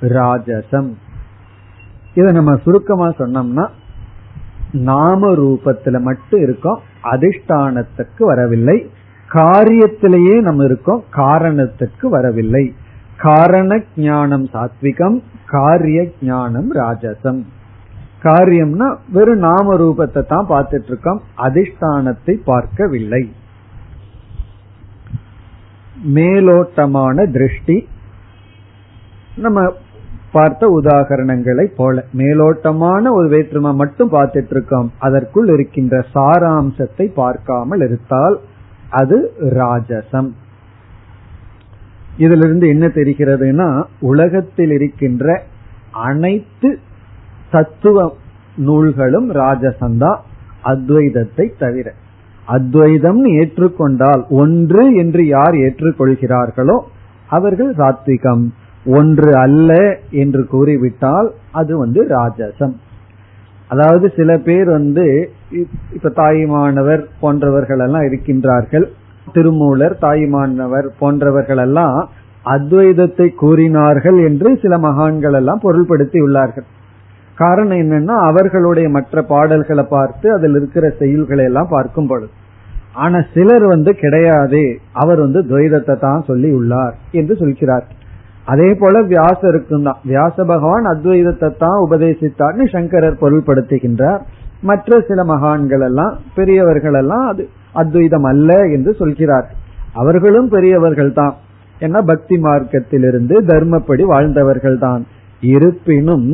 ராஜசம். 0.00 0.90
இதை 2.14 2.32
நம்ம 2.32 2.56
சுருக்கமா 2.56 3.08
சொன்னோம்னா 3.08 3.68
நாம 4.72 5.30
ரூபத்துல 5.30 6.00
மட்டும் 6.00 6.40
இருக்கோம் 6.40 6.80
அதிஷ்டானத்துக்கு 7.02 8.18
வரவில்லை. 8.18 8.90
காரியத்திலேயே 9.30 10.34
நம்ம 10.40 10.64
இருக்கோம். 10.64 11.02
காரணத்துக்கு 11.16 12.06
வரவில்லை. 12.08 12.64
காரண 13.16 13.80
ஞானம் 13.96 14.46
சாத்விகம் 14.52 15.16
காரிய 15.46 15.98
ஞானம் 16.20 16.70
ராஜசம். 16.74 17.40
காரியம்னா 18.22 18.88
வெறும் 19.12 19.44
நாம 19.48 19.74
ரூபத்தை 19.76 20.22
தான் 20.26 20.48
பார்த்துட்டு 20.48 20.90
இருக்கோம் 20.92 21.20
அதிஷ்டானத்தை 21.46 22.34
பார்க்கவில்லை. 22.44 23.22
மேலோட்டமான 26.16 27.26
திருஷ்டி. 27.36 27.76
நம்ம 29.36 29.60
பார்த்த 30.32 30.66
உதாகரணங்களை 30.80 31.64
போல 31.76 32.04
மேலோட்டமான 32.20 33.10
ஒரு 33.12 33.28
வேற்றுமை 33.28 33.72
மட்டும் 33.72 34.10
பார்த்துட்டு 34.12 34.54
இருக்கோம் 34.56 34.88
அதற்குள் 34.98 35.48
இருக்கின்ற 35.48 35.96
சாராம்சத்தை 36.14 37.06
பார்க்காமல் 37.14 37.80
இருந்தால் 37.80 38.36
அது 38.90 39.34
ராஜசம். 39.40 40.28
இதிலிருந்து 42.16 42.68
என்ன 42.68 42.86
தெரிகிறதுனா 42.86 43.82
உலகத்தில் 44.00 44.70
இருக்கின்ற 44.70 45.42
அனைத்து 45.90 46.78
தத்துவ 47.50 48.14
நூல்களும் 48.56 49.32
ராஜசந்தா 49.32 50.16
அத்வைதத்தை 50.64 51.52
தவிர. 51.58 51.92
அத்வைதம் 52.46 53.26
ஏற்றுக்கொண்டால் 53.26 54.28
ஒன்று 54.28 54.94
என்று 54.94 55.26
யார் 55.26 55.54
ஏற்றுக்கொள்கிறார்களோ 55.54 56.78
அவர்கள் 57.28 57.74
சாத்விகம். 57.74 58.48
ஒன்று 58.84 59.36
அல்ல 59.36 59.98
என்று 60.10 60.46
கூறிவிட்டால் 60.46 61.32
அது 61.52 61.78
வந்து 61.78 62.06
ராஜசம். 62.08 62.74
அதாவது 63.70 64.06
சில 64.16 64.30
பேர் 64.38 64.68
வந்து 64.68 65.04
இப்ப 65.94 66.12
தாயுமானவர் 66.20 67.02
போன்றவர்கள் 67.20 67.82
எல்லாம் 67.86 68.06
இருக்கின்றார்கள். 68.08 68.86
திருமூலர் 69.32 69.94
தாயுமானவர் 69.98 70.86
போன்றவர்கள் 70.98 71.62
எல்லாம் 71.66 71.98
அத்வைதத்தை 72.46 73.26
கூறினார்கள் 73.34 74.18
என்று 74.28 74.50
சில 74.62 74.74
மகான்கள் 74.78 75.36
எல்லாம் 75.40 75.64
பொருள்படுத்தி 75.64 76.18
உள்ளார்கள். 76.26 76.66
காரணம் 77.38 77.80
என்னன்னா 77.84 78.14
அவர்களுடைய 78.28 78.86
மற்ற 78.88 79.22
பாடல்களை 79.32 79.84
பார்த்து 79.96 80.26
அதில் 80.32 80.56
இருக்கிற 80.56 80.84
செயல்களை 81.00 81.44
எல்லாம் 81.44 81.70
பார்க்கும் 81.70 82.06
பொழுது. 82.06 82.32
ஆனா 82.94 83.18
சிலர் 83.34 83.66
வந்து 83.66 83.90
கிடையாது 83.94 84.62
அவர் 85.02 85.20
வந்து 85.20 85.40
துவைதத்தை 85.50 85.96
தான் 85.98 86.26
சொல்லி 86.26 86.50
உள்ளார் 86.50 86.94
என்று 87.10 87.34
சொல்கிறார். 87.36 87.86
அதே 88.52 88.68
போல 88.80 89.00
வியாசருக்கும் 89.12 89.86
தான் 89.88 90.02
வியாச 90.10 90.36
பகவான் 90.50 90.86
அத்வைதத்தை 90.92 91.48
தான் 91.62 91.78
உபதேசித்தார்னு 91.86 92.66
சங்கரர் 92.74 93.20
பொருள்படுத்துகின்றார். 93.22 94.22
மற்ற 94.68 95.00
சில 95.08 95.20
மகான்கள் 95.32 95.84
எல்லாம் 95.88 96.14
பெரியவர்கள் 96.36 96.96
எல்லாம் 97.00 97.26
அது 97.32 97.42
அத்வைதம் 97.82 98.26
அல்ல 98.30 98.56
என்று 98.76 98.92
சொல்கிறார். 99.00 99.46
அவர்களும் 99.94 100.48
பெரியவர்கள் 100.54 101.12
தான் 101.20 101.34
ஏன்னா 101.80 102.00
பக்தி 102.12 102.36
மார்க்கத்திலிருந்து 102.46 103.34
தர்மப்படி 103.50 104.04
வாழ்ந்தவர்கள் 104.12 104.78
தான் 104.86 105.02
இருப்பினும் 105.54 106.28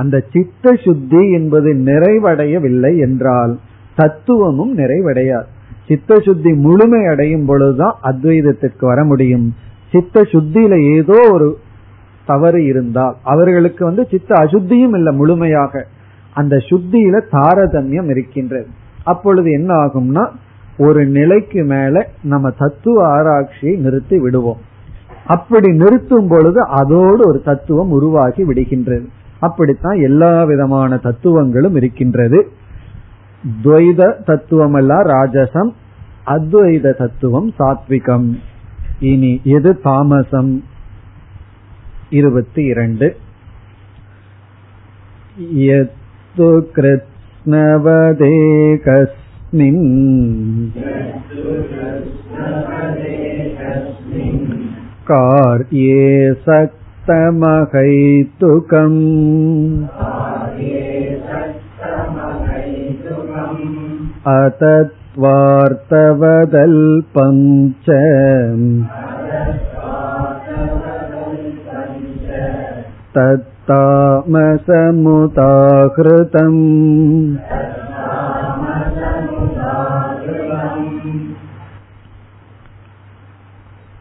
அந்த 0.00 0.16
சித்த 0.32 0.72
சுத்தி 0.86 1.22
என்பது 1.38 1.70
நிறைவடையவில்லை 1.88 2.92
என்றால் 3.06 3.52
தத்துவமும் 3.98 4.72
நிறைவடையாது. 4.80 5.48
சித்த 5.88 6.20
சுத்தி 6.26 6.50
முழுமை 6.64 7.00
அடையும் 7.12 7.46
பொழுதுதான் 7.50 7.96
அத்வைதத்திற்கு 8.10 8.84
வர 8.92 9.00
முடியும். 9.04 9.46
சித்த 9.92 10.20
சுத்தியில 10.20 10.94
ஏதோ 10.94 11.28
ஒரு 11.32 11.58
தவறு 12.26 12.64
இருந்தால் 12.64 13.16
அவர்களுக்கு 13.22 13.84
வந்து 13.84 14.06
சித்த 14.10 14.34
அசுத்தியும் 14.34 14.94
இல்லை 14.94 15.16
முழுமையாக. 15.16 15.86
அந்த 16.34 16.56
சுத்தியில 16.56 17.20
தாரதமியம் 17.32 18.10
இருக்கின்றது. 18.10 18.66
அப்பொழுது 19.04 19.50
என்ன 19.50 19.74
ஆகும்னா 19.74 20.28
ஒரு 20.78 21.06
நிலைக்கு 21.06 21.64
மேல 21.64 22.08
நம்ம 22.22 22.50
தத்துவ 22.50 23.08
ஆராய்ச்சியை 23.08 23.76
நிறுத்தி 23.76 24.18
விடுவோம். 24.18 24.56
அப்படி 25.26 25.72
நிறுத்தும் 25.72 26.28
பொழுது 26.28 26.60
அதோடு 26.60 27.28
ஒரு 27.28 27.42
தத்துவம் 27.44 27.90
உருவாகி 27.90 28.46
விடுகின்றது. 28.46 29.04
அப்படித்தான் 29.40 29.96
எல்லா 29.96 30.44
விதமான 30.44 30.96
தத்துவங்களும் 30.96 31.74
இருக்கின்றது. 31.74 32.48
துவைத 33.64 34.22
தத்துவம் 34.24 34.74
எல்லாம் 34.74 35.04
ராஜசம். 35.04 35.70
அத்வைத 36.26 36.96
தத்துவம் 36.96 37.52
சாத்விகம். 37.58 38.38
இனி 39.09 39.31
எது 39.57 39.71
தாமசம் 39.83 40.53
இருபத்தி 42.09 42.63
இரண்டு 42.65 43.07
यत्तु 45.67 46.49
कृत्स्नवदेकस्मिन् 46.75 47.91
कार्ये 55.09 56.05
सक्तमहैतुकम् 56.45 57.41
अतत्वार्तवदल्पम् 66.15 67.41
च 67.85 67.87
तत्तामसमुदाहृतम् 75.25 76.61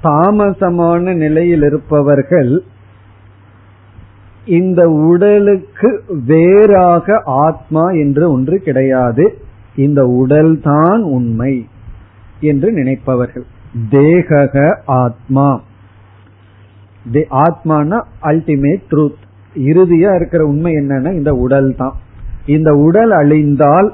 தாமசமான 0.02 1.14
நிலையில் 1.14 1.62
இருப்பவர்கள் 1.62 2.52
இந்த 4.50 4.80
உடலுக்கு 5.08 5.90
வேறாக 6.26 7.06
ஆத்மா 7.42 7.84
என்று 7.94 8.24
ஒன்று 8.32 8.56
கிடையாது 8.62 9.24
இந்த 9.77 10.03
உடல்தான் 10.03 10.99
உண்மை 10.99 11.67
என்று 12.39 12.71
நினைப்பவர்கள். 12.71 13.45
தேகக 13.91 14.77
ஆத்மா. 14.85 15.61
ஆத்மானா 17.13 18.01
அல்டிமேட் 18.21 18.83
ட்ரூத் 18.91 19.21
இறுதியா 19.55 20.15
இருக்கிற 20.15 20.45
உண்மை 20.45 20.73
என்னன்னா 20.73 21.13
இந்த 21.13 21.33
உடல் 21.33 21.75
தான். 21.75 21.95
இந்த 22.45 22.73
உடல் 22.73 23.11
அழிந்தால் 23.11 23.93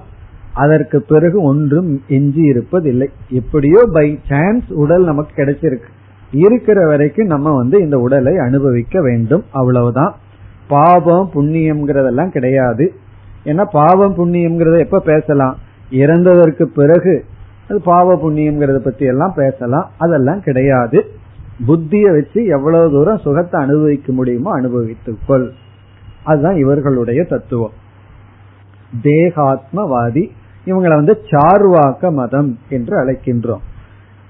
அதற்கு 0.53 1.01
பிறகு 1.01 1.41
ஒன்றும் 1.41 2.01
எஞ்சி 2.07 2.51
இருப்பதில்லை. 2.51 3.07
எப்படியோ 3.29 3.84
பை 3.93 4.19
சான்ஸ் 4.29 4.63
உடல் 4.69 5.03
நமக்கு 5.03 5.43
கிடைச்சிருக்கு. 5.43 5.89
இருக்கிற 6.31 6.86
வரைக்கும் 6.86 7.27
நம்ம 7.27 7.55
வந்து 7.55 7.79
இந்த 7.79 7.99
உடலை 7.99 8.38
அனுபவிக்க 8.38 9.01
வேண்டும். 9.01 9.43
அவ்வளவுதான். 9.51 10.15
பாவம் 10.67 11.29
புண்ணியம்ங்கிறதெல்லாம் 11.34 12.31
கிடையாது. 12.31 12.93
ஏன்னா 13.45 13.65
பாவம் 13.71 14.15
புண்ணியம்ங்கிறத 14.15 14.79
எப்ப 14.79 14.99
பேசலாம்? 14.99 15.57
இறந்ததற்கு 15.93 16.63
பிறகு 16.63 17.25
அது 17.69 17.81
பாவ 17.81 18.15
புண்ணியம்ங்கிறத 18.15 18.77
பத்தி 18.77 19.05
எல்லாம் 19.05 19.33
பேசலாம். 19.35 19.89
அதெல்லாம் 19.97 20.41
கிடையாது. 20.41 21.05
புத்திய 21.67 22.11
வச்சு 22.11 22.45
எவ்வளவு 22.45 22.91
தூரம் 22.91 23.17
சுகத்தை 23.17 23.61
அனுபவிக்க 23.61 24.13
முடியுமோ 24.13 24.61
அனுபவித்துக்கொள். 24.61 25.49
அதுதான் 26.23 26.55
இவர்களுடைய 26.55 27.23
தத்துவம். 27.23 27.75
தேகாத்மவாதி 29.03 30.29
இவங்களை 30.65 30.95
வந்து 30.95 31.21
சார்வாக்க 31.31 32.11
மதம் 32.11 32.59
என்று 32.69 32.93
அழைக்கின்றோம். 33.01 33.63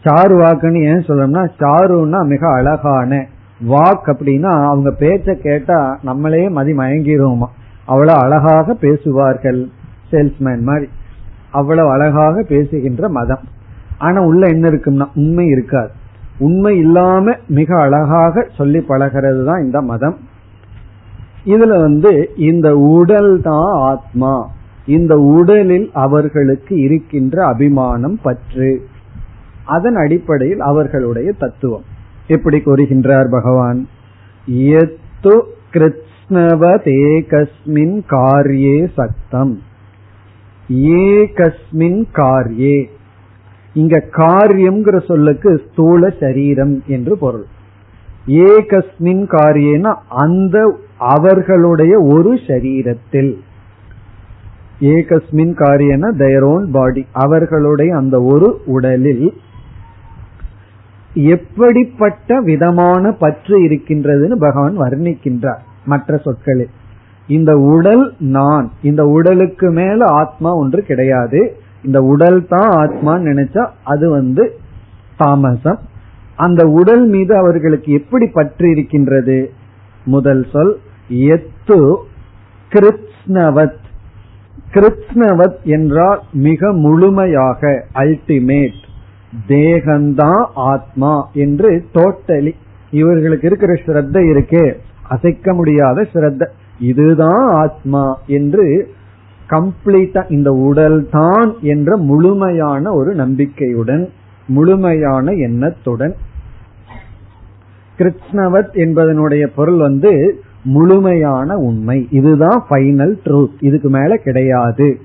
சார்வாக்குன்னு 0.06 0.84
ஏன் 0.84 1.06
சொல்லணும்னா 1.08 1.50
சாருன்னா 1.60 2.26
மிக 2.26 2.52
அழகான 2.52 3.28
வாக் 3.68 4.06
அப்படின்னா 4.06 4.52
அவங்க 4.66 4.90
பேச்ச 5.00 5.34
கேட்டா 5.34 6.00
நம்மளே 6.04 6.50
மதி 6.50 6.72
மயங்கிடுவோமா 6.72 7.50
அவ்வளவு 7.86 8.20
அழகாக 8.20 8.74
பேசுவார்கள் 8.74 9.68
சேல்ஸ்மேன் 10.12 10.62
மாதிரி. 10.62 10.90
அவ்வளவு 11.54 11.90
அழகாக 11.90 12.44
பேசுகின்ற 12.44 13.10
மதம். 13.10 13.40
ஆனா 13.98 14.22
உள்ள 14.22 14.48
என்ன 14.48 14.70
இருக்கும்னா 14.70 15.08
உண்மை 15.16 15.46
இருக்காது. 15.46 15.90
உண்மை 16.38 16.78
இல்லாம 16.78 17.36
மிக 17.48 17.80
அழகாக 17.80 18.48
சொல்லி 18.58 18.80
பழகிறது 18.80 19.46
தான் 19.46 19.64
இந்த 19.64 19.82
மதம். 19.82 20.18
இதுல 21.46 21.80
வந்து 21.80 22.30
இந்த 22.38 22.78
உடல் 22.78 23.42
தான் 23.42 23.74
ஆத்மா. 23.74 24.50
இந்த 24.86 25.20
உடலில் 25.20 25.90
அவர்களுக்கு 25.94 26.80
இருக்கின்ற 26.80 27.46
அபிமானம் 27.46 28.20
பற்று. 28.24 28.88
அதன் 29.66 29.96
அடிப்படையில் 29.96 30.60
அவர்களுடைய 30.60 31.32
தத்துவம். 31.32 31.84
எப்படி 32.28 32.58
கூறுகின்றார் 32.58 33.32
பகவான்? 33.32 33.88
எத்து 34.52 35.42
கிருத்ஸ்னவதேகஸ்மின் 35.74 38.02
காரியே 38.10 38.88
சக்தம். 38.96 39.60
ஏகஸ்மின் 40.70 42.04
காரியே. 42.14 42.86
இங்க 43.74 44.04
காரியம்ங்கிற 44.12 45.06
சொல்லுக்கு 45.06 45.62
ஸ்தூல 45.72 46.10
சரீரம் 46.20 46.84
என்று 46.88 47.18
பொருள். 47.18 47.46
ஏகஸ்மின் 48.28 49.26
காரியேனா 49.28 49.96
அந்த 50.10 50.78
அவர்களுடைய 50.98 52.00
ஒரு 52.00 52.34
சரீரத்தில். 52.34 53.36
ஏகஸ்மின் 54.80 55.56
காரியன 55.56 56.18
தயர் 56.18 56.44
ஓன் 56.44 56.72
பாடி 56.72 57.06
அவர்களுடைய 57.12 57.96
அந்த 57.96 58.22
ஒரு 58.22 58.62
உடலில். 58.66 59.34
எப்படிப்பட்ட 61.14 62.40
விதமான 62.42 63.12
பற்று 63.12 63.64
இருக்கின்றதுன்னு 63.68 64.36
பகவான் 64.36 64.80
வர்ணிக்கின்றார் 64.80 65.60
மற்ற 65.86 66.18
சொற்களில். 66.18 66.70
இந்த 67.28 67.58
உடல் 67.58 68.14
நான் 68.20 68.72
இந்த 68.82 69.06
உடலுக்கு 69.06 69.72
மேல 69.72 70.06
ஆத்மா 70.06 70.56
ஒன்று 70.56 70.84
கிடையாது. 70.84 71.58
இந்த 71.84 72.02
உடல் 72.02 72.48
தான் 72.48 72.70
ஆத்மான்னு 72.70 73.26
நினைச்சா 73.28 73.68
அது 73.84 74.10
வந்து 74.10 74.60
தாமசம். 75.18 75.80
அந்த 76.36 76.68
உடல் 76.68 77.08
மீது 77.08 77.38
அவர்களுக்கு 77.38 77.94
எப்படி 77.94 78.28
பற்று 78.28 78.70
இருக்கின்றது? 78.70 79.52
முதல் 80.06 80.46
சொல் 80.52 80.78
எத்து 81.10 81.96
கிருத்னவத் 82.72 83.82
கிருத்னவத் 84.74 85.62
என்றால் 85.64 86.22
மிக 86.34 86.74
முழுமையாக 86.74 87.86
அல்டிமேட் 87.96 88.82
தேகந்தான் 89.48 90.46
ஆத்மா 90.54 91.30
என்று 91.34 91.86
டோட்டலி 91.94 92.52
இவர்களுக்கு 92.92 93.48
இருக்கிற 93.48 93.74
ஸ்ரத்த 93.74 94.16
இருக்கே. 94.16 94.76
அசைக்க 95.10 95.54
முடியாத 95.54 96.08
ஸ்ரத்த. 96.14 96.46
இதுதான் 96.80 97.48
ஆத்மா 97.48 98.20
என்று 98.28 98.90
கம்ப்ளீட்டா 99.50 100.32
இந்த 100.32 100.52
உடல் 100.52 101.08
தான் 101.12 101.56
என்ற 101.62 101.98
முழுமையான 101.98 102.94
ஒரு 102.94 103.16
நம்பிக்கையுடன் 103.16 104.10
முழுமையான 104.48 105.32
எண்ணத்துடன். 105.32 106.16
கிருஷ்ணவத் 107.98 108.74
என்பதனுடைய 108.74 109.48
பொருள் 109.56 109.78
வந்து 109.78 110.42
முழுமையான 110.64 111.56
உண்மை. 111.56 112.08
இதுதான் 112.12 112.66
ஃபைனல் 112.70 113.18
ட்ரூத் 113.26 113.52
இதுக்கு 113.60 113.90
மேல 113.90 114.16
கிடையாது. 114.16 115.00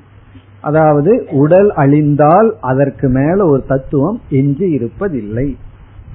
அதாவது 0.60 1.26
உடல் 1.30 1.72
அழிந்தால் 1.72 2.54
அதற்கு 2.60 3.08
மேல 3.08 3.46
ஒரு 3.46 3.64
தத்துவம் 3.68 4.20
எஞ்சி 4.28 4.76
இருப்பதில்லை. 4.76 5.54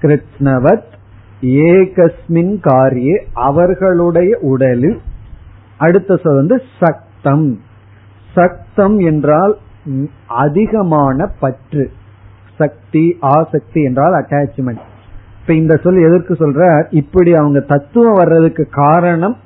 கிருஷ்ணவத் 0.02 0.92
ஏகஸ்மின் 1.42 2.58
காரியே 2.64 3.26
அவர்களுடைய 3.34 4.38
உடலில் 4.42 5.00
அடுத்த 5.78 6.20
சொல் 6.24 6.36
வந்து 6.36 6.62
சக்தம். 6.80 7.60
சக்தம் 8.34 8.98
என்றால் 9.00 9.58
அதிகமான 10.28 11.26
பற்று. 11.40 11.92
சக்தி 12.58 13.18
ஆசக்தி 13.20 13.84
என்றால் 13.84 14.14
அட்டாச்மெண்ட் 14.14 14.84
இப்ப 15.42 15.54
இந்த 15.54 15.80
சொல் 15.84 15.98
எதற்கு 15.98 16.34
சொல்ற? 16.34 16.86
இப்படி 16.90 17.34
அவங்க 17.34 17.60
தத்துவம் 17.60 18.14
வர்றதுக்கு 18.14 18.68
காரணம் 18.72 19.38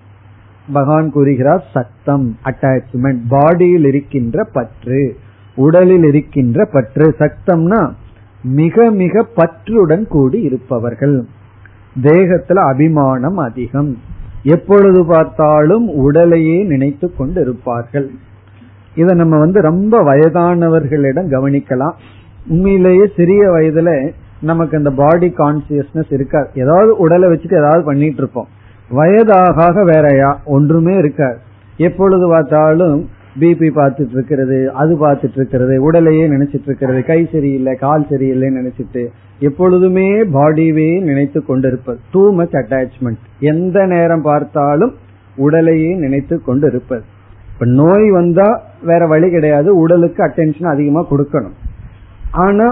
பகவான் 0.73 1.11
கூறுகிறார் 1.11 1.63
சத்தம் 1.73 2.37
அட்டாச்மெண்ட் 2.43 3.21
பாடியில் 3.29 3.85
இருக்கின்ற 3.85 4.43
பற்று 4.53 5.17
உடலில் 5.55 6.03
இருக்கின்ற 6.03 6.65
பற்று. 6.65 7.15
சக்தம்னா 7.19 7.91
மிக 8.43 8.91
மிக 8.91 9.25
பற்றுடன் 9.35 10.05
கூடி 10.07 10.41
இருப்பவர்கள். 10.41 11.25
தேகத்துல 12.01 12.59
அபிமானம் 12.71 13.37
அதிகம். 13.37 13.97
எப்பொழுது 14.43 15.05
பார்த்தாலும் 15.05 15.89
உடலையே 15.89 16.63
நினைத்து 16.63 17.15
கொண்டு 17.15 17.41
இருப்பார்கள் 17.41 18.09
இதை 18.95 19.15
நம்ம 19.15 19.37
வந்து 19.39 19.61
ரொம்ப 19.61 20.03
வயதானவர்களிடம் 20.03 21.29
கவனிக்கலாம். 21.31 21.91
உண்மையிலேயே 22.47 23.11
சிறிய 23.15 23.49
வயதுல 23.49 24.13
நமக்கு 24.41 24.77
அந்த 24.77 24.89
பாடி 24.89 25.33
கான்சியஸ்னஸ் 25.37 26.13
இருக்காது. 26.13 26.49
ஏதாவது 26.55 26.97
உடலை 26.97 27.29
வச்சுட்டு 27.29 27.57
ஏதாவது 27.57 27.83
பண்ணிட்டு 27.83 28.17
இருப்போம். 28.17 28.47
வயதாக 28.89 29.83
வேறையா? 29.83 30.41
ஒன்றுமே 30.45 30.97
இருக்காது. 30.97 31.37
எப்பொழுது 31.77 32.27
பார்த்தாலும் 32.27 33.09
பிபி 33.39 33.67
பார்த்துட்டு 33.79 34.15
இருக்கிறது 34.17 34.57
அது 34.81 34.93
பார்த்துட்டு 35.05 35.37
இருக்கிறது 35.39 35.75
உடலையே 35.87 36.25
நினைச்சிட்டு 36.27 36.67
இருக்கிறது 36.69 37.03
கை 37.03 37.19
சரியில்லை 37.31 37.73
கால் 37.75 38.05
சரியில்லைன்னு 38.09 38.59
நினைச்சிட்டு 38.61 39.03
எப்பொழுதுமே 39.39 40.05
பாடியவே 40.35 40.87
நினைத்து 41.01 41.39
கொண்டிருப்பது. 41.45 41.99
டூ 42.11 42.23
மச் 42.33 42.55
அட்டாச்மெண்ட் 42.61 43.23
எந்த 43.39 43.85
நேரம் 43.85 44.21
பார்த்தாலும் 44.21 44.93
உடலையே 45.35 45.91
நினைத்து 45.95 46.35
கொண்டு 46.41 46.67
இருப்பது 46.67 47.03
இப்ப 47.51 47.65
நோய் 47.65 48.07
வந்தா 48.11 48.47
வேற 48.83 49.07
வழி 49.07 49.29
கிடையாது 49.29 49.69
உடலுக்கு 49.77 50.21
அட்டென்ஷன் 50.25 50.71
அதிகமா 50.73 51.01
கொடுக்கணும். 51.11 51.55
ஆனா 52.31 52.67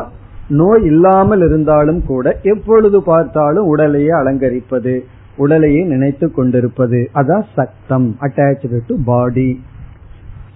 நோய் 0.62 0.84
இல்லாமல் 0.84 1.44
இருந்தாலும் 1.48 2.02
கூட 2.06 2.36
எப்பொழுது 2.54 2.98
பார்த்தாலும் 3.02 3.66
உடலையே 3.66 4.12
அலங்கரிப்பது 4.22 4.96
உடலையே 5.38 5.82
நினைத்து 5.84 6.28
கொண்டிருப்பது. 6.32 7.00
அதான் 7.14 7.46
சத்தம் 7.56 8.10
அட்டாச்சு 8.28 8.82
டு 8.88 8.98
பாடி 9.06 9.50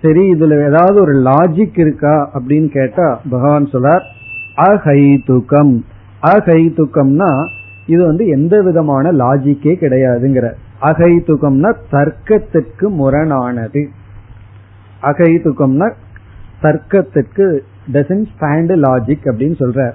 சரி 0.01 0.33
இதுல 0.33 0.67
ஏதாவது 0.67 1.01
ஒரு 1.01 1.13
லாஜிக் 1.13 1.79
இருக்கா 1.79 2.31
அப்படின்னு 2.33 2.67
கேட்டா 2.67 3.21
பகவான் 3.29 3.65
சொல்றார் 3.65 4.01
அகைதுகம் 4.57 5.79
அகைதுகம்னா 6.21 7.45
இது 7.85 8.05
வந்து 8.05 8.27
எந்த 8.27 8.61
விதமான 8.61 9.11
லாஜிக்கே 9.11 9.73
கிடையாதுங்கிற. 9.73 10.51
அகைதுகம்னா 10.81 11.73
தர்க்கத்திற்கு 11.91 12.85
முரணானது. 12.89 13.87
அகைதுகம்னா 15.01 15.91
தர்க்கத்திற்கு 16.61 17.59
டசன் 17.93 18.25
ஸ்டாண்ட் 18.31 18.73
லாஜிக் 18.85 19.23
அப்படின்னு 19.23 19.55
சொல்ற 19.59 19.91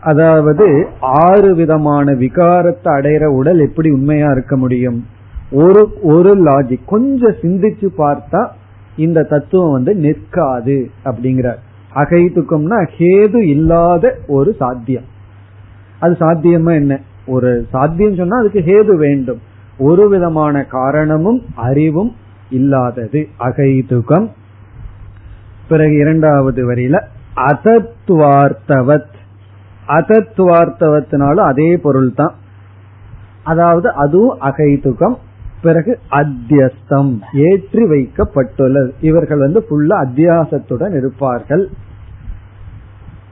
அதாவது 0.00 0.86
ஆறு 1.00 1.54
விதமான 1.54 2.12
விகாரத்தை 2.12 2.84
அடையிற 2.84 3.24
உடல் 3.24 3.58
எப்படி 3.58 3.90
உண்மையா 3.90 4.30
இருக்க 4.30 4.56
முடியும்? 4.56 5.06
ஒரு 5.50 5.98
ஒரு 6.02 6.42
லாஜிக் 6.44 6.84
கொஞ்சம் 6.86 7.34
சிந்திச்சு 7.42 7.88
பார்த்தா 7.98 8.46
இந்த 8.96 9.22
தத்துவம் 9.22 9.72
வந்து 9.72 9.94
நிற்காது 9.94 10.90
அப்படிங்கிறார். 11.04 11.58
அகைத்துக்கம்னா 11.94 12.88
ஹேது 12.98 13.36
இல்லாத 13.36 14.18
ஒரு 14.26 14.54
சாத்தியம். 14.58 15.04
அது 16.00 16.16
சாத்தியமா 16.20 16.72
என்ன? 16.74 17.00
ஒரு 17.26 17.66
சாத்தியம் 17.70 18.14
சொன்னா 18.14 18.38
அதுக்கு 18.38 18.60
ஹேது 18.60 18.96
வேண்டும். 18.96 19.40
ஒரு 19.78 20.08
விதமான 20.08 20.64
காரணமும் 20.64 21.42
அறிவும் 21.54 22.16
இல்லாதது. 22.50 23.28
அகைதுகம். 23.38 24.28
பிறகு 25.68 25.96
இரண்டாவது 25.96 26.72
வரியில 26.72 27.02
அதத்வார்த்தவத். 27.36 29.18
அதத்வார்த்தவத்தினாலும் 29.88 31.46
அதே 31.46 31.76
பொருள் 31.76 32.14
தான் 32.14 32.34
அதாவது 33.42 33.92
அதுவும் 33.92 34.40
அகைதுகம். 34.40 35.14
பிறகு 35.62 35.98
அத்தியஸ்தம் 36.10 37.20
ஏற்றி 37.32 37.84
வைக்கப்பட்டுள்ளது. 37.84 38.90
இவர்கள் 39.00 39.38
வந்து 39.38 39.64
ஃபுல்லா 39.70 40.06
அத்தியாசத்துடன் 40.06 40.96
இருப்பார்கள். 40.96 41.68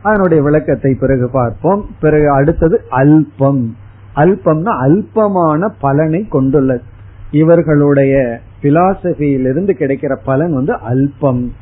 அதனுடைய 0.03 0.43
விளக்கத்தை 0.43 0.95
பிறகு 0.95 1.31
பார்ப்போம். 1.31 1.87
பிறகு 2.01 2.31
அடுத்தது 2.31 2.83
அல்பம். 2.91 3.77
அல்பம்னா 4.17 4.71
அல்பமான 4.87 5.69
பலனை 5.81 6.29
கொண்டுள்ளது. 6.29 6.83
இவர்களுடைய 7.31 8.41
பிலாசபியிலிருந்து 8.63 9.71
கிடைக்கிற 9.71 10.17
பலன் 10.25 10.55
வந்து 10.55 10.75
அல்பம். 10.75 11.53